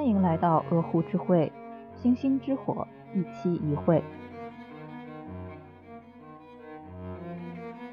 [0.00, 1.52] 欢迎来到鹅湖之会，
[2.02, 4.02] 星星之火，一期一会。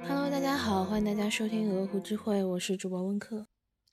[0.08, 3.48] Hello，大家好，欢迎大家收听鹅湖之会，我是主播温克。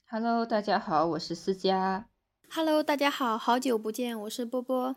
[0.08, 2.06] Hello，大家好，我是思佳。
[2.48, 4.92] Hello，大家好，好久不见，我是波波。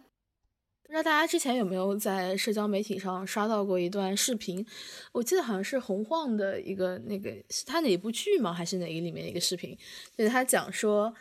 [0.83, 4.63] 不知道大家之前有没有在社交媒体上刷到过一段视频？
[5.11, 8.53] 我记得好像是洪晃的一个那个是他哪部剧吗？
[8.53, 9.75] 还是哪个里面的一个视频？
[10.15, 11.11] 就是他讲说，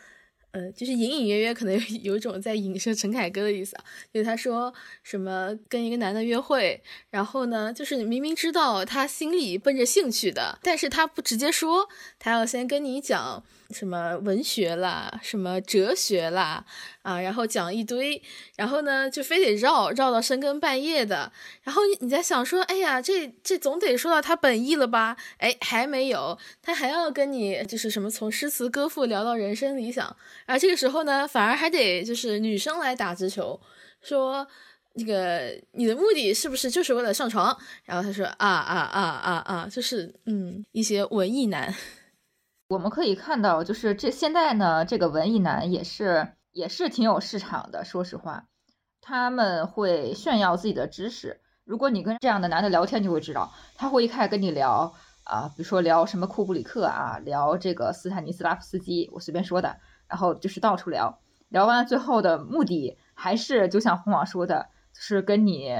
[0.57, 3.83] 呃，就是隐隐约约可能 有一种在影射陈凯歌的意思啊。
[4.11, 16.65] 就是他说什么跟一个男的约会，然后呢，就是你明明知道他心里奔着兴趣的，但是他不直接说，他要先跟你讲什么文学啦，什么哲学啦。
[17.01, 18.21] 啊，然后讲一堆，
[18.57, 21.31] 然后呢，就非得绕绕到深更半夜的，
[21.63, 25.15] 然后你在想说，哎呀，这这总得说到他本意了吧？
[25.37, 30.13] 哎，还没有，他还要跟你就是什么从诗词歌赋聊到人生理想，
[30.45, 33.57] 而这个时候呢，反而还得就是女生来打直球，
[34.01, 34.45] 说
[34.95, 37.57] 那个你的目的是不是就是为了上床？
[37.85, 41.73] 然后他说啊啊啊啊啊，就是嗯，一些文艺男，
[42.67, 46.33] 我们可以看到，就是这现在呢，这个文艺男也是。
[46.53, 48.45] 也是挺有市场的，说实话，
[48.99, 51.39] 他们会炫耀自己的知识。
[51.65, 54.91] 如果你跟这样的男的聊天，就会知道，他会一开始跟你聊
[55.23, 65.75] 啊，比如说聊什么库布里克啊，聊这个斯坦尼斯拉夫斯基，我随便说的，然后就是到处聊，聊完最后的目的还是就像红网说的，就是跟你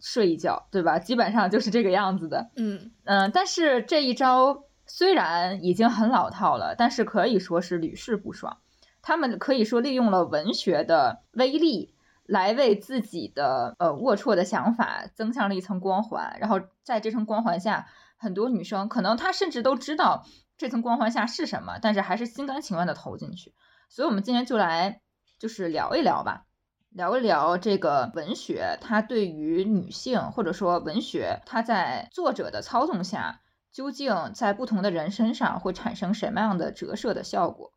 [0.00, 0.98] 睡一觉，对吧？
[0.98, 2.50] 基本上就是这个样子的。
[2.56, 8.58] 嗯嗯，但是这一招虽然已经很老套了，但是可以说是屡试不爽。
[9.00, 11.94] 他们可以说利用了文学的威力，
[12.26, 16.36] 来为自己的呃龌龊的想法增强了一层光环。
[16.38, 20.26] 然后在这层光环下，很多女生可能她甚至都知道
[20.58, 23.54] 这层光环下是什么，但是还是心甘情愿的投进去。
[23.88, 25.00] 所以，我们今天就来
[25.38, 26.44] 就是聊一聊吧，
[26.90, 33.40] 聊一聊这个文学它对于女性，或者说文学它在作者的操纵下，
[33.72, 37.72] 究竟在不同的人身上会产生什么样的折射的效果。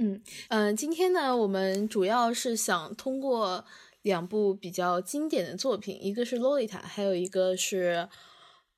[0.00, 3.64] 嗯嗯、呃，今天呢，我们主要是想通过
[4.02, 8.08] 两部比较经典的作品，一个是《洛丽塔》，还有一个是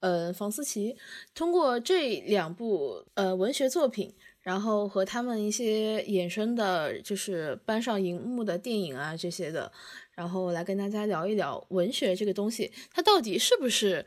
[0.00, 0.96] 呃房思琪。
[1.34, 9.70] 通过这两部呃文学作品，然后和他们一些衍生的，就是搬上荧幕的电影啊这些的，
[10.12, 14.06] 然后来跟大家聊一聊文学这个东西，它到底是不是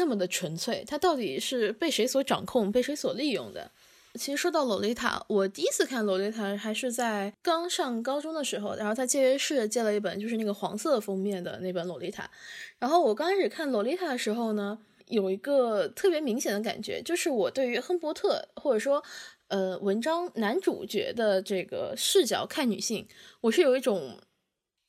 [0.00, 0.82] 那么的纯粹？
[0.88, 3.70] 它到底是被谁所掌控、被谁所利用的？
[4.14, 12.22] 其实说到《洛丽塔》，我第一次看《洛丽塔》还是在刚上高中的时候，然后在借阅室借了一本，就是那个黄色封面的那本《洛丽塔》。
[12.78, 19.04] 然后我刚开始看《洛丽塔》的时候呢，有一个特别明显的感觉，就是我对于亨伯特或者说
[19.48, 23.06] 呃文章男主角的这个视角看女性，
[23.42, 24.18] 我是有一种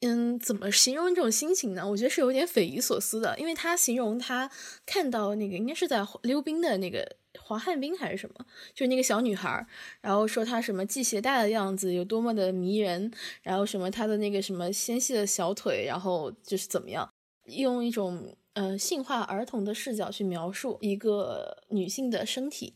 [0.01, 1.87] 嗯，怎么形容这种心情呢？
[1.87, 4.49] 我觉得是有点匪夷所思的，因为他形容他
[4.85, 7.15] 看到那个应该是在溜冰的那个。
[7.39, 8.45] 滑旱冰还是什么？
[8.73, 9.65] 就是那个小女孩，
[10.01, 13.09] 然后说她什么系鞋带的样子有多么的迷人，
[13.41, 17.09] 然后什么她的那个什么纤细的小腿，然后就是怎么样，
[17.45, 22.73] 用一种呃性化儿童的视角去描述一个女性的身体。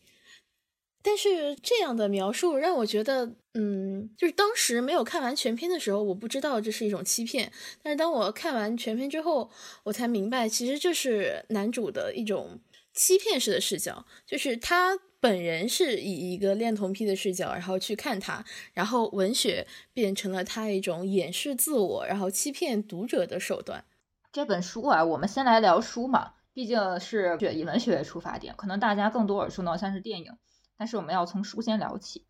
[1.03, 7.52] 但是这样的描述让我觉得，嗯，就是当时没有看完全篇的时候，我不知道这是一种欺骗。
[7.82, 9.50] 但是当我看完全篇之后，
[9.84, 12.60] 我才明白，其实这是男主的一种。
[12.98, 23.84] 欺骗式的视角，就是他本人是以一个恋童癖的视角，然后去看他，然后文学变成了他一种掩饰自我，然后欺骗读者的手段。
[24.32, 30.32] 这本书啊，我们先来聊书嘛，毕竟是以文学为出发点，可能大家更多耳熟能详是电影，
[30.78, 32.26] 但是我们要从书先聊起。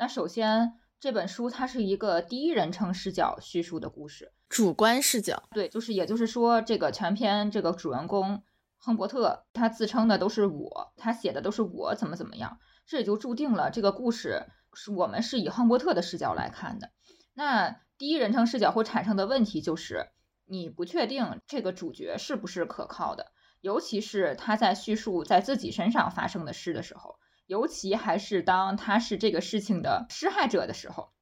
[0.00, 5.42] 那首先，这本书它是一个第一人称视角叙述的故事，主观视角。
[5.50, 8.44] 对，就是也就是说，这个全篇这个主人公。
[8.80, 16.92] 亨伯特他自称的都是我，他写的都是我怎么怎么样，这也就注定了这个故事是我们是以亨伯特的视角来看的。
[17.34, 20.10] 那第一人称视角会产生的问题就是，
[20.46, 27.18] 你不确定这个主角是不是可靠的，尤其是他在叙述在自己身上发生的事的时候，
[27.48, 31.12] 尤其还是当他是这个事情的施害者的时候，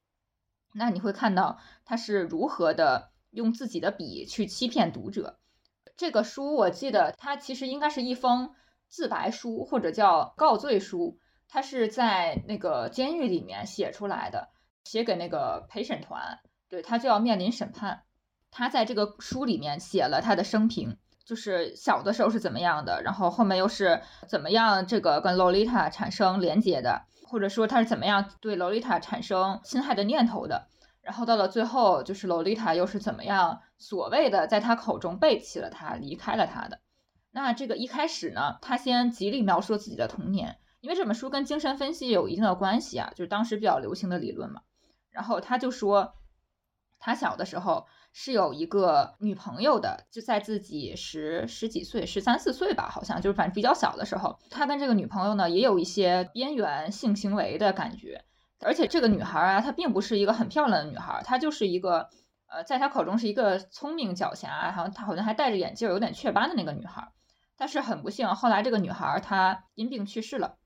[0.73, 5.39] 那你会看到他是如何的用自己的笔去欺骗读者。
[5.95, 8.53] 这个书我记得，它其实应该是一封
[8.89, 14.49] 自白书或者叫告罪书，它是在那个监狱里面写出来的，
[14.83, 18.03] 写给那个陪审团，对他就要面临审判。
[18.51, 20.97] 他在这个书里面写了他的生平，
[21.27, 30.69] 就是小的时候是怎么样的，然后后面又是怎么样这个跟洛丽塔产生连接的，或者说他是怎么样对洛丽塔产生侵害的念头的。
[31.01, 36.79] 然后到了最后，就是洛丽塔又是怎么样所谓的在他口中背弃了他，离开了他的。
[37.31, 44.61] 那这个一开始呢，他先极力描述自己的童年，因为这本书跟精神分析有一定的关系啊，就是当时比较流行的理论嘛。
[45.11, 46.13] 然后他就说，
[46.99, 47.85] 他小的时候
[48.19, 58.25] 是有一个女朋友的，就在自己十十几岁，十三四岁吧，好像就是反正比较小的时候，他跟这个女朋友呢也有一些边缘性行为的感觉。
[58.59, 62.09] 而且这个女孩啊，她并不是一个很漂亮的女孩，她就是一个，
[62.47, 67.11] 呃，在她口中是一个聪明狡黠，好像她好像还戴着眼镜，有点雀斑的那个女孩。
[67.55, 70.57] 但是很不幸，后来这个女孩她因病去世了，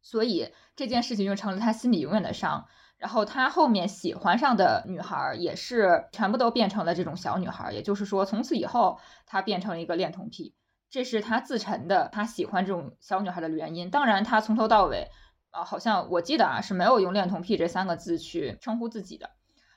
[0.00, 2.66] 所以这件事情就成了他心里永远的伤。
[3.04, 10.54] 然后他后面喜欢上的女孩也是全部都变成了这种小女孩，也就是说，从此以后他变成了一个恋童癖，
[10.88, 13.90] 这是他自陈的，他喜欢这种小女孩的原因。
[13.90, 15.10] 当然，他从头到尾。
[15.50, 19.30] 啊，好像我记得啊是没有用“恋童癖”这三个字去称呼自己的。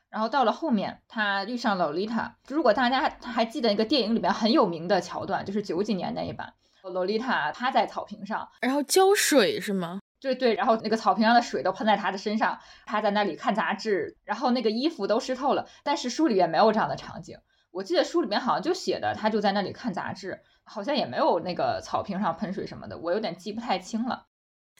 [0.09, 2.37] 然后到了后面，他遇上洛丽塔。
[2.47, 9.99] 如果大家还记得一个电影里面很有名的桥段，就是九几年那一版，洛丽塔趴在草坪上，然后浇水是吗？
[10.19, 15.67] 对对，然后那个草坪上的水都喷在他的身上，他在那里看杂志，然后那个衣服都湿透了。
[15.83, 17.37] 但是书里面没有这样的场景，
[17.71, 24.25] 我记得书里面好像就写的他就在那里看杂志，好像也没有那个草坪上喷水什么的，我有点记不太清了。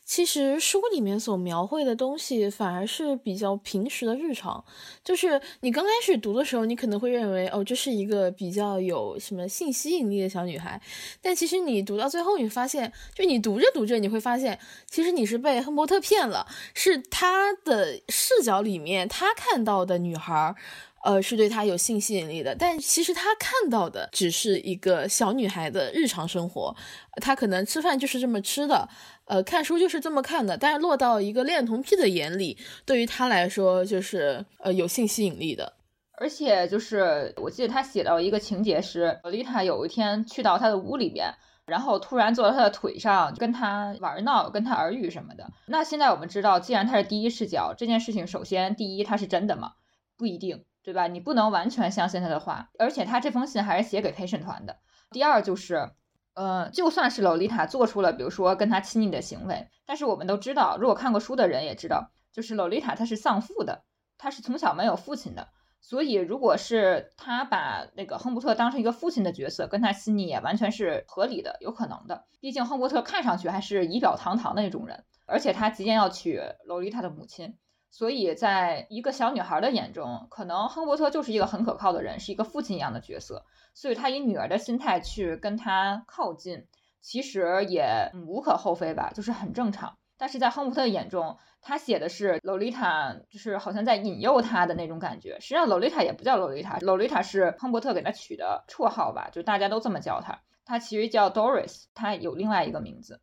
[0.07, 4.63] 其实书里面所描绘的东西反而是比较平时的日常，
[5.03, 10.81] 就是你刚开始读的时候，你可能会认为哦，这是一个比较有什么性吸引力的小女孩，
[11.21, 14.57] 但其实你读到最后，你发现，就你读着读着，你会发现，
[14.89, 20.55] 其实你是被亨伯特骗了，是他的视角里面他看到的女孩。
[21.07, 26.75] 呃，是对他有性吸引力的，但其实他看到的只是一个小女孩的日常生活，
[27.21, 28.89] 她可能吃饭就是这么吃的，
[29.23, 35.71] 呃，看书就是这么看的，但是落到一个恋童癖的眼里，对于他来说就是呃有性吸引力的。
[36.19, 41.33] 而且就是我记得他写到一个情节是，丽塔有一天去到他的屋里边，
[41.67, 45.49] 然后突然坐在他的腿上跟他玩闹，跟他耳语什么的。
[45.67, 49.71] 那现在我们知道，既然他是第一视角，这件事情首先第一他是真的吗？
[50.17, 50.65] 不一定。
[50.87, 51.05] 对吧？
[51.05, 54.79] 你不能完全相信他的话，而且他这封信还是写给陪审团的。
[55.11, 55.91] 第二就是，
[56.33, 63.83] 呃，就算是洛丽塔做出了，比如说跟他亲昵的行为，但是我们都知道，如果看过书的人也知道，就是洛丽塔她是丧父的，
[64.17, 65.49] 她是从小没有父亲的，
[65.81, 72.23] 所以如果是他把那个亨伯特当成一个父亲的角色，跟他亲昵也完全是合理的，有可能的。
[72.39, 77.57] 毕竟亨伯特看上去还是仪表堂堂的那种人，而且他即将要娶洛丽塔的母亲。
[77.97, 83.43] 所以，在一个小女孩的眼中，可能亨伯特就是一个很可靠的人，是一个父亲一样的角色。
[83.73, 86.67] 所以，他以女儿的心态去跟他靠近，
[87.01, 89.97] 其实也无可厚非吧，就是很正常。
[90.15, 95.39] 但是在亨伯特眼中，他写的是洛丽塔，就是好像在引诱他的那种感觉。
[95.39, 100.43] 实际上，洛丽塔也不叫洛丽塔，洛丽塔是亨伯特给他取的绰号吧，就大家都这么叫她。
[100.65, 103.21] 她其实叫 Doris，她有另外一个名字。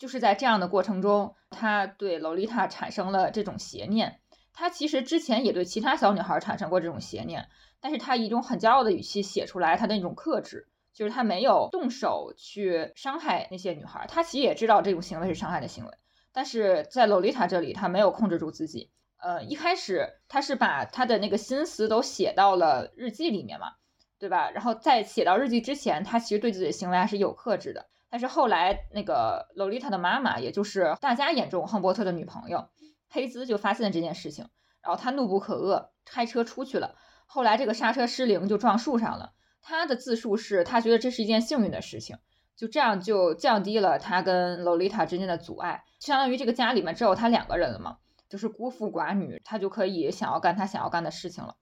[0.00, 4.18] 就是在这样的过程中，他对洛丽塔产生了这种邪念。
[4.54, 7.46] 他其实之前也对其他小女孩产生过这种邪念，
[7.80, 14.06] 但是他以一种很骄傲的语气写出来他的那种克制，就是他没有动手去伤害那些女孩。
[14.08, 15.90] 他其实也知道这种行为是伤害的行为，
[16.32, 18.90] 但是在洛丽塔这里，他没有控制住自己。
[19.18, 23.72] 呃，一开始他是把他的那个心思都写到了日记里面嘛，
[24.18, 24.50] 对吧？
[24.50, 27.86] 然后在写到日记之前，他其实对自己的行为还是有克制的。
[28.10, 32.68] 但是后来，那个洛丽塔的妈妈，也就是大家眼中亨伯特的女朋友
[33.08, 34.48] 黑兹，就发现了这件事情，
[34.82, 36.96] 然后他怒不可遏，开车出去了。
[37.26, 39.32] 后来这个刹车失灵，就撞树上了。
[39.62, 42.16] 他的自述是，他觉得这是一件幸运的事情，
[42.56, 47.98] 就这样就降低了他跟洛丽塔之间的阻碍，相当于这个家里面只有他两个人了嘛，
[48.28, 51.54] 就是孤妇寡女，他就可以想要干他想要干的事情了。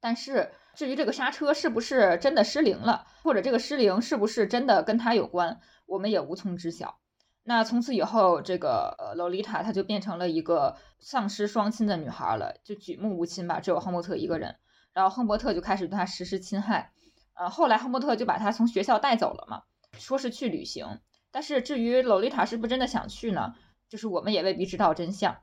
[0.00, 0.50] 但是。
[0.74, 7.00] 至于这个刹车是不是真的失灵了，或者这个失灵是不是真的跟他有关，我们也无从知晓。
[7.42, 14.54] 那从此以后，这个呃洛丽塔她就变成了一个丧失双亲的女孩了，就举目无亲吧，只有亨伯特一个人。
[14.92, 16.92] 然后亨伯特就开始对她实施侵害。
[17.34, 19.62] 呃，后来亨伯特就把她从学校带走了嘛，
[19.98, 21.00] 说是去旅行。
[21.32, 23.52] 但是至于洛丽塔是不是真的想去呢？
[23.88, 25.38] 就是我们也未必知道真相。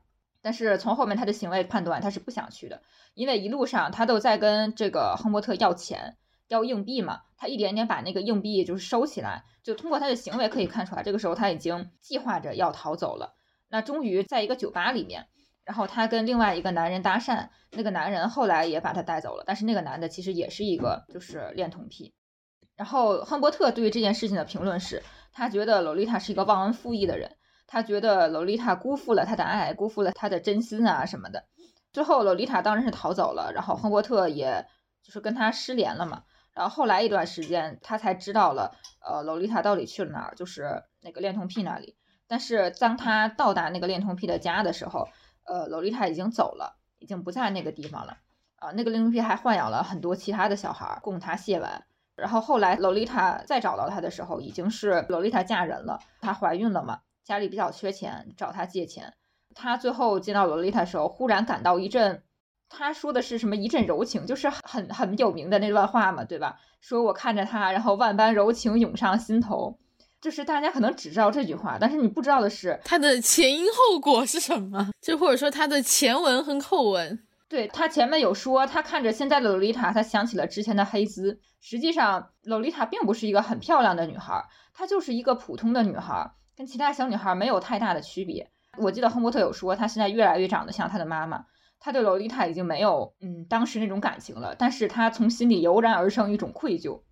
[0.46, 2.80] 但是从后面他的行为判断，他是不想去的，
[3.14, 13.34] 因为一路上他都在跟这个亨伯特要钱、要硬币嘛，他一点点把那个硬币就是收起来，就通过他的行为可以看出来，这个时候他已经计划着要逃走了。
[13.68, 15.26] 那终于在一个酒吧里面，
[15.64, 22.14] 然后他跟另外一个男人搭讪，那个男人后来也把他带走了，但是那个男的其实也是一个就是恋童癖。
[22.76, 27.35] 然后亨伯特对于这件事情的评论是，他觉得洛丽塔是一个忘恩负义的人。
[27.66, 31.44] 他觉得洛丽塔辜负了他的爱，辜负了他的真心啊什么的，
[31.92, 34.66] 最后洛丽塔当然是逃走了，然后亨伯特也
[35.02, 36.22] 就是跟他失联了嘛。
[36.54, 41.96] 然后后来一段时间，他才知道了，呃，洛丽塔到底去了哪儿，就是那个恋童癖那里。
[42.26, 45.06] 但是当他到达那个恋童癖的家的时候，
[45.44, 48.16] 呃，洛丽塔已经走了，已经不在那个地方了。
[48.56, 51.84] 啊，那个恋童癖还豢养了很多其他的小孩供他亵玩。
[52.16, 59.12] 然后后来洛丽塔再找到他的时候，已经是洛丽塔嫁人了，她怀孕了嘛，家里比较缺钱，找他借钱。
[59.52, 62.22] 他最后见到洛丽塔的时候，忽然感到一阵。
[62.68, 66.56] 他说的是什么一阵柔情，就是很很有名的那段话嘛，对吧？
[66.80, 69.76] 说我看着他，然后万般柔情涌上心头，
[70.20, 77.18] 就是大家可能只知道这句话，但是你不知道的是他的前因后果是什么， 就或者说他的前文和后文。
[77.48, 81.40] 对他前面有说，他看着现在的洛丽塔，他想起了之前的黑兹。
[81.60, 88.50] 实际上，洛丽塔并不是一个很漂亮的女孩，她就是一个普通的女孩，跟其他小女孩没有太大的区别。
[88.78, 91.44] 我记得亨伯特有说，她现在越来越长得像她的妈妈。
[91.78, 97.02] 他对洛丽塔已经没有嗯当时那种感情了，但是他从心里油然而生一种愧疚，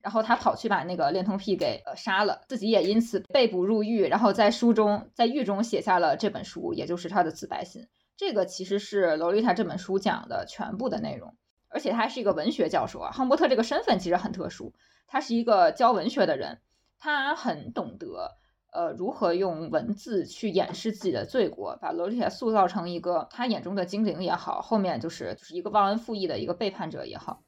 [0.00, 7.88] 然后他跑去把那个恋童癖给呃杀了，自己也因此被捕入狱，然后在书中在狱中写下了这本书，也就是他的自白信。
[8.16, 11.34] 这个其实是洛丽塔这本书讲的全部的内容，
[11.68, 13.10] 而且他还是一个文学教授啊。
[13.10, 14.72] 亨伯特这个身份其实很特殊，
[15.08, 16.60] 他是一个教文学的人，
[16.96, 18.36] 他很懂得。
[18.76, 27.42] 呃，如何用文字去掩饰自己的罪过，把洛丽塔塑造成一个他眼中的精灵也好，后面就是就是一个忘恩负义的一个背叛者也好。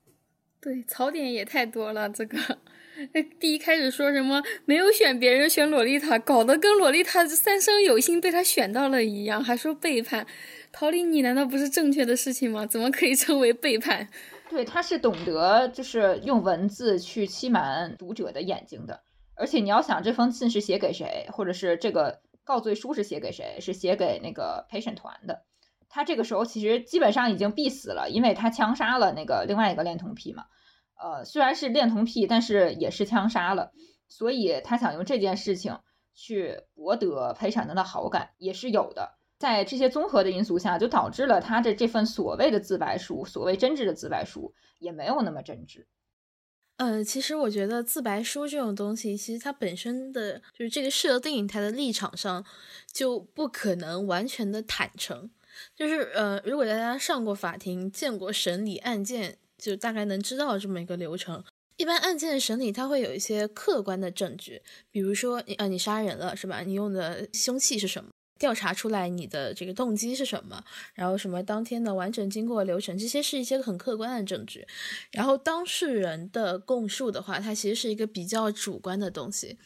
[0.59, 2.09] 对，槽点也太多了。
[2.09, 2.39] 这个，
[3.13, 10.27] 那第一开始说什么没有选别人，选洛丽塔，搞得跟洛丽塔三生有幸被他选到了一样，还说背叛。
[10.73, 12.65] 逃离你难道不是正确的事情吗？
[12.65, 14.09] 怎么可以称为背叛？
[14.49, 19.03] 对，他是懂得就是用文字去欺瞒读者的眼睛的。
[19.39, 25.45] 而且你要想这封信是写给谁，或者是这个告罪书是写给谁，是写给那个陪审团的。
[25.89, 30.45] 他这个时候其实基本上已经必死了，因为他枪杀了那个另外一个恋童癖嘛。
[31.01, 33.71] 呃，虽然是恋童癖，但是也是枪杀了，
[34.09, 35.79] 所以他想用这件事情
[36.15, 39.17] 去博得陪审团的好感也是有的。
[39.39, 45.87] 在这些综合的因素下，就导致了他的这份所谓的自白书，所谓真挚的自白书也没有那么真挚。
[46.79, 52.45] 呃，其实我觉得自白书这种东西，其实它本身的就是这个设定，它的立场上
[52.93, 55.29] 就不可能完全的坦诚。
[55.75, 61.43] 就是呃，如果大家上过法庭，见过审理案件，就大概能知道这么一个流程。
[61.79, 66.61] 一般案件的审理，它会有一些客观的证据，比如说你呃你杀人了是吧？
[66.61, 68.11] 你用的凶器是什么？
[68.39, 70.65] 调查出来你的这个动机是什么，
[70.95, 74.67] 然后什么当天的完整经过流程，这些是一些很客观的证据。
[75.11, 79.59] 然后当事人的供述的话，它其实是一个比较主观的东西，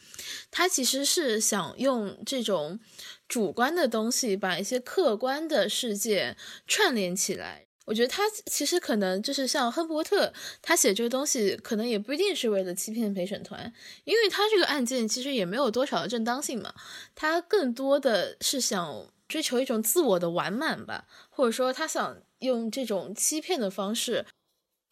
[0.49, 2.79] 他其实是想用这种
[3.27, 7.67] 主观的东西把一些客观的事件串联起来。
[7.85, 13.73] 我觉得他其实可能就是像亨伯特，他写这个东西可能也不一定是为了欺骗陪审团，
[14.05, 16.73] 因为他这个案件其实也没有多少的正当性嘛，
[17.13, 24.25] 他更多的是想追求一种自我的完满吧，或者说他想用这种欺骗的方式，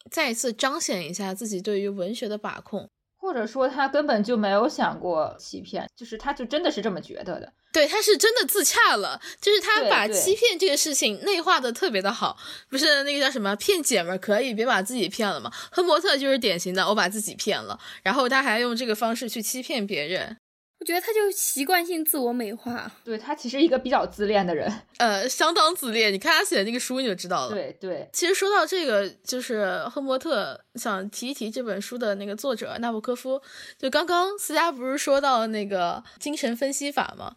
[0.10, 2.90] 再一次彰显一下自己对于文学的把控。
[3.22, 7.54] 或者说他根本就没有想过欺骗，就是他就真的是这么觉得的。
[7.72, 12.36] 对，他是真的自洽了，就是他把欺骗这个事情内化的特别的好。
[12.68, 15.50] 不是那个叫什么骗姐们可以，别把自己骗了嘛？
[15.72, 20.36] 亨伯特就是典型的，我把自己骗了，然后他还用这个方式去欺骗别人。
[20.82, 26.12] 我觉得他就习惯性自我美化，对他其实一个比较自恋的人， 呃，相当自恋。
[26.12, 27.54] 你看他写的那个书你就知道了。
[27.54, 33.40] 对对，其实说到这个，就是亨伯特想提一提这本书的那个作者纳博科夫。
[33.78, 37.36] 就刚刚思佳不是说到那个精神分析法吗？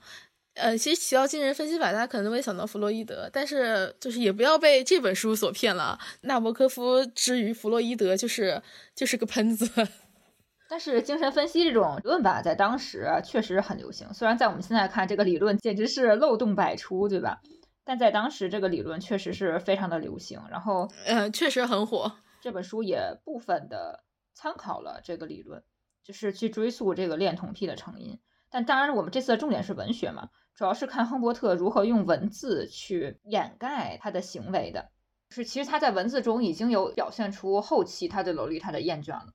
[0.55, 5.99] 呃，其实提到精神分析法，大家可能会想到弗洛伊德，但是就是也不要被这本书所骗了。
[6.23, 8.63] 纳博科夫之于弗洛伊德，就是
[8.95, 9.69] 就是个喷子。
[10.75, 14.13] 但是精神分析这种理论吧，在当时确实很流行。
[14.13, 17.41] 虽然在我们现在看，这个理论简直是漏洞百出，对吧？
[17.85, 20.43] 但在当时，这个理论确实是非常的流行。
[20.51, 22.11] 然后，嗯，确实很火。
[22.41, 24.03] 这本书也部分的
[24.35, 25.63] 参考了这个理论，
[26.03, 28.19] 就是去追溯这个恋童癖的成因。
[28.51, 34.91] 但当然，我们这次的重点是文学嘛，主要是看亨伯特如何用文字去掩盖他的行为的。
[35.31, 39.27] 是，其实他在文字中已经有表现出后期他对洛丽塔的厌倦了。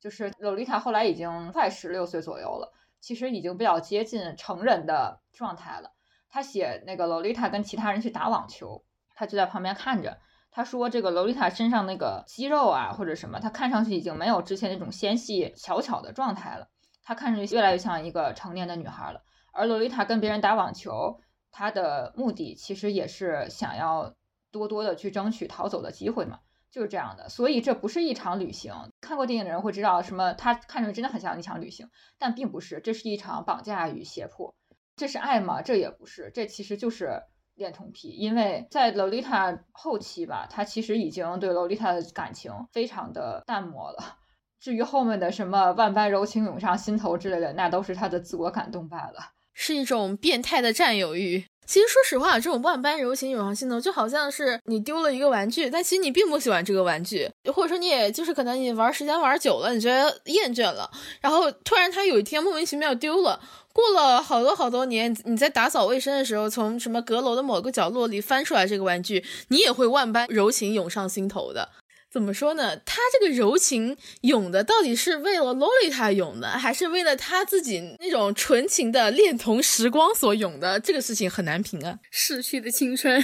[0.00, 5.92] 就是洛丽塔后来已经快十六岁左右了，其实已经比较接近成人的状态了。
[6.28, 8.84] 他写那个洛丽塔跟其他人去打网球，
[9.14, 10.18] 他就在旁边看着。
[10.50, 16.68] 他说这个洛丽塔身上那个肌肉啊或者什么，他看上去已经没有之前那种纤细小巧的状态了，
[17.02, 19.22] 他看上去越来越像一个成年的女孩了。
[19.52, 24.14] 而洛丽塔跟别人打网球，她的目的其实也是想要
[24.50, 26.38] 多多的去争取逃走的机会嘛，
[26.70, 27.28] 就是这样的。
[27.28, 28.74] 所以这不是一场旅行。
[29.06, 34.52] 看过电影的人会知道，什么他看上去真的很像一场旅行，但并不是，这是一场绑架与胁迫。
[34.96, 35.62] 这是爱吗？
[35.62, 37.22] 这也不是，这其实就是
[37.54, 38.08] 恋童癖。
[38.08, 44.18] 因为在洛丽塔后期吧，他其实已经对洛丽塔的感情非常的淡漠了。
[44.58, 51.44] 至于后面的什么万般柔情涌上心头之类的，那都是他的自我感动罢了，是一种变态的占有欲。
[51.66, 63.40] 其实说实话，这种万般柔情涌上心头，就好像是你丢了一个玩具，但其实你并不喜欢这个玩具，或者说你也就是可能你玩时间玩久了，你觉得厌倦了，然后突然他有一天莫名其妙丢了。
[63.72, 71.68] 过了好多好多年，你在打扫卫生的时候，从什么阁楼的某个角落里翻出来这个玩具，你也会万般柔情涌上心头的。
[72.16, 72.74] 怎么说呢？
[72.78, 80.80] 他这个柔情涌的到底是为了洛丽塔涌的，还是为了他自己那种纯情的恋童时光所涌的？
[80.80, 81.98] 这个事情很难评啊。
[82.10, 83.22] 逝去的青春，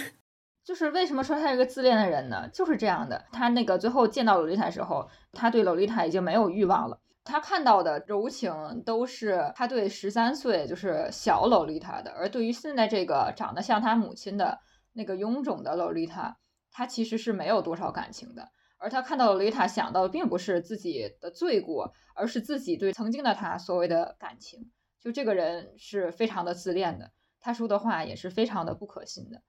[0.63, 2.47] 就是为什么说他是个自恋的人呢？
[2.53, 3.25] 就是这样的。
[3.33, 7.01] 他那个最后见到洛丽塔时候，他对洛丽塔已经没有欲望了。
[7.25, 8.53] 他看到的柔情
[8.85, 14.59] 都是他对十三岁就是小洛丽塔的，而对于现在这个长得像他母亲的
[14.93, 16.37] 那个臃肿的洛丽塔，
[16.71, 18.51] 他其实是没有多少感情的。
[18.83, 24.73] 而他看到洛丽塔想到的并不是自己的罪过，而是自己对曾经的他所谓的感情。
[25.01, 29.41] 就这个人是非常的自恋的，他说的话也是非常的不可信的。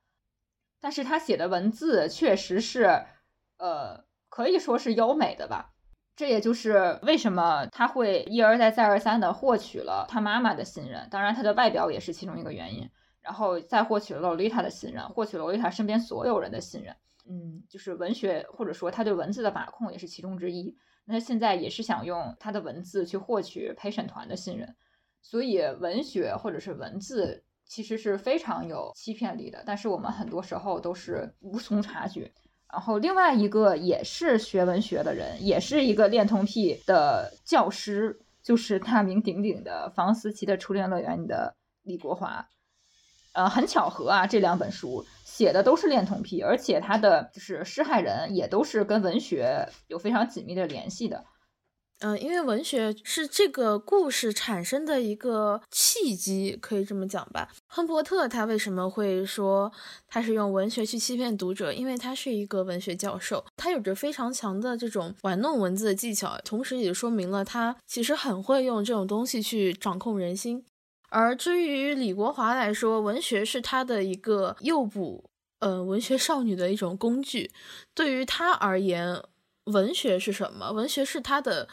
[0.79, 3.05] 但是他写的文字确实是，
[3.57, 5.71] 呃，可以说是优美的吧。
[6.15, 12.87] 这也就是为什么他会一而再、再而三的获取了他妈妈的信任，当然他的外表也是其中一个原因，
[13.19, 16.95] 然后再获取了洛丽塔的信任，获取了洛丽塔身边所有人的信任。
[17.29, 20.75] 嗯，就是文学或者说他对文字的把控也是其中之一。
[21.05, 24.75] 那现在也是想用他的文字去获取陪审团的信任，
[25.21, 32.31] 所以文学或者是文字其实是非常有欺骗力的，但是我们很多时候都是无从察觉。
[32.71, 42.47] 然后另外一个也是学文学的人，也是一个恋童癖的教师，就是大名鼎鼎的房思琪的初恋乐园里的李国华。
[43.33, 51.25] 呃，很巧合啊，这两本书写的都是恋童癖，而且他的就是施害人也都是跟文学有非常紧密的联系的。
[51.99, 57.49] 嗯，因为文学是这个故事产生的一个契机，可以这么讲吧。
[57.67, 59.71] 亨伯特他为什么会说
[60.07, 61.71] 他是用文学去欺骗读者？
[61.71, 70.65] 因为他是一个文学教授，他有着非常强的这种玩弄文字的技巧，同时也说明了他其实很会用这种东西去掌控人心。
[71.13, 77.51] 而至于李国华来说，文学是他的一个诱捕呃文学少女的一种工具。
[77.93, 79.21] 对于他而言，
[79.65, 80.71] 文学是什么？
[80.71, 81.69] 文学是他的。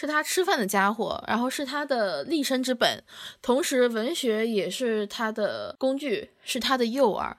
[0.00, 3.02] 是他吃饭的家伙，然后是他的立身之本，
[3.42, 7.34] 同时文学也是他的工具，是他的诱饵。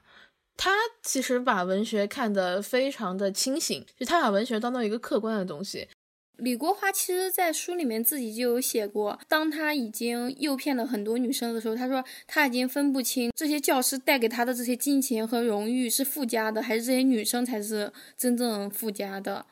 [0.57, 0.71] 他
[1.01, 5.87] 其实把文学看得非常的清醒，就他把文学当做一个客观的东西。
[6.39, 19.45] 李国华其实，在书里面自己就有写过，当他已经诱骗了很多女生的时候，他说他已经分不清这些教师带给他的这些金钱和荣誉是附加的，还是这些女生才是真正附加的。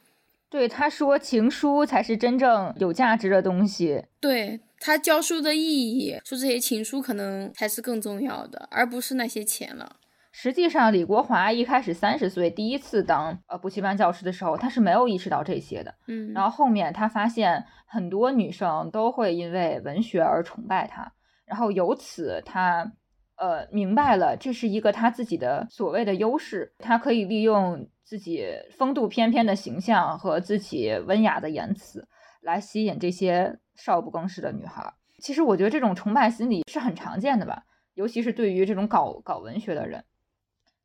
[0.50, 4.04] 对他说，情书才是真正有价值的东西。
[4.22, 9.98] 对他教书的意义，说这些情书可能才是更重要的，而不是那些钱了。
[10.40, 15.96] 实际上，李国华一开始三十岁第一次当呃补习班教师的时候，他是没有意识到这些的。
[16.06, 21.12] 嗯，然后后面他发现很多女生都会因为文学而崇拜他，
[21.44, 22.92] 然后由此他
[23.38, 27.90] 呃明白了这是一个他自己的所谓的优势，他可以利用。
[28.08, 32.08] 自己风度翩翩的形象和自己温雅的言辞，
[32.40, 34.94] 来吸引这些少不更事的女孩。
[35.20, 37.62] 其实我觉得这种崇拜心理是很常见的吧，
[37.96, 40.02] 尤其是对于这种搞搞文学的人。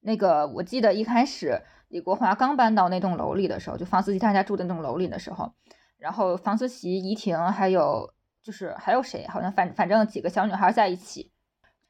[0.03, 5.51] 那个我记得一开始李国华刚搬到那栋楼里的时候，就房思琪他家住的那栋楼里的时候，
[5.97, 8.13] 然后房思琪、怡婷还有
[8.43, 11.33] 就是还有谁，好像反反正几个小女孩在一起，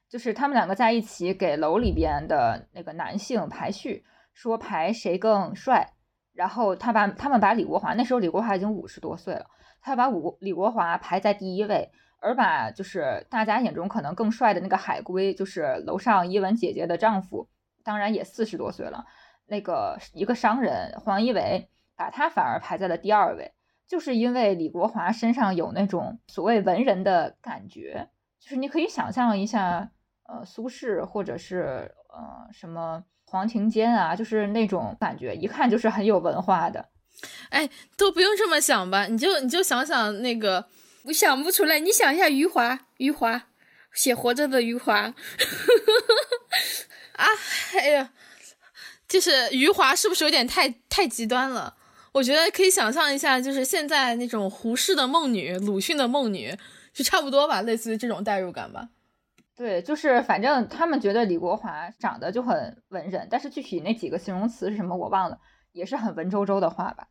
[0.08, 4.04] 就是他们两个在一起给楼里边的那个男性排序。
[4.34, 5.92] 说排谁更帅，
[6.32, 9.44] 然后他把他们把李国华那时候李国华已经五十多岁了，
[9.82, 17.46] 他把武李国华排在第一位，而把就是大家眼中可能更帅的那个海龟，就是楼上伊文姐姐的丈夫，
[17.84, 19.04] 当然也四十多岁了，
[19.46, 23.52] 那个一个商人黄一维，把他反而排在了第二位，
[23.86, 28.08] 就是因为李国华身上有那种所谓文人的感觉，
[28.40, 29.90] 就是你可以想象一下，
[30.24, 33.04] 呃，苏轼或者是呃什么。
[33.24, 36.90] 黄庭坚啊，就是那种感觉，一看就是很有文化的。
[37.48, 37.66] 哎，
[37.96, 40.66] 都不用这么想吧，你就你就想想那个，
[41.04, 41.78] 我想不出来。
[41.78, 43.44] 你想一下余华，余华
[43.94, 45.14] 写活着的余华。
[47.22, 47.28] 啊，
[47.78, 48.12] 哎呀，
[49.08, 51.76] 就是余华是不是有点太太极端了？
[52.12, 56.54] 我觉得可以想象一下，就是现在那种胡适的梦女、鲁迅的梦女，
[56.92, 58.88] 就差不多吧，类似于这种代入感吧。
[59.56, 65.38] 对，就是反正他们觉得李国华长得就很文人，但是具体那几个形容词是什么我忘了，
[65.72, 67.06] 也是很文绉绉的话吧。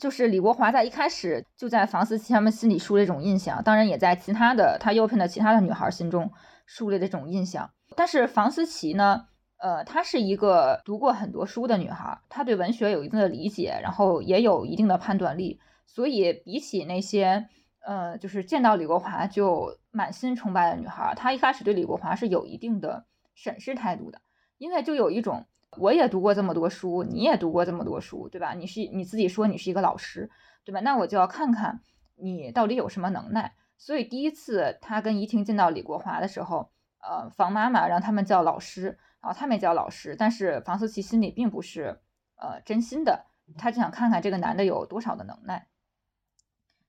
[0.00, 6.30] 就是李国华在一开始就在房思琪他们心里树立这种印象，当然也在其他的他诱骗的其他的女孩心中
[6.66, 7.70] 树立这种印象。
[7.94, 9.28] 但是房思琪呢？
[9.58, 17.48] 呃，她是一个读过很多书的女孩，她对文学有一定的理解，然后也有一定的判断力，所以比起那些
[17.80, 24.20] 呃，就是见到李国华就满心崇拜的女孩，她一开始对李国华是有一定的审视态度的，
[24.58, 25.46] 因为就有一种
[25.78, 28.52] 我也读过这么多书，你也读过这么多书，对吧？
[28.52, 30.30] 你是你自己说你是一个老师，
[30.64, 30.80] 对吧？
[30.80, 31.80] 那我就要看看
[32.16, 33.54] 你到底有什么能耐。
[33.78, 38.98] 所以第一次她跟怡婷见到李国华的时候，呃，房妈妈让他们叫老师。
[39.26, 41.98] 然后他没叫老师，但是房思琪心里并不是
[42.36, 43.26] 呃真心的，
[43.58, 45.66] 他就想看看这个男的有多少的能耐。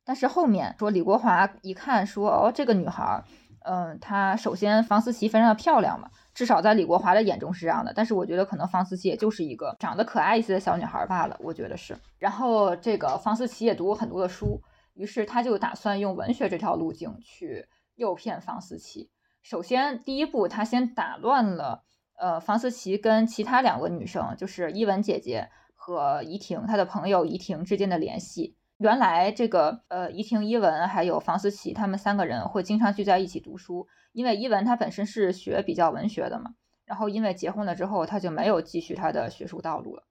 [0.04, 3.24] 但是后面说李国华一看说哦这个女孩，
[3.66, 7.92] 嗯，她首先房思琪非常的漂亮嘛，至少在李国华的眼中是这样的。
[7.92, 11.98] 但是我觉得可能房思琪也就是一个长得可爱一些的小女孩罢了，我觉得是。
[12.20, 14.62] 然后这个房思琪也读过很多的书，
[14.94, 19.10] 于是他就打算用文学这条路径去诱骗房思琪。
[19.42, 21.86] 首先第一步，他先打乱了。
[22.18, 28.56] 呃，房思琪跟其他两个女生，就是伊文姐姐和怡婷，她的朋友怡婷之间的联系。
[28.78, 33.88] 原来这个呃，怡婷、伊文还有房思琪，他们三个人会经常聚在一起读书。
[34.12, 40.04] 因为伊文她本身是学比较文学的嘛，然后因为结婚了之后，她就没有继续她的学术道路了。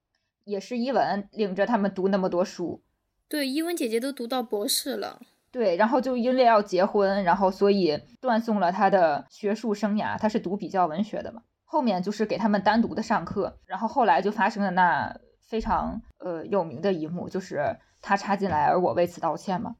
[0.44, 2.82] 也是伊文领着他们读那么多书。
[3.28, 5.20] 对，伊文姐姐都读到博士了。
[5.50, 10.16] 对，然后就因为要结婚，然后所以断送了她的学术生涯。
[10.16, 11.42] 她是读比较文学的嘛。
[11.68, 19.76] 后面就是给他们单独的上课，然后后来就发生了那非常呃有名的一幕，就是他插进来，而我为此道歉嘛。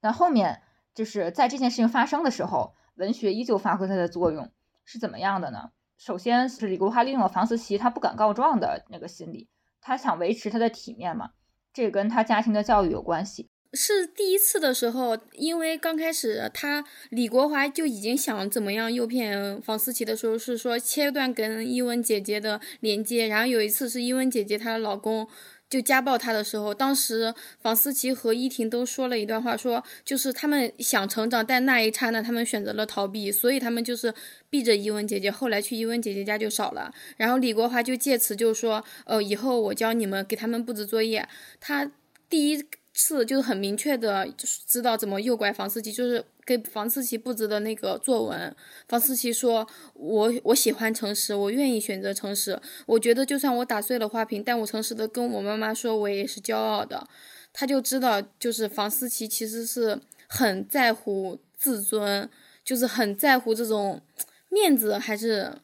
[0.00, 0.62] 但后面
[0.94, 4.50] 就是在这件事情发生的时候，文学依旧发挥它的作用，
[4.84, 5.72] 是怎么样的呢？
[5.96, 9.48] 首先是李国华利用了房思琪他不敢告状的那个心理，
[9.80, 11.30] 他想维持他的体面嘛，
[11.72, 13.50] 这跟他家庭的教育有关系。
[13.74, 23.28] 是第一次的时候，因为刚开始他李国华就已经想怎么样诱骗房思琪的时候，是说切断跟伊文姐姐的连接。
[23.28, 25.28] 然后有一次是伊文姐姐她的老公
[25.68, 34.14] 就家暴她的时候，当时房思琪和依婷都说了一段话，说就是他们想成长，但那一刹那他们选择了逃避，所以他们就是
[34.48, 35.30] 避着伊文姐姐。
[35.30, 36.90] 后来去伊文姐姐家就少了。
[37.18, 41.28] 然后李国华就借此就说，呃，以后我教你们给他们布置作业。
[41.60, 41.92] 他
[42.30, 42.64] 第一。
[43.00, 48.54] 次就是很明确的，就是知道怎么诱拐房思琪，就是给房思琪布置的那个作文。
[48.88, 52.60] 房思琪说：“我我喜欢诚实，我愿意选择诚实。
[52.86, 57.06] 我觉得就算我打碎了花瓶，但我诚实的跟我妈妈说，我也是骄傲的。”
[57.54, 62.28] 他就知道，就是房思琪其实是很在乎自尊，
[62.64, 64.02] 就是很在乎这种
[64.48, 65.58] 面子，还是，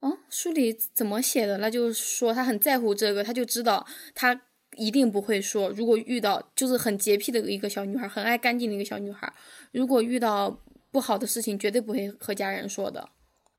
[0.00, 1.58] 哦，书里怎么写的？
[1.58, 4.40] 那就是说他很在乎这个，他就知道他。
[4.76, 9.32] 一定不会说，如果遇到就是很洁癖的一个小女孩，很爱干净的一个小女孩，
[9.72, 10.58] 如果遇到
[10.90, 13.08] 不好的事情，绝对不会和家人说的。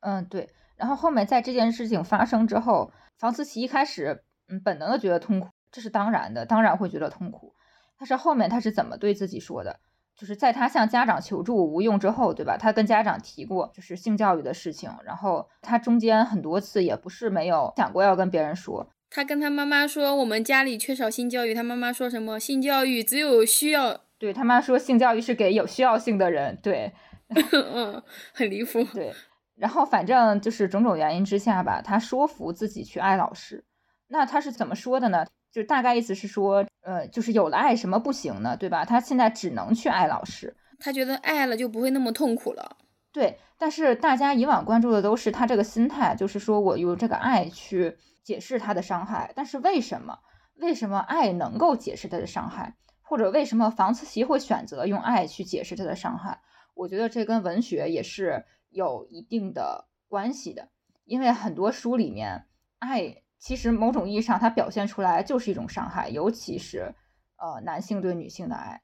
[0.02, 0.50] 嗯，对。
[0.76, 7.54] 然后后面在这件事情发生之后，房思琪一开始嗯本能的觉得痛苦，这是当然的，当然会觉得痛苦。
[7.98, 9.80] 但是后面他是怎么对自己说的？
[10.16, 12.58] 就是在他向家长求助无用之后，对吧？
[12.58, 18.90] 他跟家长提过就是性教育的事情，然后他中间很多次也不是没有想过要跟别人说。
[19.10, 22.38] 他跟他妈妈说：“我们家里缺少性教育。”他妈妈说什么？
[22.38, 24.02] 性教育只有需要。
[24.18, 26.58] 对他妈说，性教育是给有需要性的人。
[26.62, 26.92] 对，
[27.54, 28.02] 嗯，
[28.34, 28.84] 很离谱。
[28.94, 29.14] 对，
[29.56, 33.64] 然后反正就是种种原因之下吧，他说服自己去爱老师。
[34.10, 35.26] 那他是怎么说的呢？
[35.52, 38.58] 就大概意思是说，呃，就是有了爱什么不行呢？
[38.58, 38.84] 对吧？
[38.84, 40.56] 他现在只能去爱老师。
[40.80, 42.78] 他觉得爱了就不会那么痛苦了。
[43.14, 47.96] 对，但是大家以往关注的都是他这个心态，就是说我用这个爱去。
[48.28, 50.20] 解释他的伤害，但是为什么？
[50.56, 52.76] 为什么爱能够解释他的伤害？
[53.02, 56.42] 或者为什么房思琪会选择用爱去解释他的伤害？
[56.74, 60.68] 我觉得这跟文学也是有一定的关系的，
[61.06, 62.48] 因为很多书里面，
[62.80, 66.94] 爱其实某种意义上它表现出来就是一种伤害，尤其是
[67.38, 68.82] 呃男性对女性的爱。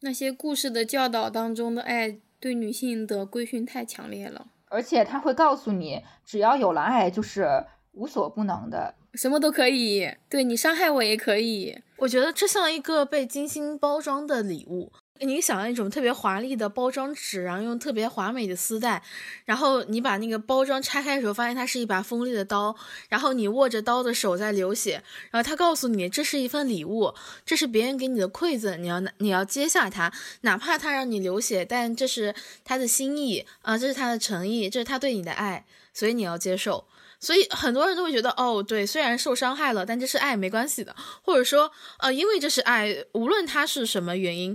[0.00, 7.66] 那些故事的教导当中的爱对女性的规训太强烈了，而且他会告诉你，只要有了爱，就是。
[7.92, 10.10] 无所不能的，什么都可以。
[10.28, 11.78] 对你伤害我也可以。
[11.98, 14.92] 我觉得这像一个被精心包装的礼物。
[15.20, 19.00] 你想要一种特别华丽的包装纸，然后用特别华美的丝带，
[19.44, 22.74] 然后你把那个包装拆开的时候，发现它是一把锋利的刀，
[23.08, 25.00] 然后你握着刀的手在流血，
[25.30, 27.14] 然后他告诉你这是一份礼物，
[27.46, 36.84] 这是别人给你的馈赠，你要你要接下它，哪怕他让你流血，但这是他的心意啊，这是他的诚意，这是他对你的爱，所以你要接受。
[37.22, 44.54] 所以很多人都会觉得，哦，对，虽然受伤害了，但这是爱，没关系的，或者说，呃，因为这是爱，无论它是什么原因。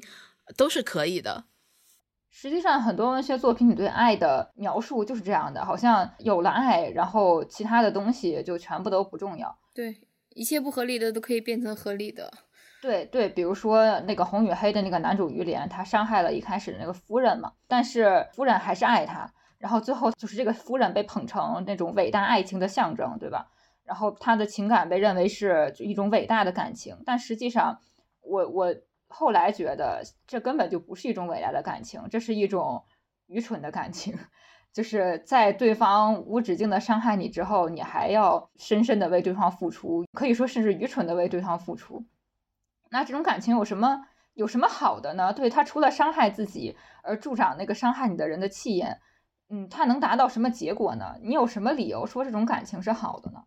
[0.55, 1.43] 都是可以的。
[2.31, 9.53] 实际上，很多文学作品里对爱的描述就是这样的，好像有了爱，然后其他的东西就全部都不重要。
[9.75, 9.99] 对，
[10.29, 12.31] 一切不合理的都可以变成合理的。
[12.81, 23.47] 对对，比如说那个红与黑的那个男主于连，他伤害了一开始的那个夫人嘛，但是夫人还是爱他，然后最后就是这个夫人被捧成那种伟大爱情的象征，对吧？
[23.83, 27.79] 然后他的情感被认为是一种伟大的感情，但实际上，
[28.21, 28.75] 我我。
[29.09, 32.83] 后来觉得这根本就不是一种伟大的感情，这是一种
[33.27, 34.19] 愚蠢的感情。
[34.73, 42.05] 就是在对方无止境的伤害你之后，你还要深深的为对方付出，可以说甚至愚蠢的为对方付出。
[42.89, 45.31] 那这种感情有什么有什么好的呢？
[45.31, 48.99] 对他除了伤害自己而助长那个伤害你的人的气焰，
[49.49, 51.15] 嗯，他能达到什么结果呢？
[51.21, 53.43] 你有什么理由说这种感情是好的呢？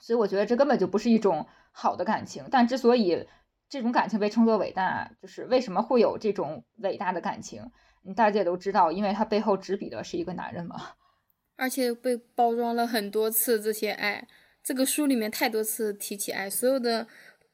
[0.00, 2.44] 所以我觉得这根本就不是一种好的感情。
[2.50, 3.26] 但之所以
[3.68, 7.70] 这种感情被称作伟大，就是为什么会有这种伟大的感情？
[8.16, 10.76] 大家也都知道，因为它背后执笔的是一个男人嘛，
[11.56, 13.60] 而且被包装了很多次。
[13.60, 14.26] 这些爱，
[14.62, 17.06] 这个书里面太多次提起爱，所有的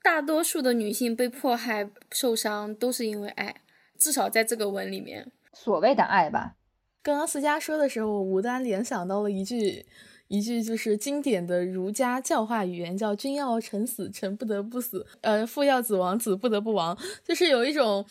[0.03, 3.63] 大多数的女性被迫害、受伤都是因为爱，
[3.99, 6.57] 至少在这个文里面，所谓的爱吧。
[7.05, 9.85] 刚刚思佳说的时候，我无端联想到了一句。
[10.29, 18.05] 一句就是经典的儒家教化语言，叫“君要臣死，臣不得不死；呃，父要子亡，子不得不亡。”就是有一种，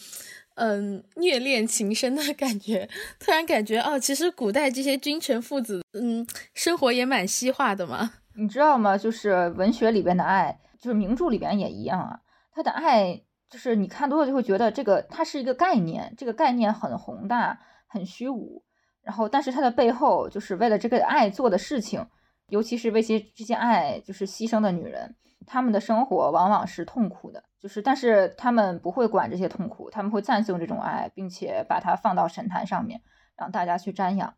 [0.53, 2.87] 嗯，虐恋情深的感觉。
[3.19, 8.13] 突然感觉，哦，其实古代这些君臣父子，嗯，生活也蛮西化的嘛。
[8.35, 8.95] 你知道吗？
[8.95, 12.19] 就是文学里边的爱，就是名著里边也一样啊。
[12.53, 18.63] 他的爱，就是你看多了就会觉得这个它是一个概念，这个概念很宏大，很虚无。
[19.03, 22.05] 然后，但是他的背后就是为了这个爱做的事情，
[22.47, 25.13] 尤其是为些这些爱就是牺牲的女人，
[25.45, 33.01] 他们的生活往往是痛苦的，就是但是他们不会管这些痛苦，他们会赞颂这种爱，并且把它放到神坛上面，
[33.35, 34.33] 让大家去瞻仰。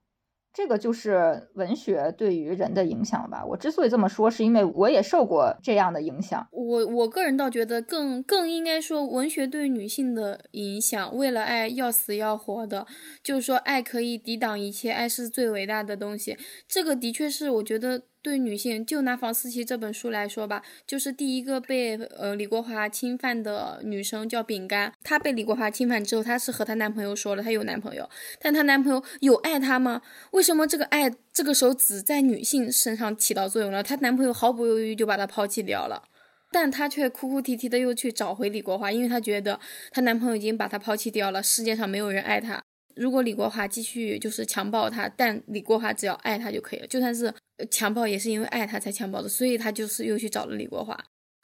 [0.56, 3.46] 这个就是文学对于人的影响吧。
[3.46, 6.48] 我之所以这么说，是因为我也受过这样的影响。
[6.52, 12.88] 我我个人倒觉得更更应该说，文学对女性的影响，为了爱要死要活的，
[13.22, 16.38] 就是说爱可以抵挡一切，爱是最伟大的东西。
[16.68, 18.04] 这个的确是我觉得。
[18.26, 24.92] 对女性，就拿房思琪这本书来说吧，就是第一个被呃李国华侵犯的女生叫饼干。
[25.04, 28.10] 她被李国华侵犯之后，她是和她男朋友说了，她有男朋友，
[28.42, 30.02] 但她男朋友有爱她吗？
[30.32, 33.84] 为什么这个爱这个时候只在女性身上起到作用了？
[33.84, 36.02] 她男朋友毫不犹豫就把她抛弃掉了，
[36.52, 39.60] 但她却哭哭啼啼的又去找回李国华，因为她觉得
[39.92, 42.64] 她男朋友已经把她抛弃掉了，世界上没有人爱她。
[42.96, 47.34] 如果李国华继续就是强暴她，但李国华只要爱她就可以了，就算是。
[47.72, 50.94] 强暴也是因为爱她才强暴的，所以他就是又去找了李国华。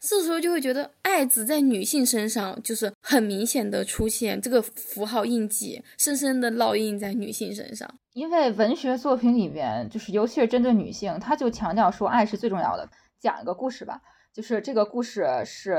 [0.02, 7.90] 这时候就会觉得爱只在女性身上，就是很明显的出现这个符号印记，深深的烙印在女性身上。
[8.12, 12.90] 因为文学作品里面，就是尤其是针对女性，他就强调说爱是最重要的。
[13.22, 14.02] 讲一个故事吧，
[14.34, 15.78] 就是这个故事是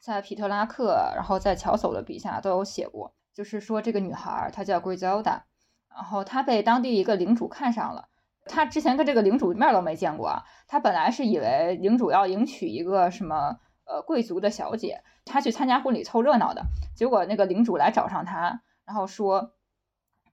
[0.00, 5.42] 在皮特拉克，然后在乔叟的笔下都有写过，就是说这个女孩她叫 Griselda，
[5.88, 8.08] 然后她被当地一个领主看上了。
[8.44, 16.64] 他之前跟这个领主面都没见过啊，他本来是以为领主要迎娶一个什么呃贵族的小姐，他去参加婚礼凑热闹的，
[16.96, 19.52] 结果那个领主来找上他，然后说，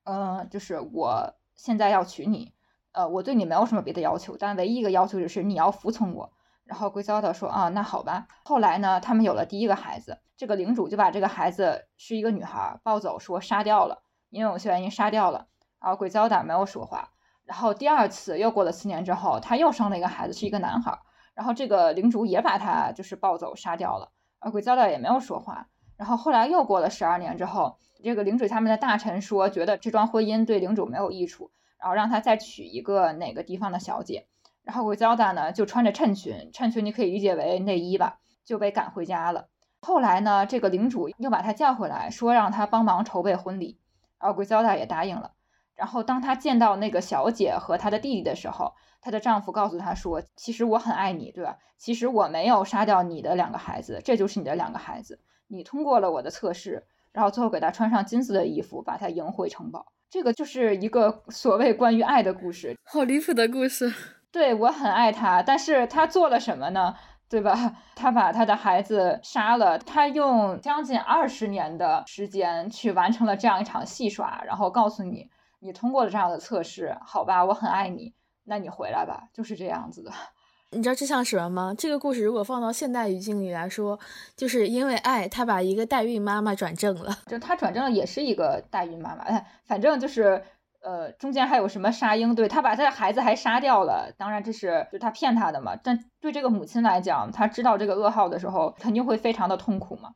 [0.06, 2.52] 嗯，就是我现在要娶你，
[2.94, 6.34] 呃，我对你没有什么别的要求，但唯一一个要求就是你要服从我。
[6.70, 8.28] 然后鬼糟的说啊，那好吧。
[8.46, 15.48] 后来呢，他们有了第一个孩子，这个领主就把这个孩子是一个女孩抱走，说杀掉了，因为某些原因杀掉了。
[15.82, 17.10] 然后鬼糟的没有说话。
[17.44, 21.00] 然后第二次又过了四年之后，他又生了一个孩子，是一个男孩。
[21.34, 25.70] 然后这个领主也把他就是抱走杀掉了，而鬼交代也没有说话。
[25.98, 34.28] 然后后来又过了十二年之后，这个领主他们的大臣说，觉得这桩婚姻对领主没有益处，然后让他再娶一个哪个地方的小姐。
[34.70, 39.48] 然后鬼交代呢就穿着衬裙，衬裙你可以理解为内衣吧，就被赶回家了。
[39.80, 43.80] 后来呢，这个领主又把他叫回来，说让他帮忙筹备婚礼，
[44.20, 45.32] 然后鬼交代也答应了。
[45.74, 51.58] 然后当她见到那个小姐和她的弟弟的时候，她的丈夫告诉她说：“其实我很爱你，对吧？
[51.80, 55.20] 其实我没有杀掉你的两个孩子，这就是你的两个孩子。
[55.48, 59.88] 你通过了我的测试，然后最后给他穿上金色的衣服，把他迎回城堡。
[60.12, 64.19] 这个就是一个所谓关于爱的故事，好离谱的故事。
[64.32, 66.96] 对我很爱他，但是他做了什么呢？
[67.30, 67.76] 对吧？
[67.96, 78.16] 他把他的孩子杀了，他用将近二十年的时间去完成了这样一场戏耍，然后告诉你，你通过了这样的测试，好吧，我很爱你，
[78.46, 80.12] 那你回来吧，就是这样子的。
[80.72, 81.74] 你知道这像什么吗？
[81.78, 84.00] 这个故事如果放到现代语境里来说，
[84.36, 87.16] 就是因为爱，他把一个代孕妈妈转正了。
[87.28, 89.26] 就他转正了，也是一个代孕妈妈。
[89.66, 90.44] 反正就是，
[90.82, 94.14] 呃，中间还有什么杀婴，对他把他的孩子还杀掉了。
[94.18, 95.76] 当然这是就他骗他的嘛。
[95.76, 100.12] 但对这个母亲来讲，他知道这个噩耗的时候，肯定会非常的痛苦嘛。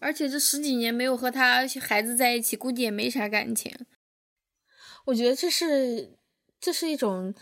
[0.00, 3.72] 而且这十几年没有和他孩子在一起，估计也没啥感情。
[5.06, 6.18] 我觉得这是
[6.60, 7.34] 这是一种。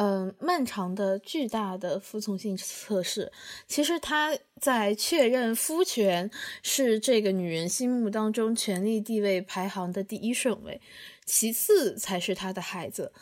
[0.00, 3.32] 嗯，漫长的、巨大的服从性测试，
[3.66, 4.30] 其实他
[4.60, 6.30] 在确认夫权
[6.62, 10.80] 是这个女人心目当中权力地位排行的第一顺位，
[11.24, 13.12] 其次才是她的孩子，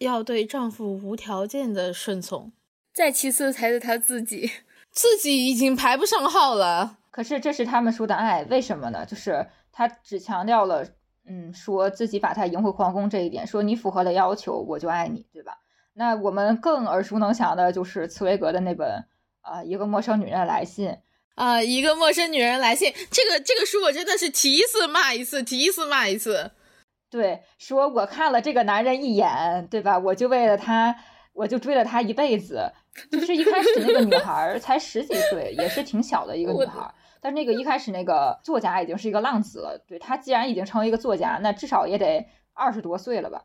[0.00, 2.52] 要对丈夫无条件的顺从，
[2.92, 4.52] 再其次才是她自己，
[4.90, 6.98] 自己已经排不上号了。
[7.10, 9.06] 可是这是他们说的爱，为什么呢？
[9.06, 10.86] 就是他只强调了，
[11.26, 15.56] 嗯，说自己把她迎回皇宫这一点，说你符合了要求，我就爱你，对吧？
[15.94, 19.04] 那我们更耳熟能详的就是茨威格的那本
[19.42, 20.96] 啊，一个陌生女人的来信
[21.34, 22.92] 啊，一个陌生女人来信。
[23.10, 26.52] 这个这个书我真的是提一次骂一次，提一次骂一次。
[27.10, 29.98] 对，说我看了这个男人一眼，对吧？
[29.98, 30.96] 我就为了他，
[31.34, 32.72] 我就追了他一辈子。
[33.10, 36.94] 就是一开始那个女孩才十几岁，也是挺小的一个女孩。
[37.20, 39.82] 但那个一开始那个作家已经是一个浪子了。
[39.86, 43.44] 对他既然已经成为一个作家，那至少也得二十多岁了吧。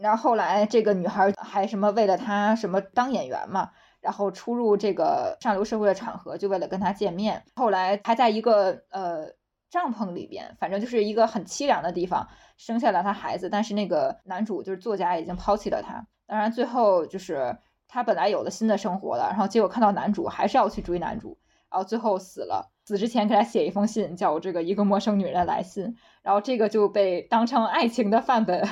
[0.00, 7.44] 然后后来这个女孩还什么为了他什么当演员嘛，然后出入这个上流社会的场合，就为了跟他见面。
[7.54, 9.26] 后来还在一个呃
[9.68, 13.50] 帐篷里边，反正就是一个很凄凉的地方，生下了他孩子。
[13.50, 16.06] 但是那个男主就是作家已经抛弃了他。
[16.26, 21.36] 当然最后就是他本来有了新的生活了，然后结果看到男主还是要去追男主，
[21.70, 22.72] 然后最后死了。
[22.86, 28.66] 死之前给他写一封信，叫这个一个陌生女人来信，然后这个就被当成爱情的范本。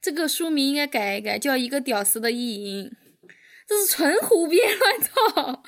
[0.00, 2.90] 这个书名应该改一改，叫一个屌丝的意淫，
[3.66, 5.62] 这是纯胡编乱造。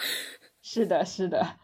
[0.63, 1.57] 是的，是的。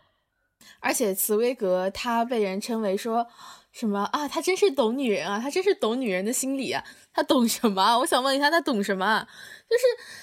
[0.81, 3.27] 而且茨威格他被人称为说
[3.75, 4.29] 什么啊？
[4.29, 5.41] 他真是懂女人啊！
[5.43, 6.85] 他真是懂女人的心理啊！
[7.13, 7.99] 他懂什么？
[7.99, 9.27] 我想问一下，他懂什么？
[9.69, 9.83] 就是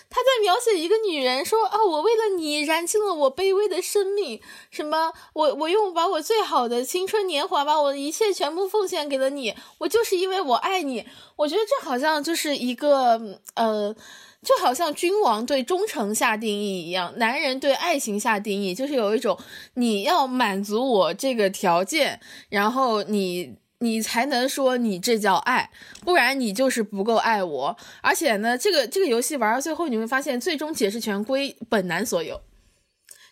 [0.09, 11.05] 他在描写一个女人说啊，我为了你燃尽了我卑微的生命，什么我我用把我最好的青春年华，把我的一切全部奉献给了你，我就是因为我爱你。
[11.35, 13.19] 我觉得这好像就是一个
[13.55, 13.93] 呃，
[14.41, 19.37] 就好像君王对忠诚下定义一样，男人对爱情下定义，就是有一种
[19.75, 23.57] 你要满足我这个条件，然后你。
[23.83, 27.75] 你才能说你这叫爱，不然你就是不够爱我。
[28.03, 32.41] 而且呢，这个这个游戏玩到最后，你会发现最终解释权归本男所有。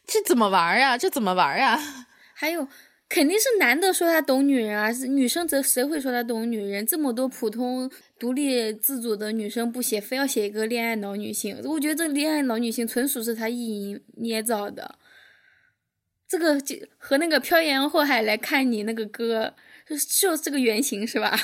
[0.08, 0.98] 这怎么玩呀？
[0.98, 1.80] 这怎么玩呀？
[2.34, 2.68] 还有，
[3.08, 6.84] 肯定是男的说他懂女人啊，女生则谁会说他懂女人？
[6.84, 7.88] 这么多普通
[8.20, 14.96] 独立自主的女生不写，非要写一个恋爱脑女性，我觉得这恋爱脑女性纯属是他意淫捏造的。
[16.28, 19.56] 这个就和那个漂洋过海来看你那个歌。
[19.88, 21.36] 就就这个原型是吧？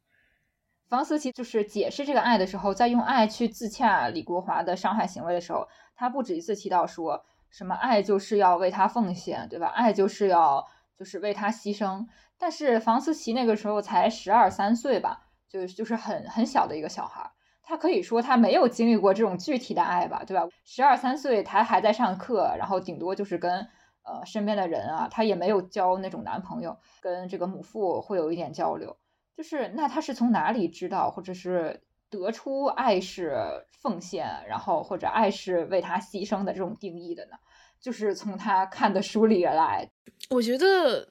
[0.90, 9.68] 房思琪就是解释这个爱的时候，在用爱去自洽李国华的伤害行为的时候，他不止一次提到说什么爱就是要为他奉献，对吧？
[9.68, 10.66] 爱就是要
[10.98, 12.06] 就是为他牺牲。
[12.36, 17.30] 但是房思琪那个时候才十二三岁吧，就就是很很小的一个小孩，
[17.62, 20.48] 他可以说他没有经历过这种具体的爱吧，对吧？
[20.64, 23.68] 十二三岁，他还在上课，然后顶多就是跟。
[24.08, 28.96] 呃，身边的人啊，他也没有交那种男朋友，跟这个母父会有一点交流。
[29.36, 37.32] 就是那他是从哪里知道，或者是得出爱是奉献，然后或者爱是为他牺牲的这种定义的呢？
[37.80, 39.90] 就是从他看的书里来。
[40.30, 41.08] 我觉得，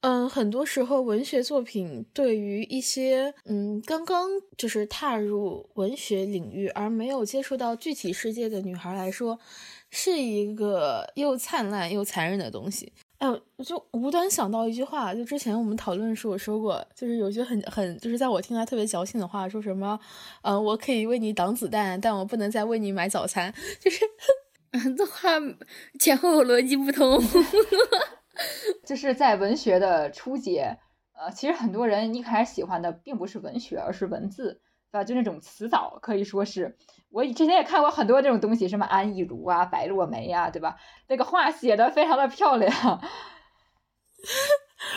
[0.00, 9.38] 嗯，很多时候文学作品对于一些嗯刚刚就是踏入文学领域而没有接触到具体世界的女孩来说。
[9.90, 12.92] 是一个又灿烂又残忍的东西。
[13.16, 19.98] 哎，我就无端想到一句话，就之前我们讨论时我说过，就是有句很很，就是在我听来特别矫情的话，说什么，
[20.42, 23.50] 嗯，我可以为你挡子弹，但我不能再为你买早餐。
[23.80, 24.04] 就是，
[24.94, 25.30] 这话
[25.98, 27.18] 前后逻辑不通。
[28.84, 30.78] 就是在文学的初阶，
[31.12, 34.62] 呃，其实很多人一开始喜欢的并不是文学，而是文字。
[34.90, 35.04] 对吧？
[35.04, 36.78] 就那种词藻，可以说是
[37.10, 40.76] 我之前也看过很多这种东西，什么安以如啊、白落梅呀，对吧？
[41.08, 42.72] 那个画写的非常的漂亮。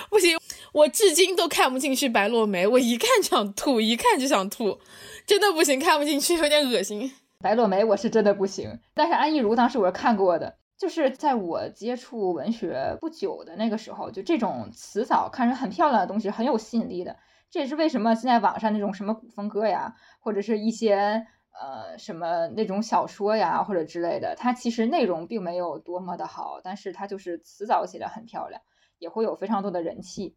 [0.09, 0.39] 不行，
[0.71, 4.79] 我至今都看不进去白落梅，我一看就想吐，一看就想吐，
[5.27, 7.11] 真的不行，看不进去，有点恶心。
[7.39, 17.19] 白落梅我是真的不行，但是安意如当时我是看过的，就是在我接触文学不久的那个时候，就这种词藻看着很漂亮的东西很有吸引力的。
[17.51, 28.59] 这也是为什么现在网上那种什么古风歌呀，或者是一些呃什么那种小说呀或者之类的，它其实内容并没有多么的好，但是它就是词藻写的很漂亮，
[28.97, 30.35] 也会有非常多的人气。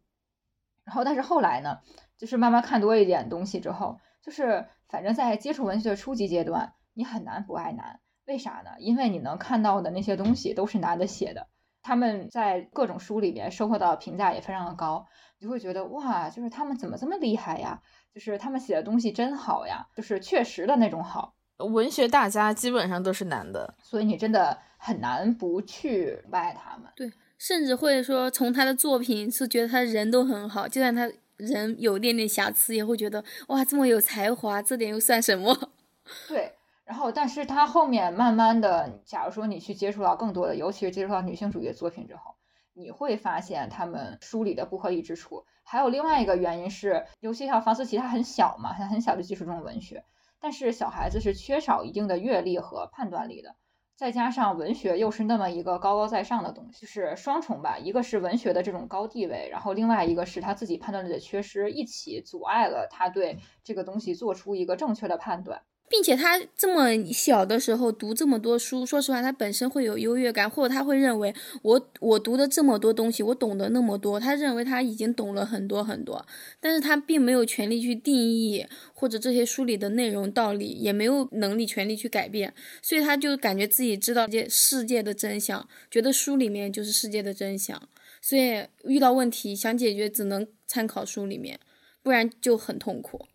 [0.83, 1.79] 然后，但是后来呢，
[2.19, 6.75] 就是慢慢看多一点东西之后，就是反正在接触文学的初级阶段。
[6.93, 8.71] 你很难不爱男，为啥呢？
[8.79, 11.47] 因为你能看到的那些东西都是男的写的，
[11.81, 15.05] 他们在各种书里面收获到的评价也非常的高，
[15.39, 17.81] 你就会觉得哇，就是他们怎么这么厉害呀？
[18.13, 21.35] 就是他们写的东西真好呀，就是确实的那种好。
[21.57, 26.91] 文学大家基本上都是男的，所以你真的很难不去爱他们。
[26.95, 35.71] 对，甚至会说从他的作品是觉得他人都很好，就算他人有点点瑕疵，也会觉得哇，这么有才华，这点又算什么？
[36.27, 36.53] 对。
[36.85, 42.35] 然后，但是他后面慢慢的，假如说你去接触到更多的，尤其是接触到女性主义的作品之后，
[42.73, 45.45] 你会发现他们梳理的不合理之处。
[45.63, 50.03] 还有另外一个原因是，尤其像房思琪，他很小嘛，他很小就接触这种文学，
[50.39, 53.55] 但是小孩子是缺少一定的阅历和判断力的，
[53.95, 65.63] 再加上文学又是那么一个高高在上的东西，就是双重吧，一个是文学的这种高地位，然后另外一个是他自己判断力的缺失，一起阻碍了他对这个东西做出一个正确的判断。
[65.87, 76.25] 并且他这么小的时候读这么多书，说实话，他本身会有优越感，或者他会认为我我读的这么多东西，我懂得那么多，他认为他已经懂了很多很多，
[76.59, 87.79] 但是他并没有权利去定义或者这些书里的内容道理，也没有能力权利去改变，所以他就感觉自己知道这世界的真相，觉得书里面就是世界的真相，
[88.21, 91.59] 所以遇到问题想解决只能参考书里面，
[92.01, 93.27] 不然就很痛苦。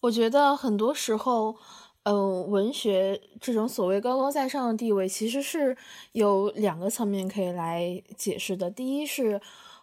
[0.00, 1.56] 我觉得很多时候。
[2.04, 5.76] 嗯，文学这种所谓高高在上的地位，其实是
[6.12, 8.70] 有两个层面可以来解释的。
[8.70, 9.38] 第一是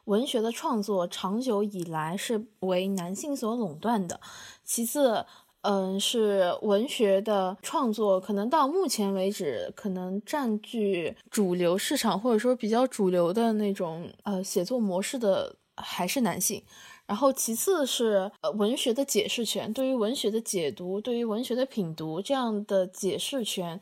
[0.05, 4.20] 文学的创作长久以来是为男性所垄断的；
[4.63, 5.28] 其次，
[5.61, 16.63] 嗯，是文学的创作可能到目前为止，可能占据主流市场或者说比较主流的那种呃写作模式的还是男性。
[17.08, 23.80] 然后，其次是呃文学的解释权，对于文学的解读，对于文学的品读这样的解释权，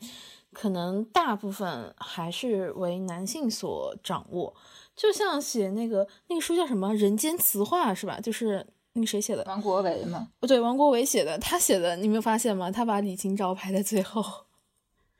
[0.52, 4.54] 可能大部分还是为男性所掌握。
[4.94, 8.20] 就像写那个那个书叫什么《人间词话》是吧？
[8.20, 9.44] 就是那个谁写的？
[9.46, 10.28] 王国维吗？
[10.38, 11.36] 不对，王国维写的。
[11.38, 12.70] 他写的，你没有发现吗？
[12.70, 14.24] 他把李清照排在最后。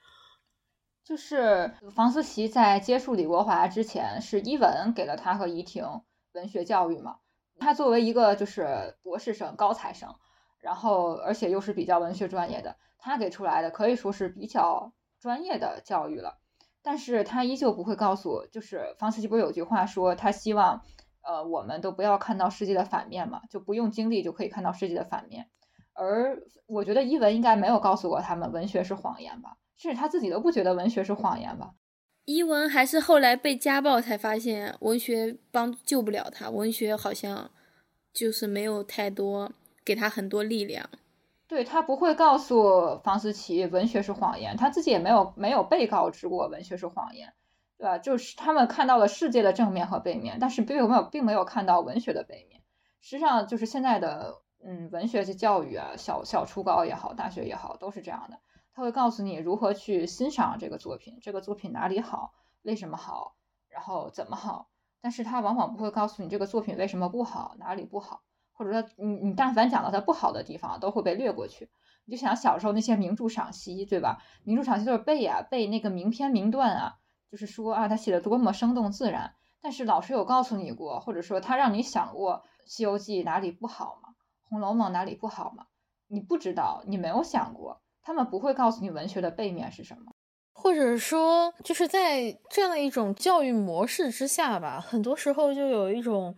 [1.04, 5.84] 就是房思琪在接触李国华之前，是伊文给了他和怡婷
[6.32, 7.16] 文学教育嘛？
[7.58, 10.14] 他作为一个就是博士生、高材生，
[10.60, 16.38] 然后而且又是比较文学专业的，他给出来的可以说是比较专业的教育了。
[16.82, 20.82] 但是他依旧不会告诉，就是方思琪不是有句话说，他希望，
[21.22, 25.48] 呃，我们都不要看到世界的反面嘛，就不用经历就可以看到世界的反面。
[25.94, 31.72] 而我觉得伊文应该没有告诉过他们，文学是谎言吧，甚至他自己都不觉得文学是谎言吧。
[32.26, 37.52] 伊文还是后来被家暴才发现文学帮救不了他，文学好像
[38.12, 39.52] 就是没有太多
[39.84, 40.90] 给他很多力量。
[41.46, 47.32] 对他不会告诉房思琪文学是谎言，他自己也没有没有被告知过文学是谎言，
[47.78, 47.98] 对吧？
[47.98, 52.60] 就是他们看到了世界的正面和背面，但是并没有并没有看到文学的背面。
[53.00, 58.38] 实际上就是现在的嗯文学教育啊，小小初高也好，大学也好，都是这样的。
[58.76, 63.34] 他会告诉你如何去欣赏这个作品，这个作品哪里好，为什么好，
[63.70, 64.68] 然后怎么好。
[65.00, 68.20] 但是他往往不会告诉你这个作品为什么不好，哪里不好，
[68.52, 71.70] 或者说你你但凡讲到它不好的地方，都会被略过去。
[72.04, 74.22] 你就想小时候那些名著赏析，对吧？
[74.44, 76.98] 名著赏析就是背啊，背那个名篇名段啊，
[77.30, 79.34] 就是说啊，他写的多么生动自然。
[79.62, 84.10] 但是老师有告诉你过，或者说他让你想过《西游记》哪里不好吗？
[84.50, 85.66] 《红楼梦》哪里不好吗？
[86.08, 87.80] 你不知道，你没有想过。
[88.06, 90.12] 他们不会告诉你文学的背面是什么，
[90.54, 96.36] 或者说就是在这样的一种教育模式之下吧，很多时候就有一种，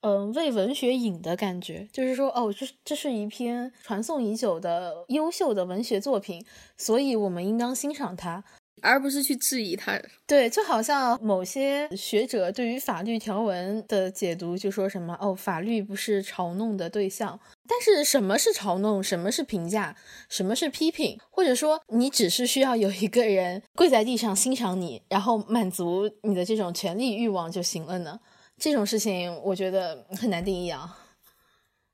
[0.00, 6.42] 嗯，为文学引的感觉，就是说，哦，这这是一篇传颂已久的优秀的文学作品，
[6.78, 8.42] 所以我们应当欣赏它。
[8.82, 17.38] 而不是去质疑他，对，就好像某些学者对于法律条文的解读，就说什么哦，法律不是嘲弄的对象。
[17.66, 19.02] 但是什么是嘲弄？
[19.02, 19.94] 什么是评价？
[20.28, 21.18] 什么是批评？
[21.30, 28.20] 或者说，你只是需要有一个人跪在地上欣赏你，然后满足你的这种权利欲望就行了呢？
[28.56, 30.98] 这种事情我觉得很难定义啊。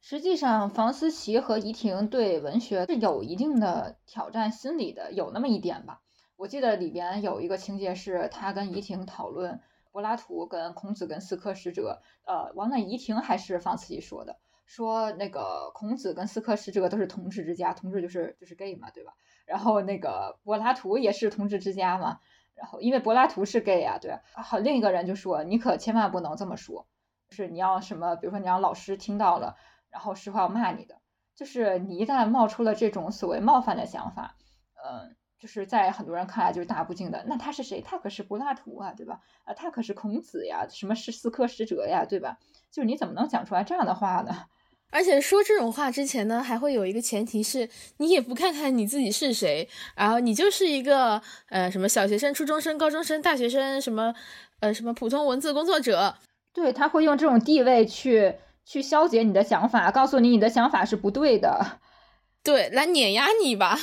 [0.01, 6.01] 实际上，房思琪和怡婷对文学是有一定的挑战心理的，有那么一点吧。
[6.45, 14.37] 我记得里边有一个情节是，他跟怡婷讨论柏拉图跟孔子跟四科使者，呃，完了，怡婷还是放自己说的，
[14.67, 19.15] 说那个孔子跟四科使者都是同志之家，同志就是就是 gay 嘛，对吧？
[19.47, 22.21] 然后那个柏拉图也是同志之家嘛，
[22.55, 24.19] 然后因为柏拉图是 gay 啊，对。
[24.35, 26.87] 好，另一个人就说，你可千万不能这么说，
[27.31, 29.57] 是你要什么，比如说你让老师听到了。
[29.89, 31.01] 然后是会要骂你的，
[31.35, 34.37] 就是你一旦冒出了这种所谓冒犯的想法，
[34.85, 37.25] 嗯，就是在很多人看来就是大不敬的。
[37.27, 37.81] 那他是谁？
[37.81, 39.21] 他可是柏拉图啊，对吧？
[39.45, 42.39] 啊，他可是孔子呀，什么是四科使者呀，对吧？
[42.71, 44.47] 就是你怎么能讲出来这样的话呢？
[44.91, 54.15] 而且说这种话之前呢，还会有一个前提是你也不看看你自己是谁，然后你就是一个呃什么小学生、初中生、高中生、大学生，什么
[54.61, 56.15] 呃什么普通文字工作者，
[56.53, 58.37] 对他会用这种地位去。
[58.67, 61.81] 去消解你的想法，告诉你你的想法是不对的，
[62.43, 63.79] 对，来碾压你吧，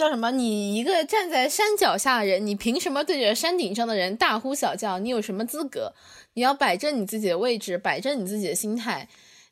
[0.00, 0.30] 叫什么？
[0.30, 4.98] 你一个站在山脚下的人，你凭什么对着山顶上的人大呼小叫？
[4.98, 5.92] 你有什么资格？
[6.32, 9.06] 你要摆正你自己的位置，摆正你自己的心态，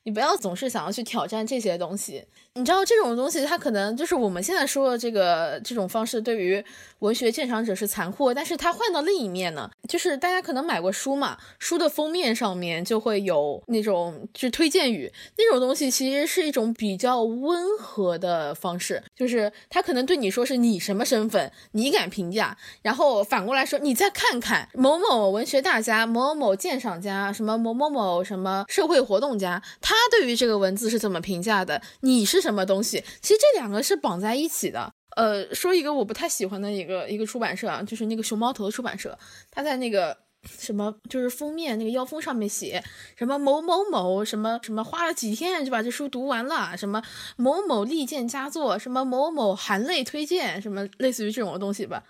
[0.04, 2.24] 你不要总是想要去挑战这些东西。
[2.58, 6.62] 你知道这种东西，它可能就是我们现在说的这个这种方式，对于
[6.98, 8.34] 文学鉴赏者是残酷。
[8.34, 32.47] 但是它换到另一面呢，就是大家可能买过书嘛，书的封面上面就会有那种就推荐语，那种东西其实是一种比较温和的方式，就是他可能对你说是你什么身份，你敢评价，然后反过来说你再看看某某文学大家、某某鉴赏家、什么某某某什么社会活动家，他对于这个文字是怎么评价的，你是。
[32.47, 33.04] 什什么东西？
[33.20, 34.90] 其实这两个是绑在一起的。
[35.16, 39.18] 呃，说一个我不太喜欢的一个一个出版社啊，就是那个熊猫头的出版社，
[39.50, 40.16] 他在那个
[40.48, 42.82] 什么就是封面那个腰封上面写
[43.16, 47.02] 什么某某某什么什么花了几天就把这书读完了，什么
[47.36, 52.02] 某某力荐佳作，什么某某含泪推荐，什么类似于这种东西吧。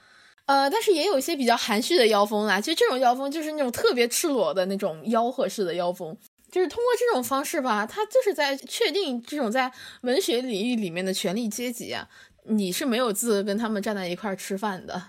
[0.47, 2.61] 呃，但是也有一些比较含蓄的腰封啦。
[2.61, 6.17] 其实这种腰封就是那种特别赤裸的那种吆喝式的腰封。
[6.59, 12.09] 就是通过这种方式吧，他就是在确定这种在文学领域里面的权力阶级啊，
[12.47, 15.01] 你是没有资格跟他们站在一块儿吃饭的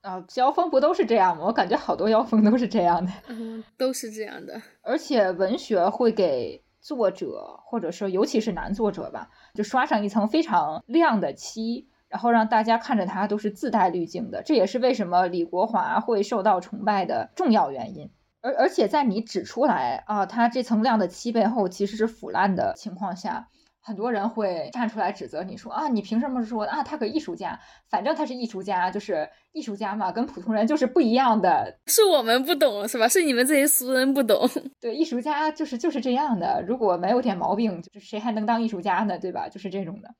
[0.00, 0.24] 啊。
[0.34, 1.44] 妖风不都是这样吗？
[1.46, 4.60] 我感觉好多妖风都是这样的，嗯，都是这样的。
[4.82, 14.42] 而且文学会给作者，或者说尤其是男作者吧，就刷上一层非常亮的漆，然后让大家看着他都是自带滤镜的。
[14.42, 18.10] 这也是为什么李国华会受到崇拜的重要原因。
[18.42, 23.48] 而而且在你指出来啊，它这层量的漆背后其实是腐烂的情况下，
[23.82, 26.82] 很多人会站出来指责你说啊，你凭什么说啊？
[26.82, 27.58] 他可艺术家，
[27.88, 31.78] 反正他是艺术家，就是艺术家嘛，跟普通人就是不一样的。
[31.86, 33.08] 是我们不懂是吧？
[33.08, 34.48] 是你们这些俗人不懂。
[34.80, 39.18] 对，艺术家就是就是这样的，如果没有点毛病，就谁还能当艺术家呢？
[39.18, 39.48] 对吧？
[39.48, 40.14] 就是这种的。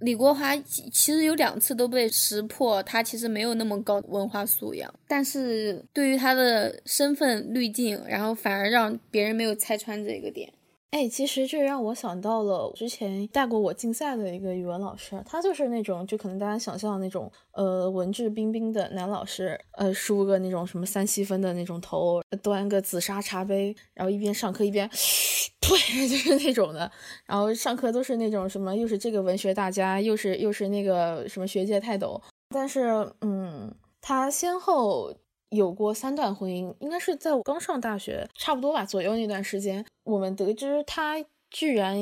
[0.00, 10.52] 李国华其实有两次都被识破，他其实没有那么高文化素养，但是对于他的身份滤镜，然后反而让别人没有拆穿这个点。
[10.92, 24.88] 哎，其实这让我想到了之前带过我竞赛的一个语文老师，他就是那种就可能大家想象的那种，呃，文质彬彬的男老师，呃，梳个那种什么三七分的那种头，端个紫砂茶杯，然后一边上课一边，
[25.60, 25.76] 对，
[26.08, 26.90] 就是那种的。
[27.26, 32.18] 然后上课都是那种什么，又是这个文学大家，又是又是那个什么学界泰斗。
[32.54, 35.14] 但是，嗯，他先后。
[35.50, 41.96] 有过三段婚姻，应该是在我刚上大学差不多吧左右那段时间，我们得知他居然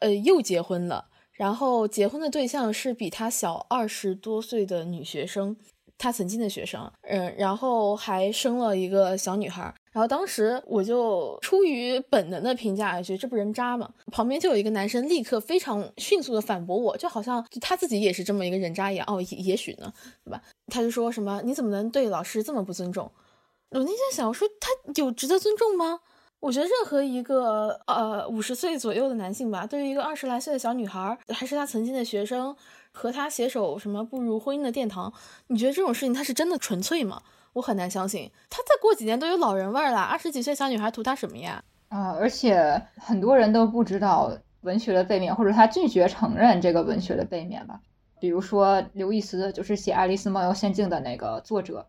[0.00, 5.56] 呃又结婚了，然后结婚的对象是比他小二十多岁的女学生，
[6.02, 9.72] 他曾经的学生，嗯，然后还生了一个小女孩。
[9.92, 13.88] 然后当时我就出于本能的评价，觉得这不人渣吗？
[14.10, 19.06] 旁边就有一个男生立刻非常迅速的反驳我，就好像他自己也是这么一个人渣一样。
[19.08, 19.92] 哦，也也许呢，
[20.24, 20.42] 对吧？
[20.66, 23.08] 他就说什么你怎么能对老师这么不尊重？
[23.70, 26.00] 我那天想，我说他有值得尊重吗？
[26.40, 32.56] 我觉得任何一个呃五十岁左右的男性吧，对于一个二十来岁的小女孩，还是他曾经的学生，
[32.92, 35.12] 和他携手什么步入婚姻的殿堂，
[35.48, 37.22] 你觉得这种事情他是真的纯粹吗？
[37.54, 40.00] 我很难相信，他再过几年都有老人味儿了。
[40.00, 41.62] 二十几岁小女孩图他什么呀？
[41.88, 42.12] 啊！
[42.18, 44.32] 而且很多人都不知道
[44.62, 47.80] 文学的背面，或者他拒绝承认这个文学的背面吧。
[48.20, 51.86] 比如说刘易斯，就是写《爱丽丝梦游仙境》的那个作者，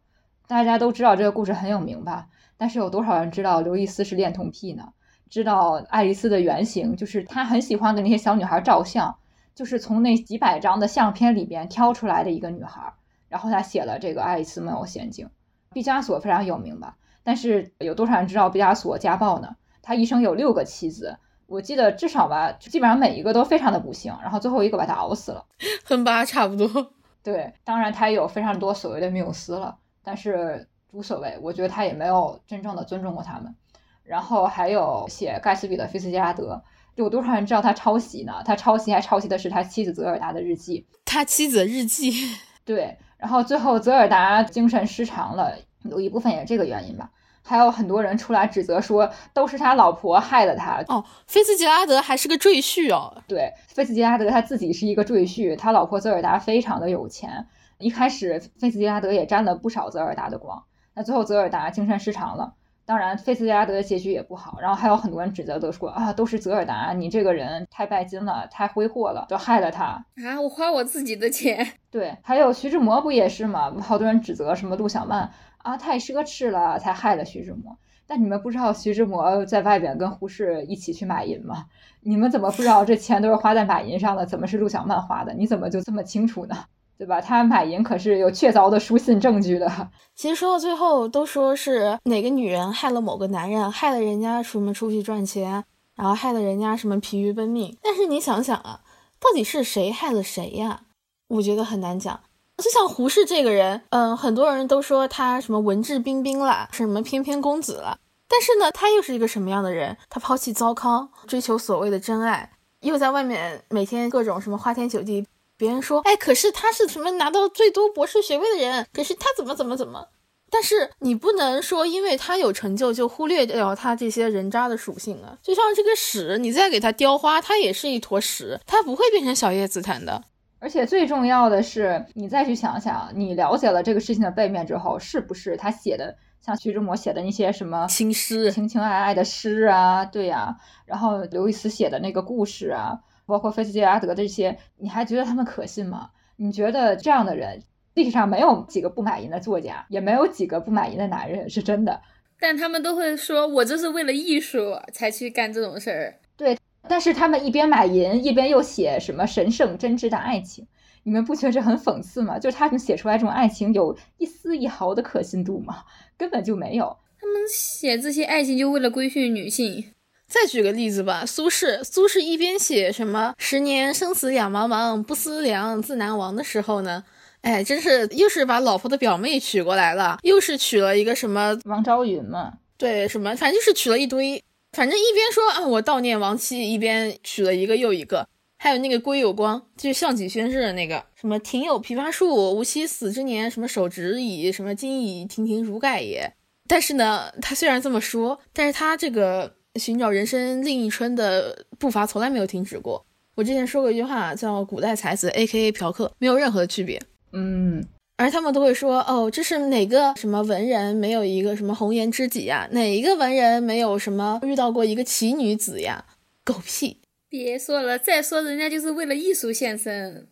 [0.47, 2.28] 大家都知道这个故事很有名吧？
[2.58, 4.89] 但是有多少人知道刘易斯是恋童癖呢？
[5.30, 9.16] 知道爱丽丝的原型就是他很喜欢给那些小女孩照相，
[9.56, 12.93] 就是从那几百张的相片里边挑出来的一个女孩，
[13.30, 15.26] 然后她写了这个《爱丽丝梦游仙境》。
[15.72, 19.56] 毕加索非常有名吧，但是有多少人知道毕加索家暴呢？
[19.82, 25.43] 他一生有六个妻子，我记得至少吧，基本上每一个都非常的不幸，然后最后一个把他熬死了。
[25.84, 26.91] 亨八差不多。
[27.24, 33.56] 对，当然他也有非常多所谓的缪斯了，但是无所谓，我觉得他也没有真正的尊重过他们。
[34.04, 36.62] 然后还有写盖茨比的菲茨杰拉德，
[36.96, 38.34] 有多少人知道他抄袭呢？
[38.46, 40.86] 他抄袭还抄袭的是他妻子泽尔达的日记。
[41.06, 42.12] 他妻子的日记。
[42.66, 47.10] 对，然后最后泽尔达精神失常了，有一部分也是这个原因吧。
[47.46, 50.82] 还有很多人出来指责说，都是他老婆害了他。
[50.88, 53.22] 哦，菲茨杰拉德还是个赘婿哦。
[53.28, 57.48] 对，菲茨杰拉德他自己是一个赘婿，他老婆泽尔达非常的有钱。
[57.80, 60.64] 一开始菲茨杰拉德也沾了不少泽尔达的光，
[60.94, 62.54] 那最后泽尔达精神失常了。
[62.86, 64.59] 当然，菲茨杰拉德的结局也不好。
[64.59, 70.41] 然后还有很多人指责，都说啊，都是泽尔达，你这个人太拜金了，太挥霍了，就害了他啊！
[70.41, 71.65] 我花我自己的钱。
[71.89, 73.73] 对，还有徐志摩不也是吗？
[73.81, 77.77] 好多人指责什么陆小曼啊，太奢侈了，才害了徐志摩。
[78.05, 81.67] 但你们不知道徐志摩在外边跟胡适一起去买银吗？
[82.01, 84.25] 你们怎么不知道这钱都是花在买淫上的？
[84.25, 85.34] 怎么是陆小曼花的？
[85.34, 86.65] 你怎么就这么清楚呢？
[87.04, 87.20] 对吧？
[87.20, 89.70] 他买淫可是有确凿的书信证据的。
[90.16, 95.66] 其实说到最后，都说是哪个女人害了某个男人，害了人家什么出去赚钱，
[95.97, 97.78] 然后害了人家什么疲于奔命。
[97.84, 98.80] 但是你想想啊，
[99.20, 100.84] 到底是谁害了谁呀？
[101.28, 102.22] 我觉得很难讲。
[102.56, 107.97] 就像胡适这个人，嗯，很多人都说他什么文质彬彬啦，什么翩翩公子了。
[108.30, 109.97] 但是呢，他又是一个什么样的人？
[110.10, 112.49] 他抛弃糟糠，追求所谓的真爱，
[112.80, 115.28] 又在外面每天各种什么花天酒地。
[115.58, 118.88] 别人说，哎，可是他是什么拿到最多博士学位的人？
[118.91, 120.08] 可是他怎么怎么怎么？
[120.49, 125.36] 但是你不能说，因为他有成就就忽略掉他这些人渣的属性啊！
[125.41, 130.24] 就像这个屎，你再给他雕花，它也是一坨屎，它不会变成小叶紫檀的。
[130.60, 140.06] 而且最重要的是，你再去想想，你了解了这个事情的背面之后，是不是他写的像徐志摩写的那些什么情诗、情情爱爱的诗啊？
[140.06, 142.99] 对呀，然后刘易斯写的那个故事啊。
[143.26, 146.09] 包括菲茨杰拉德这些，你还觉得他们可信吗？
[146.36, 147.61] 你觉得这样的人，
[147.93, 152.01] 历史上没有几个不买淫的作家，也没有几个不买淫的男人，是真的。
[152.39, 156.19] 但他们都会说，我这是为了艺术才去干这种事儿。
[156.36, 156.57] 对，
[156.89, 160.67] 但是他们一边买淫，一边又写什么神圣真挚的爱情，
[161.03, 162.38] 你们不觉得这很讽刺吗？
[162.38, 165.84] 就是他们写出来这种爱情，有一丝一毫的可信度吗？
[166.17, 166.97] 根本就没有。
[167.21, 169.86] 他们写这些爱情，就为了规训女性。
[170.34, 177.03] 再举个例子吧，苏轼，苏轼一边写什么“十年生死两茫茫，不思量，自难忘”的时候呢，
[177.41, 182.53] 哎，真是又是把老婆的表妹娶过来了，又是娶了一个什么王昭云嘛？
[182.79, 188.27] 对，什么，反正就是娶了一堆，反正一边说啊我悼念亡妻，一边娶了一个又一个。
[188.57, 196.34] 还有那个归有光，就是项脊轩日的那个，什么庭有枇杷树，吾妻死之年，什么手执矣，什么今已亭亭如盖也。
[196.67, 199.57] 但是呢，他虽然这么说，但是他这个。
[199.80, 203.05] 寻找人生另一春的步伐从来没有停止过。
[203.36, 205.71] 我之前说过一句话，叫“古代才子 A.K.A.
[205.71, 207.01] 嫖客”，没有任何的区别。
[207.32, 207.84] 嗯，
[208.15, 212.69] 而他们都会说：“哦，这是哪个什么文人没有一个什么红颜知己呀？
[212.71, 216.05] 哪一个文人没有什么遇到过一个奇女子呀？”
[216.45, 216.97] 狗屁！
[217.28, 220.28] 别说了，再说人家就是为了艺术献身。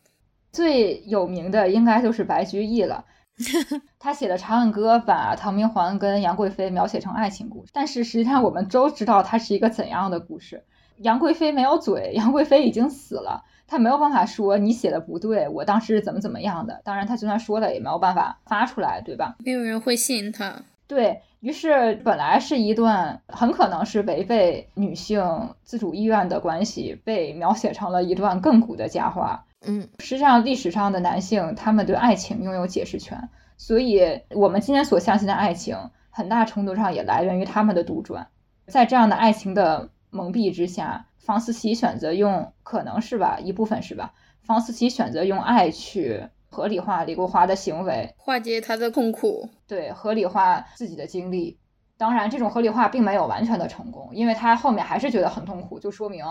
[0.52, 3.04] 最有名的应该就是白居易了。
[4.00, 10.64] 他写的《长恨歌》把唐明皇跟杨贵妃描写成爱情故事，但是实际上我们都知道它是一个怎样的故事。
[10.98, 16.82] 杨贵妃没有嘴，杨贵妃已经死了，她没有办法说你写的不对，我当时是怎么怎么样的。
[16.84, 19.36] 当然，她就算说了，也没有办法发出来，对吧？
[19.44, 20.62] 没有人会信他。
[20.88, 29.46] 对于是，本来是一段很可能是违背女性自主意愿的关系，被描写成了一段亘古的佳话。
[29.66, 35.78] 嗯，实际上历史上的男性，他们对爱情拥有解释权，所以我们今天所相信的爱情，
[36.10, 38.26] 很大程度上也来源于他们的杜撰。
[38.66, 44.14] 在这样的爱情的蒙蔽之下，房思琪选择用，可能是吧，一部分是吧？
[44.42, 51.60] 房思琪选择用爱去合理化李国华的行为，化解他的痛苦，对，合理化自己的经历。
[51.98, 56.26] 当然，这种合理化并没有完全的成功，因为他后面还是觉得很痛苦，就说明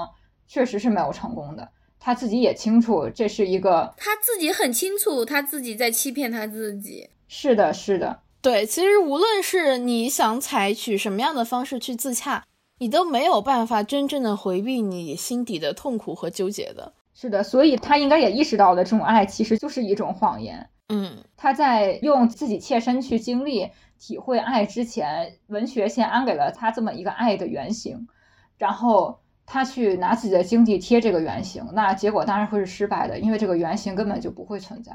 [0.49, 1.69] 确实是没有成功的。
[2.03, 7.11] 他自己也清楚，这是一个他自己很清楚，他自己在欺骗他自己。
[7.29, 8.65] 是的，是的，对。
[8.65, 12.45] 其实无论是你想采取什么样的方式去自洽，
[12.79, 16.95] 你都没有办法真正的回避你心底的痛苦和纠结的。
[17.13, 20.71] 是的，所以他应该也意识到了，这种爱其实就是一种谎言。
[20.89, 28.09] 嗯，他在用自己切身去经历、体会爱之前，文学先安给了他这么一个爱的原型，
[28.57, 29.21] 然后。
[29.53, 34.93] 他去拿自己的经济贴这个原型，那结果当然会是失败的，因为这个原型根本就不会存在。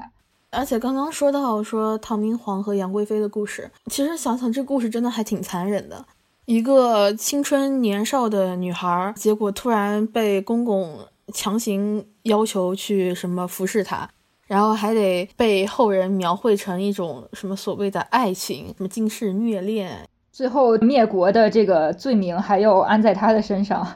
[0.50, 6.06] 而且刚刚说到说唐明皇和杨贵妃的故事，其实想想这故事真的还挺残忍的。
[6.46, 11.00] 一个青春年少的女孩，结果突然被公公
[11.34, 14.08] 强行要求去什么服侍她，
[14.46, 23.86] 然后还得被后人描绘成一种什么所谓的爱情，什么惊世虐恋，最后灭国的这个罪名还要安在她的身上。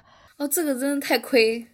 [0.41, 1.66] 哦，这个真的太亏。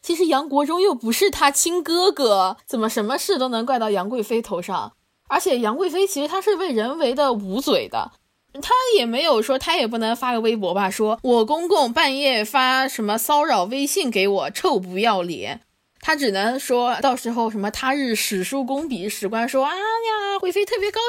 [0.00, 4.94] 其实杨国忠又不是他亲哥哥，怎么什么事都能怪到杨贵妃头上？
[5.28, 8.12] 而且杨贵妃其实她是被人为的捂嘴的，
[8.62, 15.60] 她也没有说，她也不能发个微博吧，说我公公半夜发什么骚扰微信给我，臭不要脸。
[16.00, 21.00] 她只能说到时候什么他日史书公笔，史官说啊呀，贵妃特别高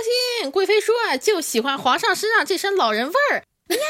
[0.42, 3.82] 兴，贵妃说啊就喜欢皇上身上这身老人味儿，哎呀，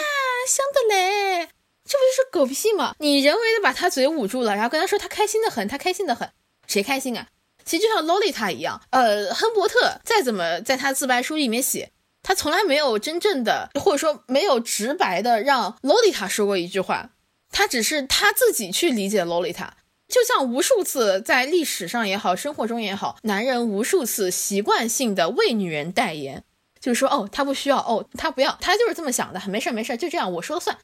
[0.45, 1.49] 香的嘞。
[1.88, 2.93] 这不就是狗屁吗？
[2.99, 6.29] 你人为的把他嘴捂住了，然后跟他说他开心的很，他开心的很，
[6.67, 7.27] 谁开心啊？
[7.63, 11.91] 其实就像洛丽塔一样，呃，亨伯特再怎么在他自白书里面写，
[12.23, 17.09] 他从来没有真正的或者说没有直白的让洛丽塔说过一句话，
[17.51, 19.75] 他只是他自己去理解洛丽塔。
[20.07, 26.45] 就像无数次在历史上也好，生活中也好，男人无数次习惯性的为女人代言，
[26.79, 30.77] 就是说哦，他不需要，哦，他不要，他就是这么想的，没事没事，就这样，我说了算。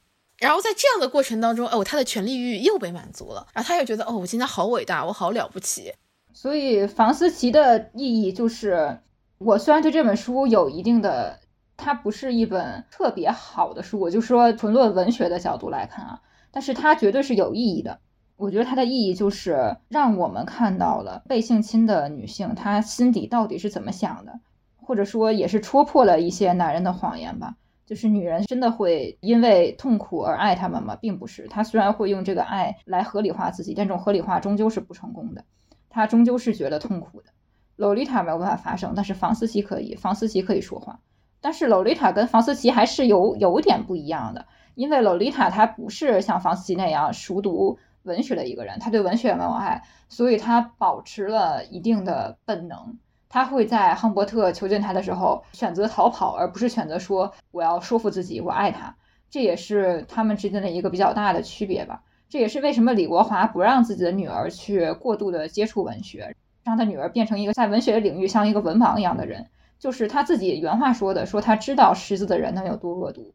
[0.43, 5.93] 然后在这样的过程当中，哦，他的权力欲又被满足了，然后他又觉得，哦，我今天好伟大，我好了不起。
[6.33, 8.99] 所以房思琪的意义就是，
[9.37, 11.39] 我虽然对这本书有一定的，
[11.77, 16.21] 它不是一本特别好的书，我就说纯论文学的角度来看啊，
[16.51, 18.01] 但是它绝对是有意义的。
[18.35, 24.41] 我觉得它的意义就是让我们看到了被性侵的女性她心底到底是怎么想的，
[24.75, 27.55] 或者说也是戳破了一些男人的谎言吧。
[27.93, 30.95] 就是女人真的会因为痛苦而爱他们吗？
[30.95, 35.45] 并不是，她虽然会用这个爱来合理化自己，但这种合理化终究是不成功的，
[35.91, 37.29] 她终究是觉得痛苦的。
[37.75, 41.01] 洛丽塔没有办法发声，但是房思琪可以，房思琪可以说话。
[41.39, 52.97] 但是洛丽塔跟房思琪还是有有点不一样的，因为洛丽塔她不是像房思琪那样熟读文学的一个人，她对文学没有爱，所以她保持了一定的本能。
[53.33, 58.95] 他会在亨伯特囚禁他的时候选择逃跑，而不是选择说我要说服自己我爱他。
[59.31, 62.03] 这也是他们之间的一个比较大的区别吧。
[62.29, 69.47] 这也是为什么李国华不让自己的女儿去过度的接触文学，让他女儿变成一个在文学领域像一个文盲一样的人。
[69.79, 73.33] 就是他自己原话说的，说他知道识字的人能有多恶毒。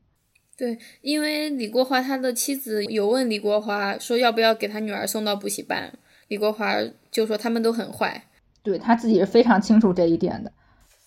[0.56, 5.92] 对，因为李国华他的妻子有问李国华说要不要给他女儿送到补习班，
[6.28, 6.76] 李国华
[7.10, 8.22] 就说他们都很坏。
[8.68, 10.52] 对他自己是非常清楚这一点的，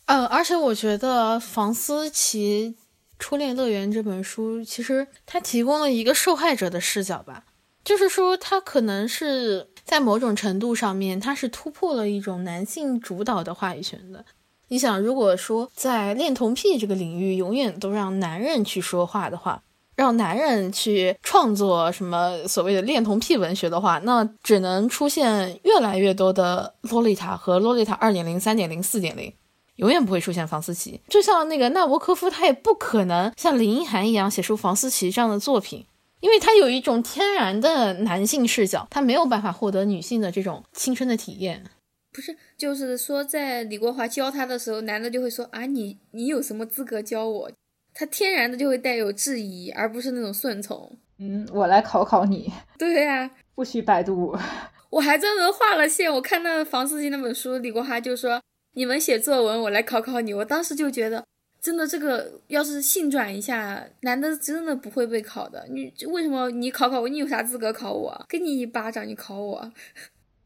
[0.07, 2.75] 嗯，而且我觉得房思琪
[3.19, 7.43] 《初恋乐园》这本书，其实它提供了一个受害者的视角吧，
[7.83, 14.25] 就是说他可能是在某种程度上面，他是突破了一种男性主导的话语权的。
[14.69, 19.61] 你想，如果说在恋童癖这个领域，永远都让男人去说话的话。
[20.01, 29.31] 让男人去创作什么所谓的恋童癖文学的话，那只能出现越来越多的洛丽塔和洛丽塔二点零、三点零、四点零，
[29.75, 30.99] 永远不会出现房思琪。
[31.07, 35.85] 就像那个纳博科夫，他也不可能像林奕涵一样写出房思琪这样的作品，
[36.19, 41.63] 因为他有一种天然的男性视角，他没有办法获得女性的这种青春的体验。
[42.11, 47.51] 不是，就是说在李国华教他的时候，男的就会说啊，你你有什么资格教我？
[47.93, 50.97] 他天然的就会带有质疑，而不是那种顺从。
[51.19, 52.51] 嗯，我来考考你。
[52.77, 54.35] 对呀，不许百度。
[54.89, 56.11] 我还专门画了线。
[56.11, 58.41] 我看到房思琪那本书，李国华就说
[58.73, 61.23] ：“你们写作文，我来考考你。”我当时就觉得，
[61.61, 65.65] 真的这个要是性转一下，男的真的不会被考的。
[65.69, 67.07] 你为什么你考考我？
[67.07, 68.25] 你有啥资格考我？
[68.27, 69.71] 给你一巴掌，你考我？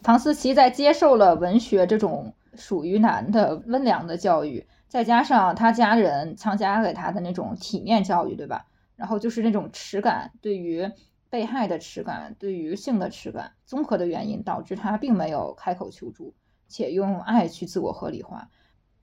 [0.01, 4.63] 房思琪在接受了文学这种属于男的温良的教育。
[4.95, 8.65] 再加上他家人强加给他的那种体面教育，对吧？
[8.95, 10.89] 然后就是那种耻感，对于
[11.29, 16.33] 被害的耻感，对于性的耻感，综合的原因导致他并没有开口求助，
[16.69, 18.49] 且用爱去自我合理化。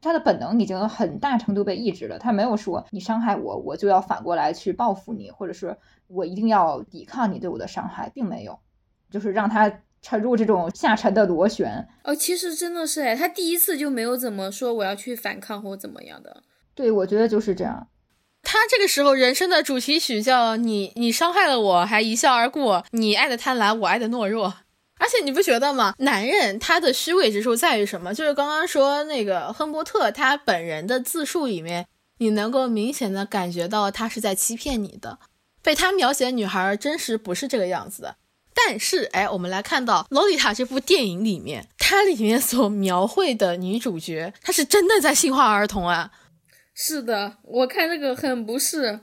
[0.01, 5.77] 他的本能已经很大程度被抑制了，他没有说你伤害我，我就要反过来去报复你，或者是
[6.07, 8.61] 我一定要抵抗你对我的伤害，并没有，
[9.11, 9.71] 就是让他。
[10.03, 16.43] 沉入这种下沉的螺旋哦，其实真的是哎，他第一次就没有怎么说我要去反抗或怎么样的。
[16.75, 17.87] 对，我觉得就是这样。
[18.43, 24.55] 他这个时候人生的主题曲叫你，你伤害了我还一笑而过，你爱的贪婪，我爱的懦弱。
[24.99, 25.95] 而且你不觉得吗？
[25.99, 28.13] 男人他的虚伪之处在于什么？
[28.13, 31.87] 就是刚刚说那个亨伯特他本人的自述里面，
[32.19, 35.19] 你能够明显的感觉到他是在欺骗你的。
[35.63, 38.17] 被他描写的女孩真实不是这个样子的。
[38.55, 46.13] 但是，哎，我们来看到《洛丽塔》这部电影里面，它里面所描绘的女主角，她是真的在性化儿童啊！
[46.75, 48.93] 是的，我看这个很不适。《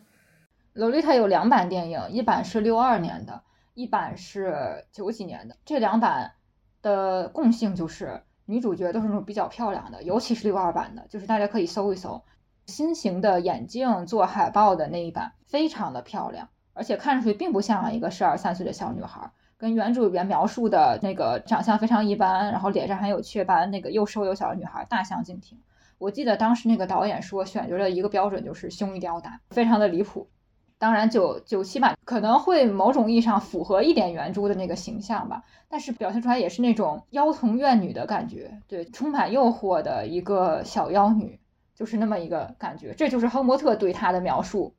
[0.73, 3.41] 洛丽塔有两版电影，一版是六二年的，
[3.73, 5.57] 一版是九几年的。
[5.65, 6.33] 这两版
[6.81, 12.23] 的共性就是女主角都是那种比较漂亮的，尤其是六二版的，就是大家可以搜一搜
[12.65, 25.59] 新型的眼镜做海报的那一版，非常的漂亮，而且看上去并不像一个十二三岁的小女孩，跟原著里边描述的那个长相非常一般，然后脸上还有雀斑，那个又瘦又小的女孩大相径庭。
[25.97, 30.29] 我记得当时那个导演说，选角的一个标准就是胸一定要大，非常的离谱。
[30.77, 41.37] 当然，九九七版可能会某种意义上符合一点原著的那个形象吧，但是表现出来也是那种妖童怨女的感觉，对，充满诱惑的一个小妖女，
[41.75, 42.93] 就是那么一个感觉。
[42.93, 44.73] 这就是亨伯特对她的描述。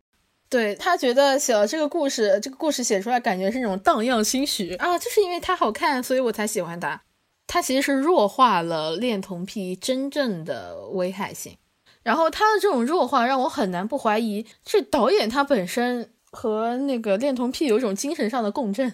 [0.50, 7.00] 对他觉得写了这个故事，这个故事写出来感觉是那种荡漾心许啊，就是因为他好看，所以我才喜欢他。
[7.46, 11.56] 他其实是弱化了恋童癖真正的危害性。
[12.02, 18.92] 然后他的这种弱化让我很难不怀疑，这导演他本身和那个恋童癖有一种精神上的共振。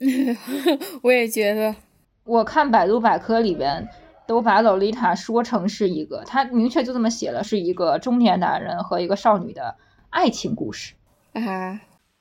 [1.02, 1.76] 我也觉得，
[2.24, 3.88] 我看百度百科里边
[4.26, 9.76] 都把洛丽塔说成是一个，他明确就这么写了，是一个中年男人和一个少女的
[10.16, 10.94] 爱情故事
[11.34, 11.78] 啊。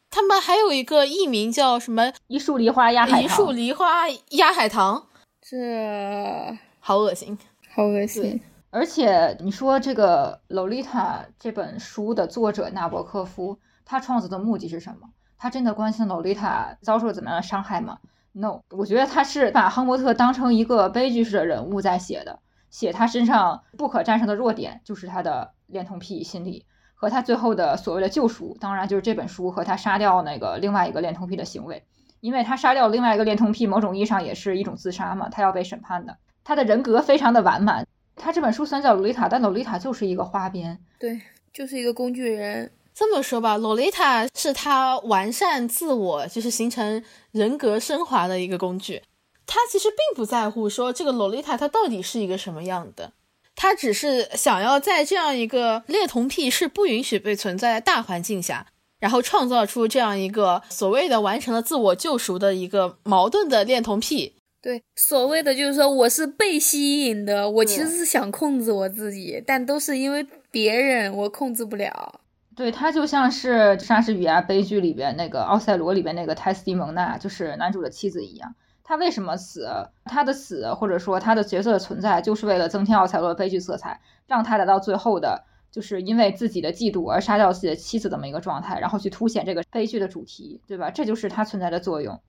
[0.10, 2.12] 他们还有一个艺名叫什么？
[2.28, 3.24] 一树梨花压海棠。
[3.24, 5.08] 一树梨花压海棠，
[5.42, 7.38] 这好恶心，
[7.74, 8.42] 好恶心。
[8.70, 15.08] 而且你说这个《洛丽塔》这本书的作者纳博科夫，他创作的目的是什么？
[15.38, 18.00] 他真的关心洛丽塔遭受怎么样的伤害吗
[18.34, 22.40] ？No，我觉得他是把亨伯特当成一个悲剧式的人物在写的，
[22.70, 26.66] 写他身上不可战胜的弱点，就是他的恋童癖心理
[26.96, 31.84] 和他最后的所谓的救赎，当然就是这本书和他杀掉那个另外一个恋童癖的行为，
[32.22, 36.18] 因为他杀掉另外一个恋童癖，某种意义上也是一种自杀嘛，他要被审判的。
[36.44, 37.86] 他的人格非常的完满。
[38.16, 41.22] 他这本书虽然叫《洛丽塔》，但洛丽塔就是一个花边，对，
[41.54, 42.72] 就是一个工具人。
[42.94, 49.02] 这么说吧，洛丽塔是他完善自我，就是形成人格升华的一个工具。
[49.46, 53.12] 他其实并不在乎说这个洛丽塔她到底是一个什么样的，
[53.56, 58.68] 他只是想要在这样一个恋童癖是不允许被存在的大环境下，
[59.00, 64.36] 然后创造出这样一个所谓的完成了自我救赎的一个矛盾的恋童癖。
[64.62, 72.20] 对，所谓的就是说，我是被吸引的，我其实是想控制我自己，但都是因为别人，我控制不了。
[72.56, 78.56] 对他就像是莎士比亚悲剧里边那个奥赛罗里边那个泰斯蒂蒙娜，就是男主的妻子一样。
[78.88, 79.68] 他为什么死？
[80.06, 90.92] 他的死或者说他的角色的存在，就是为了增添奥赛罗的悲剧色彩，让他达到最后的，就是因为自己的嫉妒而杀掉自己的妻子这么一个状态，然后去凸显这个悲剧的主题，对吧？
[90.92, 92.22] 这就是他存在的作用。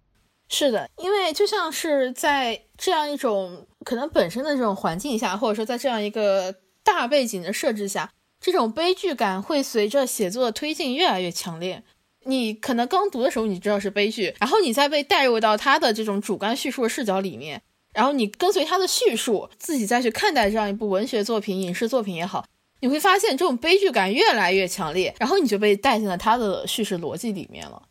[0.49, 11.83] 是的，因为就像是在这样一种可能本身的这种环境下，或者说在这样一个大背景的设置下，这种悲剧感会随着写作的推进越来越强烈。
[12.27, 17.63] 你可能刚读的时候你知道是悲剧，然后你再被带入到他的这种主观叙述的视角里面，
[17.95, 22.45] 然后你跟随他的叙述，自己再去看待这样一部文学作品、影视作品也好，
[22.81, 27.83] 你会发现这种悲剧感越来越强烈，然后你就被带进了他的叙事逻辑里面了。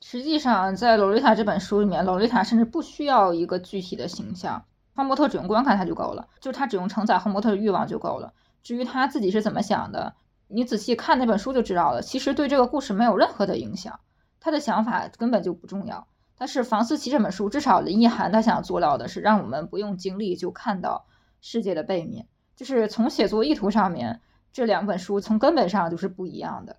[0.00, 4.64] 实际上，在《洛丽塔》这本书里面，洛丽塔甚至不需要一个具体的形象，
[4.94, 8.32] 亨伯特只用观看它就够了，就是他只用承载亨伯特的欲望就够了。
[8.62, 10.14] 至于他自己是怎么想的，
[10.48, 12.02] 你仔细看那本书就知道了。
[12.02, 14.00] 其实对这个故事没有任何的影响，
[14.40, 16.08] 他的想法根本就不重要。
[16.36, 21.06] 但是房思琪这本书至少林奕涵，他想做到的是让我们不用经历就看到
[21.40, 22.26] 世界的背面，
[22.56, 24.20] 就是从写作意图上面，
[24.52, 26.76] 这两本书从根本上就是不一样的。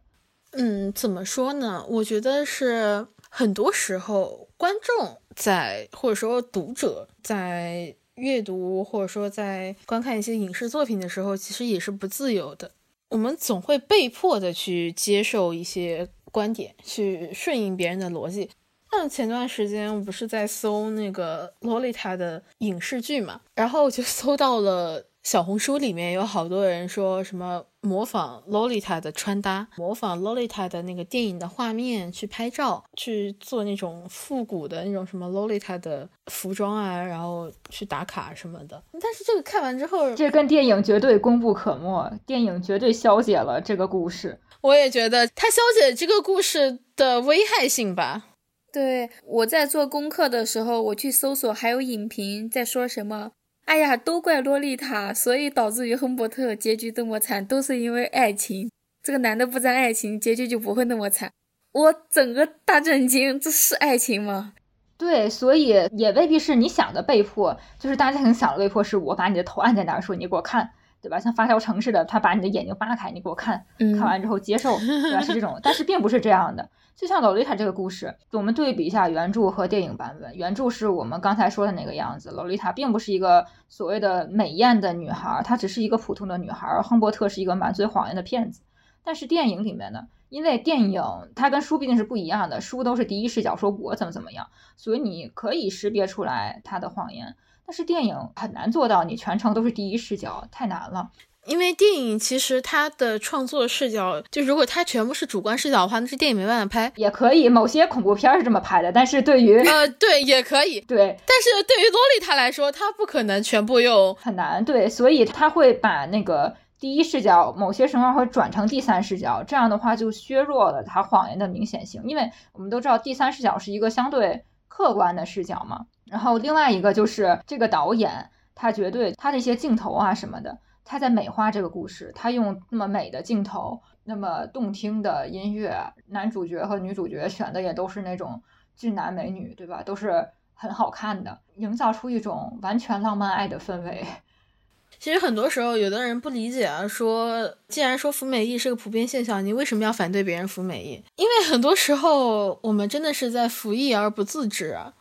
[0.52, 1.86] 嗯，怎么说呢？
[1.88, 3.08] 我觉得是。
[3.32, 12.72] 很多时候，观众在或者说读者在阅读或者说在观看一些影视作品的时候，其实也是不自由的。
[13.10, 18.50] 我们总会被迫的去接受一些观点，去顺应别人的逻辑。
[18.92, 25.09] 像前段时间我不是在搜那个《洛丽塔》的影视剧嘛，然后我就 搜到了。
[25.24, 38.82] 小红书里面有好多人说什么模仿洛丽塔的穿搭，模仿洛丽塔的那个电影的画面去拍照，去做那种复古的那种什么洛丽塔的服装啊，然后去打卡什么的。
[39.00, 44.40] 但是这个看完之后，这跟电影绝对功不可没，电影绝对消解了这个故事。
[44.62, 48.26] 我也觉得它消解这个故事的危害性吧。
[48.72, 53.32] 对，我在做功课的时候，我去搜索还有影评在说什么。
[53.70, 58.68] 哎呀，都怪洛丽塔，所以导致于亨伯特结局这么惨，都是因为爱情。
[59.04, 61.32] 这个男的不沾爱情，结局就不会那么惨。
[61.74, 64.54] 我整个大震惊，这是爱情吗？
[64.98, 70.72] 对，所以也未必是你想的被迫，就是大家可能想的被迫是我把你的头按在那儿，说你给我看，
[71.02, 71.20] 对吧？
[71.20, 75.22] 像发条城似的，他把你的眼睛扒开，你给我看，看完之后接受，对吧？
[75.22, 76.70] 是这种， 但是并不是这样的。
[76.96, 80.36] 就像洛丽塔这个故事，我们对比一下原著和电影版本。
[80.36, 86.82] 原著是我们刚才说的那个样子，洛丽塔并不是一个所谓的美艳的女孩，她只是一个普通的女孩。
[86.82, 88.62] 亨伯特是一个满嘴谎言的骗子。
[89.02, 91.02] 但是电影里面呢，因为电影
[91.34, 97.38] 它跟书毕竟是不一样的，书都是第一视角，说我怎么怎么样，所以你可以识别出来他的谎言。
[97.70, 101.12] 但是电影很难做到，你全程都是第一视角，太难了。
[101.46, 106.92] 因为电影其实它的创作视角，就如果它全部是主观视角的话，那是电影没办法拍。
[106.96, 111.16] 也可以，某些恐怖片是这么拍的，但是对于呃，对，也可以，对。
[111.28, 114.66] 但是对于洛丽塔来说，她不可能全部用，很难。
[114.66, 122.02] 对，所以他会把那个第一视角某些时候会转成第三视角，这样的话就削弱了他谎言的明显性。
[122.06, 125.86] 因为我们都知道第三视角是一个相对客观的视角嘛。
[126.10, 130.58] 然后另外一个就是这个导演，他绝对他这些镜头啊什么的。
[130.84, 138.42] 他在美化这个故事，他用那么美的镜头，那么动听的音乐，男主角和女主角选的也都是那种
[138.76, 139.84] 俊男美女，对吧？
[139.84, 144.04] 都是很好看的，营造出一种完全浪漫爱的氛围。
[144.98, 151.04] 其实很多时候，有的人不理解啊，说既然说服美役是个普遍现象，你为什么要反对别人服美役？
[151.18, 154.96] 因为很多时候我们真的是在服役而不自知啊。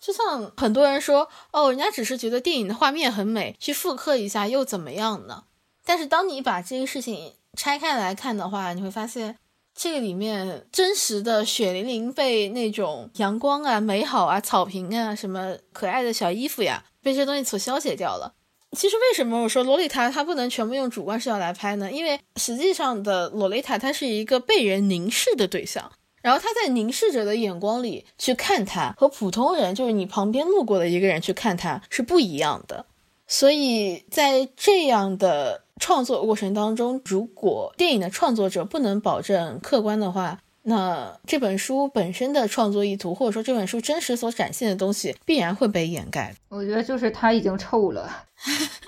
[0.00, 5.44] 就像很多人说，哦，人家只是觉得电影的画面很美，去复刻一下又怎么样呢？
[5.84, 9.36] 但是当你把这个事情拆开来看的话，你会发现
[9.74, 18.34] 这个里面真实的血淋淋被那种阳光啊、美好啊、草坪啊、什么可爱的小衣服呀，被这些东西所消解掉了。
[18.76, 21.90] 其实为什么我说洛丽塔它不能全部用主观视角来拍呢？
[21.90, 25.90] 因为实际上的洛丽塔它是一个被人凝视的对象。
[26.22, 32.86] 然后他在凝视者的眼光里去看他，和普通人，就是你旁边路过的一个人去看他是不一样的。
[33.26, 46.34] 所以在这样的创作过程当中，如果电影的创作者不能保证客观的话，那这本书本身的创作意图，或者说这本书真实所展现的东西，必然会被掩盖。
[46.48, 48.26] 我觉得就是他已经臭了，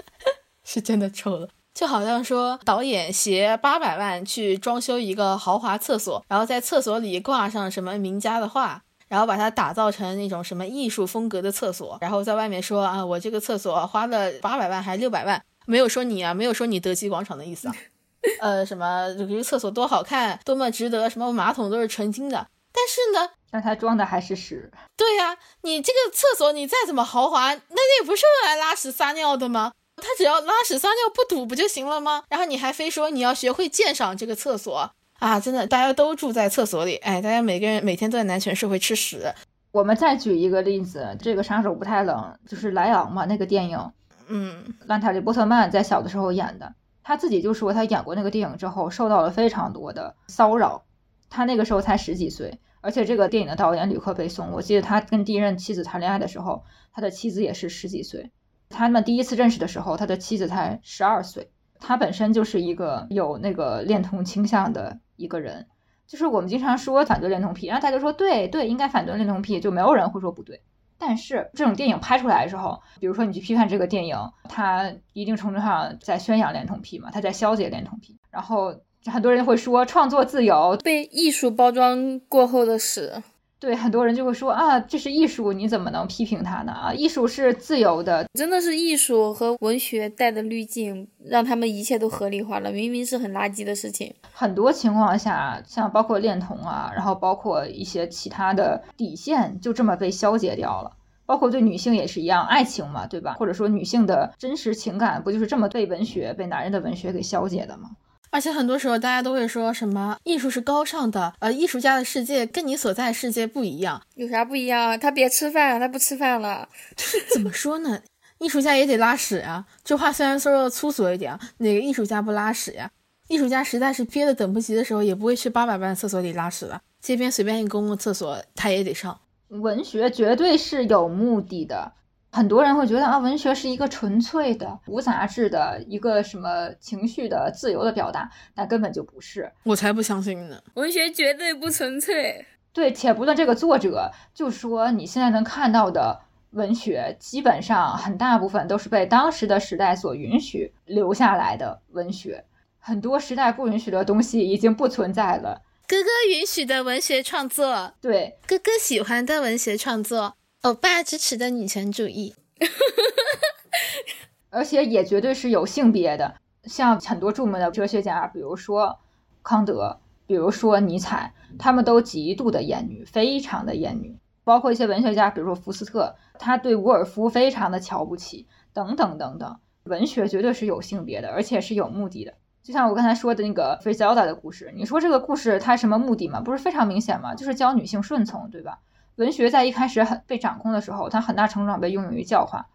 [0.65, 1.49] 是真的臭了。
[1.75, 17.75] 就好像说，导演携八百万去装修一个豪华厕所，然后在厕所里挂上什么名家的画，然后把它打造成那种什么艺术风格的厕所，然后在外面说啊，我这个厕所花了八百万还是六百万，没有说你啊，没有说你德基广场的意思啊，
[18.41, 24.71] 呃，什么这个厕所多好看，多么值得，什么马桶都是纯金的，但是呢，那它装的还是屎。
[24.95, 29.73] 对呀，你这个厕所你再怎么豪华，那也不是用来拉屎撒尿的吗？
[30.03, 32.25] 他只要拉屎撒尿不堵不就行了吗？
[32.29, 34.91] 然后你还非说你要学会鉴赏这个厕所
[35.21, 35.39] 啊！
[35.39, 39.33] 真的，大家都住在厕所里，哎，大家每个人每天都在男权社会吃屎。
[39.71, 43.93] 我们再举一个例子，这个杀手不太冷，就是莱昂嘛，那个电影，
[44.27, 46.75] 嗯，兰塔利波特曼在小的时候演的，
[47.05, 50.85] 他自己就说他演过那个电影之后受到了非常多的骚扰，
[51.31, 58.31] 他那个时候才十几岁，而且这个电影的导演吕克贝松，我记得他跟第一任妻子谈恋爱的时候，他的妻子也是十几岁。
[58.73, 61.51] 他们第一次认识的时候，他的妻子才十二岁。
[61.79, 65.67] 他本身就是一个有那个恋童倾向的一个人，
[66.07, 70.61] 就是我们经常说反对恋童癖，然后大家说对对，应该反对恋童癖，就没有人会说不对。
[70.97, 74.17] 但是这种电影拍出来的时候，比如说你去批判这个电影，
[74.49, 78.17] 它一定程度上在宣扬恋童癖嘛，它在消解恋童癖。
[78.31, 78.73] 然后
[79.07, 83.21] 很多人会说创作自由被艺术包装过后的屎。
[83.63, 86.73] 对很多人就会说啊，这是艺术，你怎么能批评它呢？
[86.73, 92.73] 啊，艺术是自由的，真的是艺术和文学带的滤镜，让他们一切都合理化了。
[92.73, 100.97] 明明是很垃圾的事情，很多情况下，像包括恋童啊，然后包括一些其他的底线，就这么被消解掉了。
[101.25, 103.35] 包括对女性也是一样，爱情嘛，对吧？
[103.39, 107.91] 或者说女性的真实情感，不就是这么被文学、被男人的文学给消解的吗？
[108.33, 114.99] 而且很多时候，大家都会说什么艺术是高尚的，呃，艺术家的世界跟你所在的世界不一样，有啥不一样？
[114.99, 116.67] 他别吃饭，他不吃饭了。
[117.35, 118.01] 怎么说呢？
[118.39, 119.67] 艺术家也得拉屎啊。
[119.85, 122.91] 这话虽然说的粗俗一点，哪个艺术家不拉屎呀？
[123.29, 126.81] 艺术家实在是憋得等不及的时候，也不会去八百万厕所里拉屎了。
[127.01, 129.21] 街边随便一公共厕所，他也得上。
[129.49, 131.93] 文学绝对是有目的的。
[132.35, 139.53] 很多人会觉得啊，文学是一个纯粹的、无杂质的一个什么情绪的自由的表达，但根本就不是。
[139.65, 140.59] 我才不相信呢！
[140.75, 142.47] 文学绝对不纯粹。
[142.73, 146.19] 对，且不论这个作者就说，你现在能看到的
[146.53, 152.43] 文学，基本上很大部分都是被当时的时代所允许留下来的文学，
[152.79, 155.61] 很多时代不允许的东西已经不存在了。
[155.87, 160.37] 哥哥允许的文学创作，对，哥哥喜欢的文学创作。
[160.63, 162.37] 欧巴支持的女权主义，
[164.49, 166.37] 而且也绝对是有性别的。
[166.63, 169.01] 像很多著名的哲学家，比如说
[169.43, 174.17] 康德，比如说尼采，他们都极度的厌女，非常的厌女。
[174.45, 179.59] 包括一些文学家，比如说福斯特，他对伍尔夫非常的瞧不起，等等等等。
[179.83, 182.35] 文学绝对是有性别的，而且是有目的的。
[182.63, 186.41] 就像我刚才说的那个《Friselda》的故事，你说这个故事它什么目的吗？
[186.41, 187.35] 不是非常明显吗？
[187.35, 188.79] 就是教女性顺从，对吧？
[189.17, 192.67] 文学在一开始很被掌控的时候，它很大程度上被用于教化，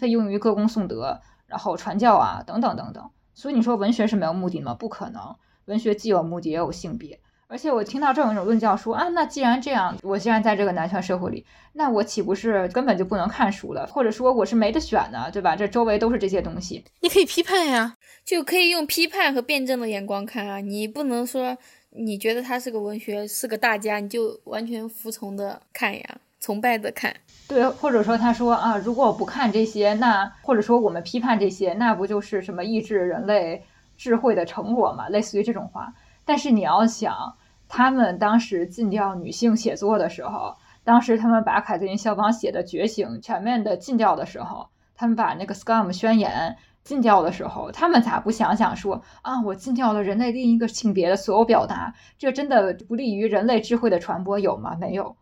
[0.00, 3.10] 被用于歌功颂德，然后传教啊，等等等等。
[3.34, 4.74] 所以你说文学是没有目的吗？
[4.74, 5.36] 不可能，
[5.66, 7.20] 文学既有目的也有性别。
[7.48, 13.86] 而且我听到这种一种论教说啊，那既然这样，我既然在这个男权社会里，那我岂不是根本就不能看书了？
[13.88, 15.54] 或者说我是没得选的，对吧？
[15.54, 20.60] 这周围都是这些东西，你可以批判呀，就可以用批判和辩证的眼光看啊。
[20.60, 21.58] 你不能说
[21.94, 27.14] 你觉得他是个文学，是个大家，你就完全服从的看呀，崇拜的看。
[27.48, 33.64] 对，或者说他说啊，如果我不看这些，那或者说我们批判这些，那不就是什么抑制人类
[33.96, 35.08] 智慧的成果嘛？
[35.08, 35.94] 类似于这种话。
[36.24, 37.36] 但是你要想。
[37.74, 54.76] 他们当时禁掉女性写作的时候，当时他们把凯瑟琳·肖邦写的《觉醒》全面的禁掉的时候，他们把那个《Scum》宣言禁掉的时候，他们咋不想想说啊，我禁掉了人类另一个性别的所有表达，这真的不利于人类智慧的传播，有吗？
[54.80, 55.16] 没有。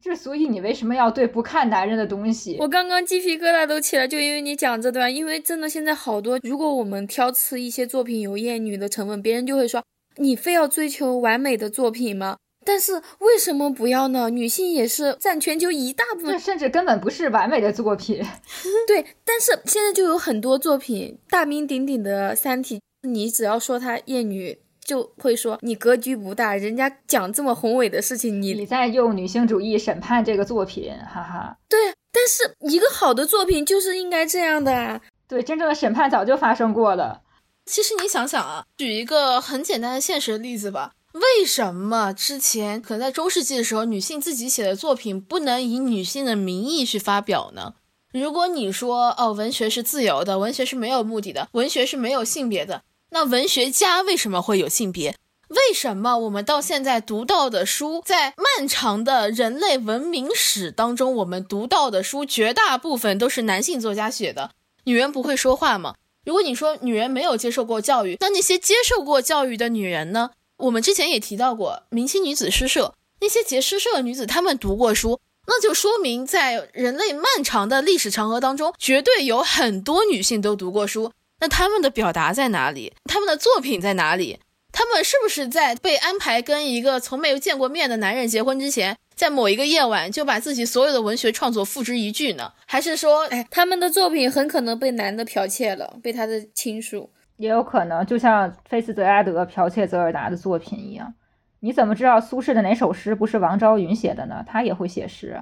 [0.00, 2.56] 这所以你为什么要对不看男人的东西？
[2.60, 9.82] 我刚刚鸡皮疙瘩都起来，就因为你讲这段，因为真的现在好多，如果我们挑刺一些作品有厌女的成分，别人就会说。
[10.18, 12.38] 你非要追求完美的作品吗？
[12.66, 14.28] 但是为什么不要呢？
[14.28, 18.20] 女性也是占全球一大部分，甚至根本不是完美的作品。
[18.88, 26.56] 对，但是现在就有很多作品，大名鼎鼎的《三体》，你只要说它厌女，就会说你格局不大。
[26.56, 31.56] 人家讲这么宏伟的事情，你你在用女性主义审判这个作品，哈哈。
[31.68, 35.00] 对，但是一个好的作品就是应该这样的啊。
[35.28, 37.22] 对，真正的审判早就发生过了。
[37.64, 40.92] 其实你想想啊，举一个很简单的现实的例子吧。
[41.16, 47.74] 为什么之前可能在中世纪的时候，女性自己写的作品不能以女性的名义去发表呢？
[48.12, 55.16] 如果你说哦，文学是自由的，文学是没有目的的，文学是没有性别的，那文学家为什么会有性别？
[55.48, 64.50] 为什么我们到现在读到的书，在漫长的人类文明史当中，我们读到的书绝大部分都是男性作家写的？
[64.84, 65.94] 女人不会说话吗？
[66.24, 70.30] 如果你说女人没有接受过教育，那那些接受过教育的女人呢？
[70.58, 81.12] 我们之前也提到过明清女子诗社，那些结诗社的女子，她们读过书，那就说明在人类漫长的历史长河当中，绝对有很多女性都读过书。
[81.40, 82.94] 那她们的表达在哪里？
[83.04, 84.38] 她们的作品在哪里？
[84.72, 88.96] 她们是不是在被安排跟一个从没有见过面的男人结婚之前？
[89.14, 92.52] 在某一个夜晚就把自己所有的文学创作付之一炬呢？
[92.66, 97.08] 还是说，哎，他们的作品很可能被男的剽窃了，被他的亲属？
[97.36, 101.14] 也有可能，就像菲茨泽拉德剽窃泽尔达的作品一样。
[101.60, 104.44] 你怎么知道苏轼的哪首诗不是王昭云写的呢？
[104.46, 105.40] 他也会写诗。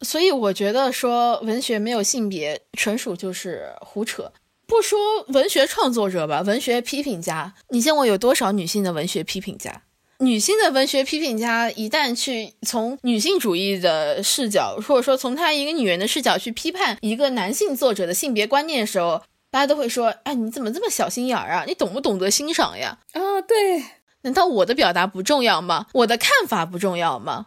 [0.00, 4.32] 所以我觉得说文学没有性别，纯属就是胡扯。
[4.66, 4.98] 不说
[5.28, 9.82] 文学创作者吧，文学批评家，你见过有多少女性的文学批评家？
[10.20, 21.64] 女性的文学批评家一旦去从女性主义的视角，或者说从她一个女人的视角去批判一个男性作者的性别观念的时候，大家都会说：“哎，你怎么这么小心眼儿啊？
[21.66, 23.82] 你懂不懂得欣赏呀？”啊，对，
[24.22, 25.86] 难道我的表达不重要吗？
[25.94, 27.46] 我的看法不重要吗？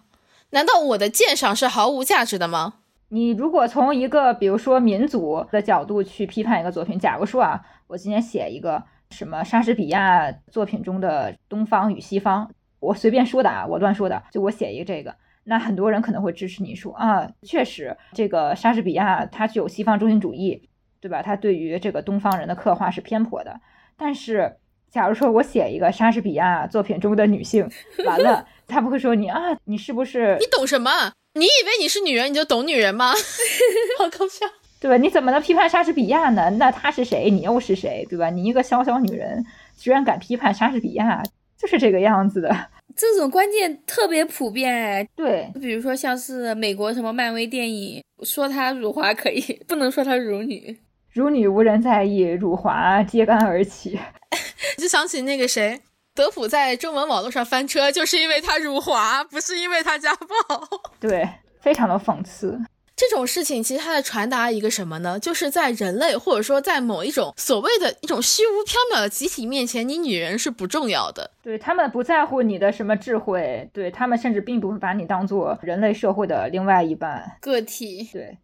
[0.51, 2.75] 难道我的鉴赏是毫无价值的吗？
[3.09, 12.49] 你如果从一个比如说民族的角度去批判一个作品，假如说啊，我今天写一个什么莎士比亚作品中的东方与西方。
[12.79, 14.23] 我随便说的啊，我乱说的。
[14.31, 20.69] 就我写一个这个，那很多人可能会支持你说啊，确实这个莎士比亚他具有西方中心主义，
[21.01, 21.21] 对吧？
[21.21, 23.59] 他对于这个东方人的刻画是偏颇的。
[23.97, 24.55] 但是，
[24.89, 27.69] 假如说我写一个莎士比亚作品中的女性，
[28.05, 30.37] 完了， 他不会说你啊，你是不是？
[30.39, 31.11] 你懂什么？
[31.33, 33.13] 你以为你是女人你就懂女人吗？
[33.97, 34.45] 好搞笑，
[34.79, 34.97] 对吧？
[34.97, 36.49] 你怎么能批判莎士比亚呢？
[36.51, 37.29] 那他是谁？
[37.31, 38.05] 你又是谁？
[38.09, 38.29] 对吧？
[38.29, 39.43] 你一个小小女人，
[39.77, 41.23] 居然敢批判莎士比亚？
[41.57, 42.49] 就是这个样子的，
[42.97, 45.07] 这种观念特别普遍哎。
[45.15, 50.75] 对，比如说像是美国什么漫威电影，说她辱华可以，不能说她辱女。
[51.11, 53.99] 辱女无人在意，辱华揭竿而起。
[54.77, 55.81] 就想起那个谁，
[56.15, 60.67] 德普在中文网络上翻车，就是因为他辱华，不是因为他家暴。
[60.99, 61.27] 对，
[61.59, 62.59] 非常的讽刺。
[62.95, 65.19] 这种事情其实它在传达一个什么呢？
[65.19, 71.31] 就是在人类或者说在某一种所谓的一种虚无缥缈的集体面前，你女人是不重要的。
[71.41, 78.07] 对他们不在乎你的什么智慧，对他们甚至并不会把你当做人类社会的另外一半个体。
[78.13, 78.37] 对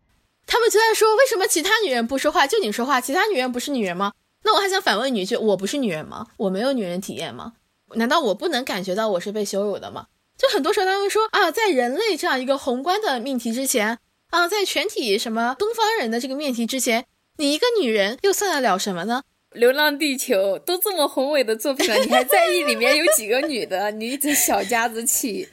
[0.48, 2.99] 他们就在说，为什么其他女人不说话，就你说话？
[2.99, 4.14] 其他女人不是女人吗？
[4.44, 6.28] 那我还想反问你一句：我不是女人吗？
[6.38, 7.53] 我没有女人体验吗？
[7.95, 10.07] 难道我不能感觉到我是被羞辱的吗？
[10.38, 13.99] 就很多时候他会说啊，在人类这样一个宏观的命题之前
[14.30, 17.06] 啊，在全体什么东方人的这个命题之前，
[17.38, 19.24] 你一个女人又算得了什么呢？
[19.60, 23.91] 《流浪地球》都这么宏伟的作品了，你还在意里面有几个女的？
[23.98, 25.48] 你这小家子气！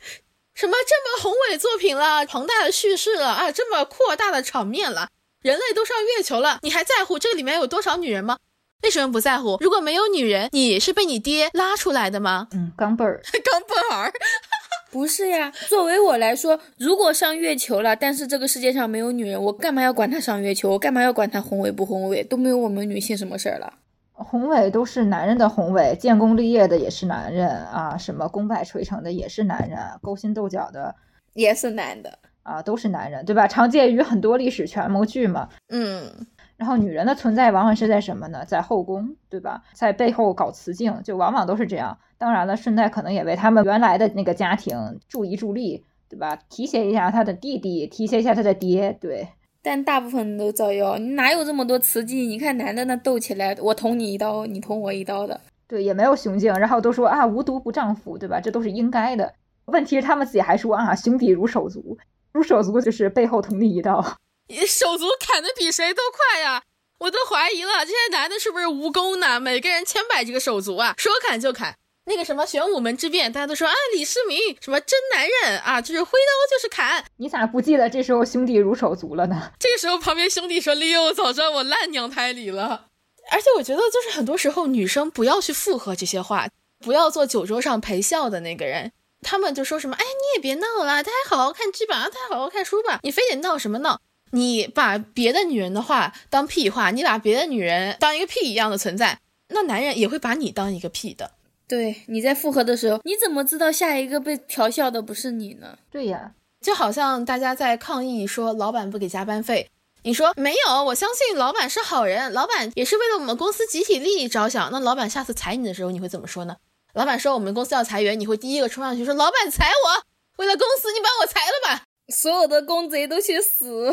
[0.55, 5.09] 什么这么宏伟作品了，庞大的叙事了啊，这么扩大的场面了，
[5.43, 8.39] 人类都上月球了，你还在乎这个里面有多少女人吗？
[8.82, 9.56] 为什么不在乎？
[9.60, 12.48] 如果没有女人，你是被你爹拉出来的吗？
[12.52, 14.12] 嗯，钢镚儿， 钢镚儿，
[14.93, 15.52] 不是呀。
[15.68, 20.70] 作为我来说，如果上月球了，但是这个世界上没有女人，我干嘛要管她上月球？
[20.70, 22.22] 我干嘛要管她宏伟不宏伟？
[22.22, 23.72] 都没有我们女性什么事儿了。
[24.16, 30.94] 宏伟都是男人的宏伟，建功立业的也是男人啊，什么功败垂成的也是男人，勾心斗角的
[31.32, 33.48] 也是男的啊，都是男人，对吧？
[33.48, 35.48] 常见于很多历史权谋剧嘛。
[35.68, 36.26] 嗯，
[36.56, 38.44] 然后女人的存在往往是在什么呢？
[38.44, 39.64] 在后宫，对吧？
[39.72, 41.98] 在背后搞雌竞，就往往都是这样。
[42.16, 46.38] 当然了，顺带可能也为他们原来的那个家庭助一助力，对吧？
[46.48, 49.28] 提携一下他的弟弟，提携一下他的爹，对。
[49.64, 52.28] 但大部分都造谣，你哪有这么多雌竞？
[52.28, 58.38] 你看男的那斗起来，我捅你一刀，你捅我一刀的，对，也没有雄竞，然后都说啊无毒不丈夫，对吧？
[58.38, 59.32] 这都是应该的。
[59.64, 61.96] 问题是他们自己还说啊兄弟如手足，
[62.32, 64.02] 如手足就是背后捅你一刀，
[64.68, 66.62] 手足砍的比谁都快呀！
[67.00, 69.40] 我都怀疑了，这些男的是不是蜈蚣呢？
[69.40, 71.74] 每个人千百几个手足啊，说砍就砍。
[72.06, 77.02] 那个什么玄武门之变，大家都说啊，李世民什么真男人啊，就是挥刀就是砍。
[77.16, 79.52] 你咋不记得这时候兄弟如手足了呢？
[79.59, 82.89] 这个时候旁边兄弟说：“利我早知道我烂娘胎里了。”
[83.32, 86.48] 而且我觉得，就是很多时候女生不要去附和这些话，
[86.81, 88.93] 不要做酒桌上陪笑的那个人。
[89.22, 93.98] 他们就说什么：“哎，你也别闹了，大家好好看剧吧，大家好好看书吧，你非得闹什么闹？
[94.32, 101.31] 你把别的女人的话当屁话，你把别的女人当一个屁一样的存在，那男人也会把你当一个屁的。”
[101.66, 105.78] 对，你在复合的时候，你怎么知道下一个被调笑的不是你呢？
[105.90, 109.70] 对呀，就好像大家在抗议说老板不给加班费，
[110.02, 114.70] 你说没有，我相信老板是好人，老板也是为了我们公司集体利益着想。
[114.70, 116.56] 那老板下次裁你的时候，你会怎么说呢？
[116.92, 120.04] 老板说我们公司要裁员，你会第一个冲上去说老板裁我，
[120.36, 121.84] 为了公司你把我裁了吧？
[122.08, 123.90] 所有的公贼都去死！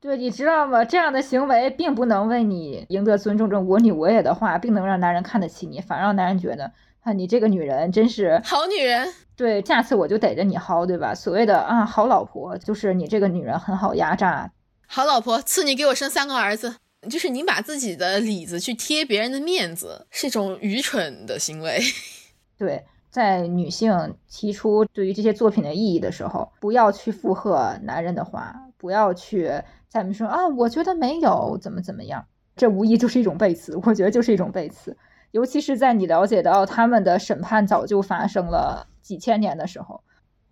[0.00, 0.84] 对，你知道吗？
[0.84, 6.72] 这样的行为并不能为你赢得尊重，这我你我也的话，并能让男人看得起你，反而让男人觉得。
[7.04, 11.14] 啊，你这个女人真是好女人，对，下次我就逮着你薅，对吧？
[11.14, 14.50] 所谓的啊，好老婆，就是你这个女人很好压榨。
[14.86, 16.76] 好老婆，赐你给我生三个儿子，
[17.10, 21.78] 就是你把自己的里子去贴别人的面子，是一种愚蠢的行为。
[22.56, 29.52] 对，在女性提出对于这些作品的意义的时候，不要去附和男人的话，不要去
[29.90, 32.24] 在们说啊，我觉得没有怎么怎么样，
[32.56, 34.96] 这无疑就是一种背刺，我觉得就是一种背刺。
[35.34, 40.00] 尤其是在你了解到他们的审判早就发生了几千年的时候，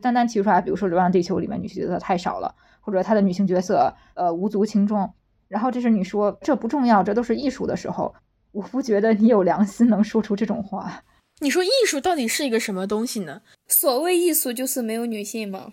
[0.00, 5.14] 单单提出来，比如说《流浪地球》里面女性角色太少了，或者她的女性角色呃无足轻重，
[5.46, 8.12] 然后这是你说这不重要，这都是艺术的时候，
[8.50, 11.04] 我不觉得你有良心能说出这种话。
[11.38, 13.42] 你说艺术到底是一个什么东西呢？
[13.68, 15.72] 所谓艺术就是没有女性吗？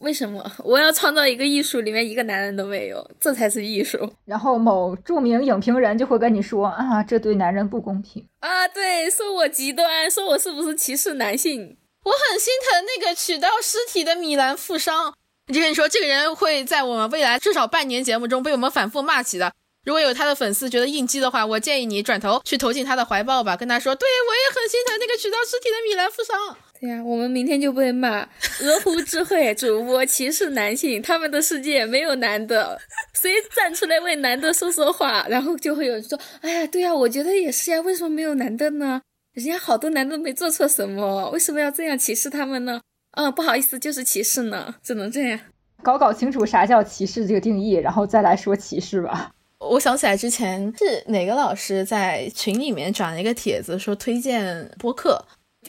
[0.00, 4.10] 为什么 我要创造一个艺术里面一个男人都没有，这才是艺术？
[4.24, 11.76] 然后某著名影评人就会跟你说啊，这对男人不公平啊，对，说我极端，说我是不是歧视男性？
[12.04, 15.14] 我很心疼那个取到尸体的米兰富商。
[15.48, 19.52] 我就跟你说，这个人会在我们未来至少半年节目中被我们反复骂起的。
[19.84, 26.56] 如果有他的粉丝觉得应激的话，我建议你转头去投进他的怀抱吧，跟他说，对我也很心疼那个取到尸体的米兰富商。
[26.80, 32.80] 对呀，我们明天就被骂鹅湖智慧主播歧视男性，他们的世界没有男的，
[33.12, 35.26] 谁站出来为男的说说话？
[35.28, 39.02] 然后就会有人说：“哎呀，对呀，我觉得也是呀，为什么没有男的呢？
[39.34, 42.80] 人家好多男的没做错什么，为什么要这样歧视他们呢？”
[43.12, 45.38] 嗯，不好意思，就是歧视呢，只能这样。
[45.82, 49.30] 搞搞清楚啥叫歧视这个定义，然后再来说歧视吧。
[49.58, 55.22] 我想起来之前是哪个老师在群里面转了一个帖子，说推荐播客。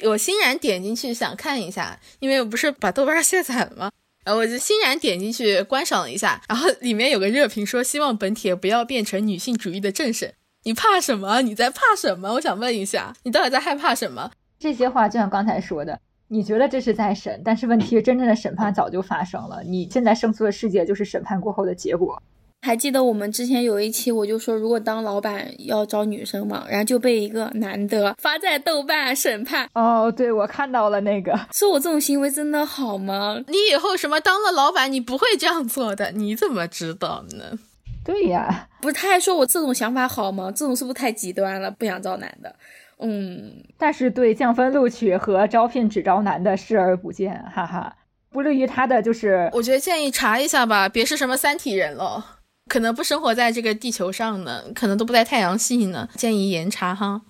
[0.03, 3.91] 我欣然点进去想看一下，因为我不是把豆瓣卸载了吗？
[4.23, 10.33] 然后我就欣然点进去观赏了一下，然后里面有个热评说希望本帖不要变成女性主义的政审。
[10.63, 11.41] 你怕什么？
[11.41, 12.33] 你在怕什么？
[12.33, 14.31] 我想问一下，你到底在害怕什么？
[14.59, 22.21] 这些话就像刚才说的，你觉得这是在审，但是问题真正的审判早就发生了，你现在生存的世界就是审判过后的结果。
[22.63, 29.67] 还记得我们之前有一期，我就说如果当老板要招女生嘛，然后就被一个男的发在豆瓣审判。
[29.73, 33.41] 哦，对，我看到了那个，说我这种行为真的好吗？
[33.49, 37.57] 你以后什么当了老板，你不会这样做的，你怎么知道呢？
[38.05, 40.51] 对呀，不是他还说我这种想法好吗？
[40.55, 41.71] 这种是不是太极端了？
[41.71, 42.55] 不想招男的，
[42.99, 43.63] 嗯。
[43.77, 47.95] 但是对降分录取和招聘只招男的视而不见，哈哈。
[48.31, 52.37] 不利于他的就是，我觉得建议查一下吧，别是什么三体人了，
[52.71, 57.21] 可能不生活在这个地球上呢，可能都不在太阳系呢，建议严查哈。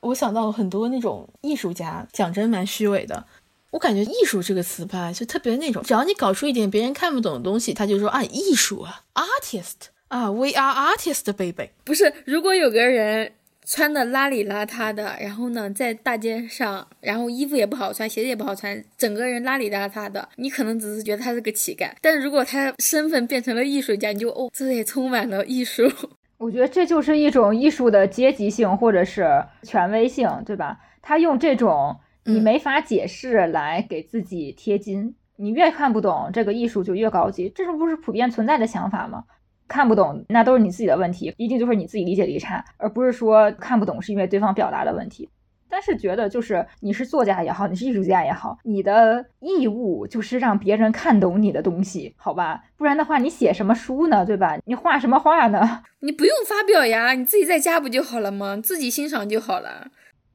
[0.00, 3.24] 我想到很多那种艺术家，讲真蛮虚伪的。
[3.70, 11.70] 我感觉艺术这个词吧，就特别那种，只要你搞出一点别人看不懂的东西，他就说啊，艺术啊，artist 啊，we are artist baby。
[11.82, 13.32] 不是，如果有个人。
[13.72, 25.88] 穿的邋里邋遢的，然后呢，在大街上，然后衣服也不好穿，鞋子也不好穿，整个人邋里邋遢的，你可能只是觉得他是个乞丐，但是如果他身份变成了艺术家，你就哦，这也充满了艺术。
[26.38, 30.80] 我觉得这就是一种艺术的阶级性或者是权威性，对吧？
[31.00, 39.22] 他用这种你没法解释来给自己贴金，你越看不懂这个艺术就越高级，这种不是普遍存在的想法吗？
[39.70, 45.28] 看不懂，那都是你自己的问题，一定就是你自己理解力差，而不是说看不懂是因为对方表达的问题。
[45.72, 52.64] 但是觉得就是你是作家也好，你是艺术家也好，你的义务就是让别人看懂你的东西，好吧？
[52.76, 54.26] 不然的话，你写什么书呢？
[54.26, 54.58] 对吧？
[54.64, 55.84] 你画什么画呢？
[56.00, 58.56] 你不用发表呀，你自己在家不就好了吗？
[58.60, 59.86] 自己欣赏就好了。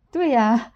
[0.10, 0.72] 对呀，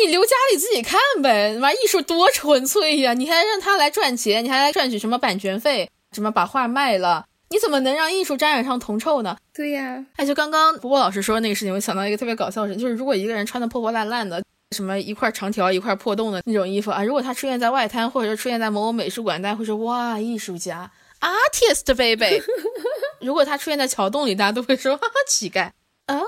[0.00, 1.58] 你留家里自己看呗。
[1.58, 3.14] 妈，艺术多纯粹呀！
[3.14, 5.90] 你还让他来赚钱，你还来赚取什么版权费？
[6.12, 7.26] 什么把画卖了？
[7.50, 9.36] 你怎么能让艺术沾染上铜臭呢？
[9.54, 14.42] 对呀，哎，就刚刚波波老师说的那个事情，我想到一个特别搞笑的事，就是如果一个人穿的破破烂烂的，
[14.72, 20.90] 什么一块长条一块破洞的那种衣服啊，如果他出现在外滩，或者是出现在某某美术馆，大家会说哇，艺术家
[21.20, 22.42] ，artist baby。
[23.20, 25.70] 如果他出现在桥洞里，大家都会说哈哈，乞丐。
[26.06, 26.20] 啊，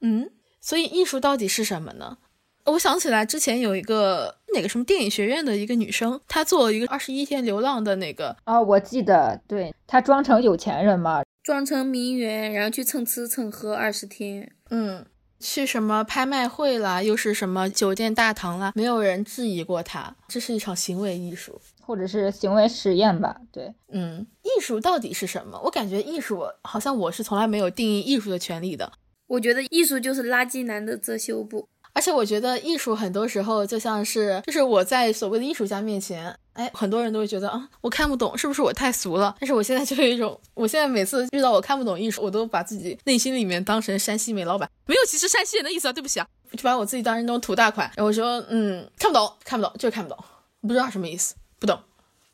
[0.00, 0.30] 嗯，
[0.60, 2.16] 所以艺术到底是什么呢？
[2.64, 15.04] 我想起来之前有一个哪个什么电影学院的一个女生，她做了一个二十一天流浪的那个啊，我记得，对她装成有钱人嘛，装成名媛，然后去蹭吃蹭喝二十天，嗯，
[15.40, 25.60] 去什么拍卖会啦，又是什么酒店大堂啦，没有人质疑过她，这是一场行为艺术，或者是行为实验吧，对，嗯，艺术到底是什么？
[25.64, 28.92] 我感觉艺术好像我是从来没有定义艺术的权利的，
[29.26, 31.68] 我觉得艺术就是垃圾男的遮羞布。
[31.94, 39.34] 而且我觉得艺术很多时候就像是，就是我在所谓的艺术家面前，哎，很多人都会觉得啊，我看不懂，是不是我太俗了？
[39.38, 50.18] 但是我现在就有一种，我现在每次遇到我看不懂艺术，我都把自己内心里面当成山西煤老板，没有歧视山西人的意思啊，对不起啊，就把我自己当成那种土大款，我说，嗯，看不懂，看不懂，就是看不懂，
[50.62, 51.78] 不知道什么意思，不懂，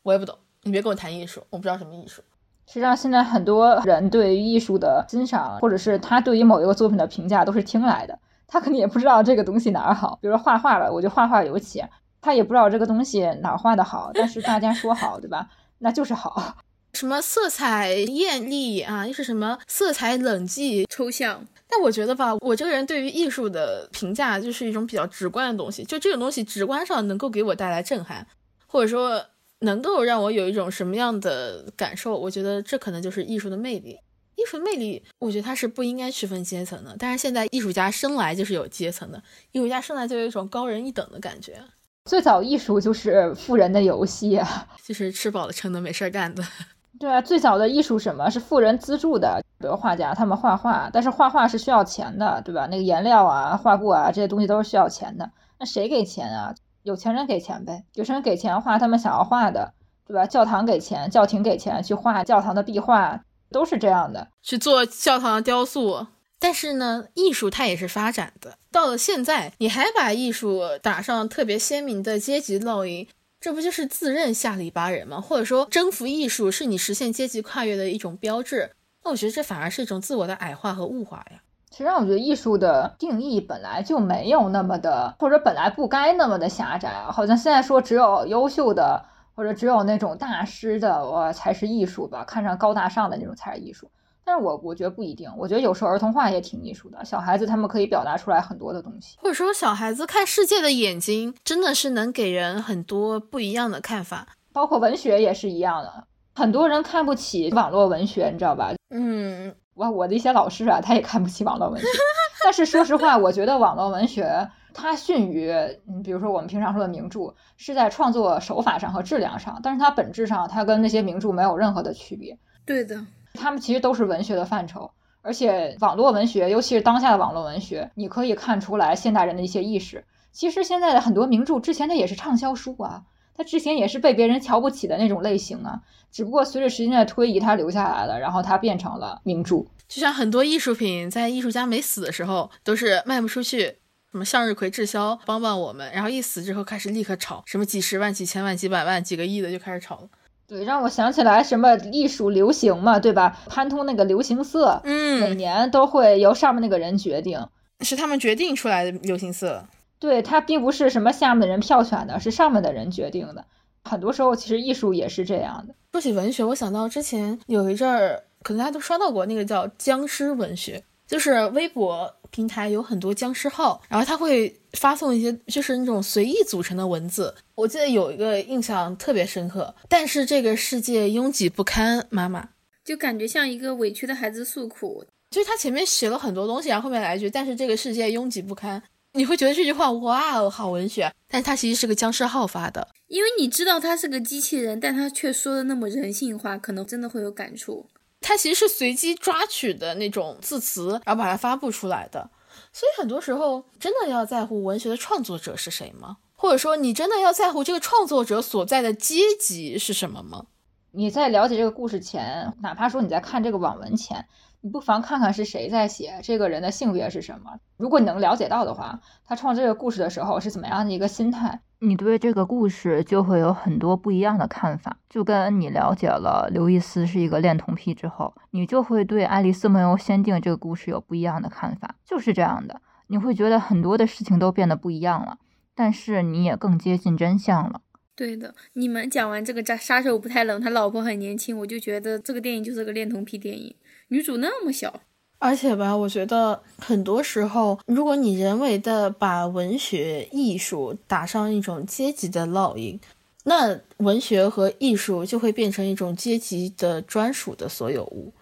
[0.04, 2.22] 我也不懂，你别跟我谈艺术，我不知道什么艺术。
[2.68, 8.18] 实际上，现在很多人对于艺术的欣赏，或者是他对于某一个作品的评价，都是听来的。
[8.48, 11.84] 他肯定也不知道这个东西哪儿好，比如说画画了，我就画画尤其，
[12.20, 15.48] 他也不知道这个东西哪儿画的好，但是大家说好，对吧？
[15.78, 16.56] 那就是好。
[16.94, 21.46] 什么色彩艳丽啊，又是什么色彩冷寂、抽象？
[21.68, 28.26] 但我觉得吧，我这个人对于艺术的评价就是一种比较直观的东西，就这种东西直观上能够给我带来震撼，
[28.66, 29.22] 或者说
[29.60, 33.98] 能够让我有一种什么样的感受，我觉得这可能就是艺术的魅力。
[34.38, 36.94] 艺术魅力，我觉得它是不应该区分阶层的。
[36.96, 39.20] 但是现在艺术家生来就是有阶层的，
[39.50, 41.60] 艺术家生来就有一种高人一等的感觉。
[42.04, 44.40] 最早艺术就是富人的游戏，
[44.86, 46.42] 就是吃饱了撑的没事儿干的。
[47.00, 49.42] 对啊，最早的艺术什么是富人资助的？
[49.58, 52.66] 比如画家他们画画，但是画画是需要钱的，对吧？
[52.70, 55.28] 那个颜料啊、画布啊这些东西都是需要钱的。
[55.58, 56.54] 那谁给钱啊？
[56.84, 59.74] 有钱人给钱呗，有钱人给钱画他们想要画的，
[60.06, 60.24] 对吧？
[60.26, 63.20] 教堂给钱，教廷给钱去画教堂的壁画。
[63.50, 66.06] 都是这样的，去做教堂的雕塑。
[66.40, 68.58] 但是呢，艺术它也是发展的。
[68.70, 73.08] 到了现在，你还把艺术打上特别鲜明的阶级烙印，
[73.40, 75.20] 这不就是自认下里巴人吗？
[75.20, 78.70] 或者说，征服艺术是你实现阶级跨越的一种标志？
[79.02, 81.42] 那我觉得这反而是一种自我的矮化和物化呀。
[81.70, 87.04] 其实，我觉得艺术的定义本来就没有那么的，或者本来不该那么的狭窄。
[87.10, 89.04] 好像现在说只有优秀的。
[89.38, 93.88] 或者只有那种大师的我才是艺术吧，看上高大上的那种才是艺术。
[94.24, 99.16] 但是我我觉得不一定，我觉得有时候儿童画也挺艺术的，小孩子他们可以表达出来很多的东西。
[99.20, 106.04] 或者说小孩子看世界的眼睛真的是能给人很多不一样的看法，包括文学也是一样的。
[106.34, 108.72] 很多人看不起网络文学，你知道吧？
[108.90, 111.86] 嗯，我我的一些老师啊，他也看不起网络文学。
[112.42, 114.50] 但是说实话，我觉得网络文学。
[114.74, 115.50] 它逊于，
[115.88, 122.38] 嗯，比如说我们平常说的名著，是在创作手法上和质量上，但是它本质上，它跟那些名著没有任何的区别。
[122.64, 123.04] 对的，
[123.34, 124.90] 他们其实都是文学的范畴，
[125.22, 130.04] 而且网络文学，尤其是当下的网络文学，你可以看出来现代人的一些意识。
[130.30, 133.02] 其实现在的很多名著之前它也是畅销书啊，
[133.34, 135.80] 它之前也是被别人瞧不起的那种类型啊。
[136.12, 139.64] 只不过随着时间的推移，它留下来了，然后它变成了名著。
[139.88, 143.78] 就像很多艺术品，在艺术家没死的时候，都是卖不出去。
[144.18, 145.88] 什么向日葵滞销，帮帮我们。
[145.92, 150.08] 然后一死之后，开始立刻炒，什么几十万、几千万、几百万、几个亿的就开始炒了。
[150.48, 153.38] 对，让我想起来什么艺术流行嘛，对吧？
[153.46, 157.46] 潘通那个流行色，嗯，每年都会由上面那个人决定，
[157.82, 159.64] 是他们决定出来的流行色。
[160.00, 163.44] 对，它并不是什么下面的人票选的，是上面的人决定的。
[163.84, 165.74] 很多时候，其实艺术也是这样的。
[165.92, 172.14] 说起文学，我想到之前有一阵儿，可能大家都刷到过那个叫僵尸文学，就是微博。
[172.30, 177.34] 平台有很多僵尸号，然后他会发送一些就是那种随意组成的文字。
[177.54, 182.50] 我记得有一个印象特别深刻，但是这个世界拥挤不堪，妈妈
[182.84, 185.02] 就感觉像一个委屈的孩子诉苦。
[185.30, 188.82] 就是他前面写了很多东西，然后后面来一句，但是这个世界拥挤不堪，
[189.14, 197.86] 你会觉得这句话哇哦好文学，但是它其实是个僵尸号发的，因为你知道他是个机器人，但他却说的那么人性化，可能真的会有感触。
[198.20, 202.30] 它其实是随机抓取的那种字词，然后把它发布出来的。
[202.72, 206.18] 所以很多时候，真的要在乎文学的创作者是谁吗？
[206.34, 210.46] 或者说，你真的要在乎这个创作者所在的阶级是什么吗？
[210.92, 214.26] 你在了解这个故事前，哪怕说你在看这个网文前。
[214.60, 217.60] 你不妨看看是谁在写，这个人的性别是什么。
[217.76, 224.98] 如果你能了解到的话，他创这个故事的时候是怎么样的一个心态，你对这个故事就会有很多不一样的看法。
[225.08, 231.94] 就跟你了解了刘易斯是一个恋童癖之后，你就会对《爱丽丝梦游仙境》这个故事有不一样的看法。
[232.04, 235.38] 就是这样的，你会觉得很多的事情都变得不一样了，
[235.74, 237.82] 但是你也更接近真相了。
[238.16, 243.76] 对的，你们讲完这个杀杀手不太冷，他老婆很年轻，我就觉得这个电影就是个恋童癖电影。
[244.08, 245.02] 女主那么小，
[245.40, 252.98] 而且吧，我觉得很多时候，如果你人为的把文学艺术打上一种阶级的烙印，
[253.44, 258.32] 那文学和艺术就会变成一种阶级的专属的所有物。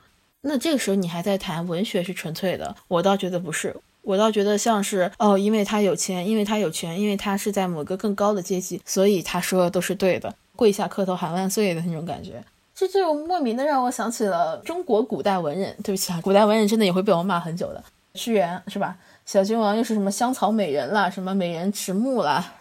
[0.40, 12.42] 那这个时候你还在谈文学是纯粹的，我倒觉得不是，我倒觉得像是哦，因为他有钱，因为他有权，因为他是在某个更高的阶级，所以他说的都是对的，跪下磕头喊万岁的那种感觉。
[12.76, 15.74] 这就莫名的让我想起了中国古代文人。
[15.82, 17.82] 对不起啊，古代文人真的也会被我骂很久的。
[18.12, 18.98] 屈原是吧？
[19.24, 22.52] 小君王又是什么香草美人啦，什么美人迟暮啦？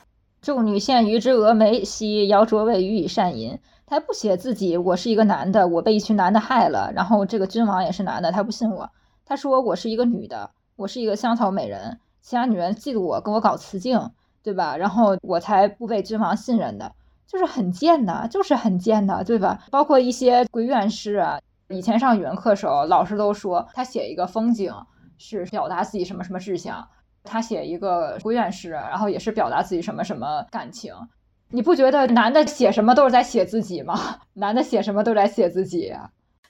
[0.42, 3.60] 众女羡鱼之峨眉，兮遥卓谓予以善淫。
[3.86, 6.94] 他不写自己，我是一个男的，我被一群男的害了。
[6.96, 8.90] 然后这个君王也是男的，他不信我。
[9.26, 14.12] 他说我是一个女的，我是一个香草美人，其他女人嫉妒我，跟我搞雌竞，
[14.42, 14.78] 对吧？
[14.78, 16.94] 然后我才不被君王信任的。
[17.28, 19.60] 就是很贱的，就是很贱的，对吧？
[19.72, 21.40] 包括一些闺怨诗啊，
[21.70, 24.74] 以前上语文课时候，老师都说他写一个风景
[25.18, 26.88] 是表达自己什么什么志向，
[27.24, 30.94] 他写一个闺怨诗，然后也是表达自己什么什么感情。
[31.50, 34.00] 你不觉得男的写什么都是在写自己吗？
[34.34, 35.94] 男的写什么都在写自己，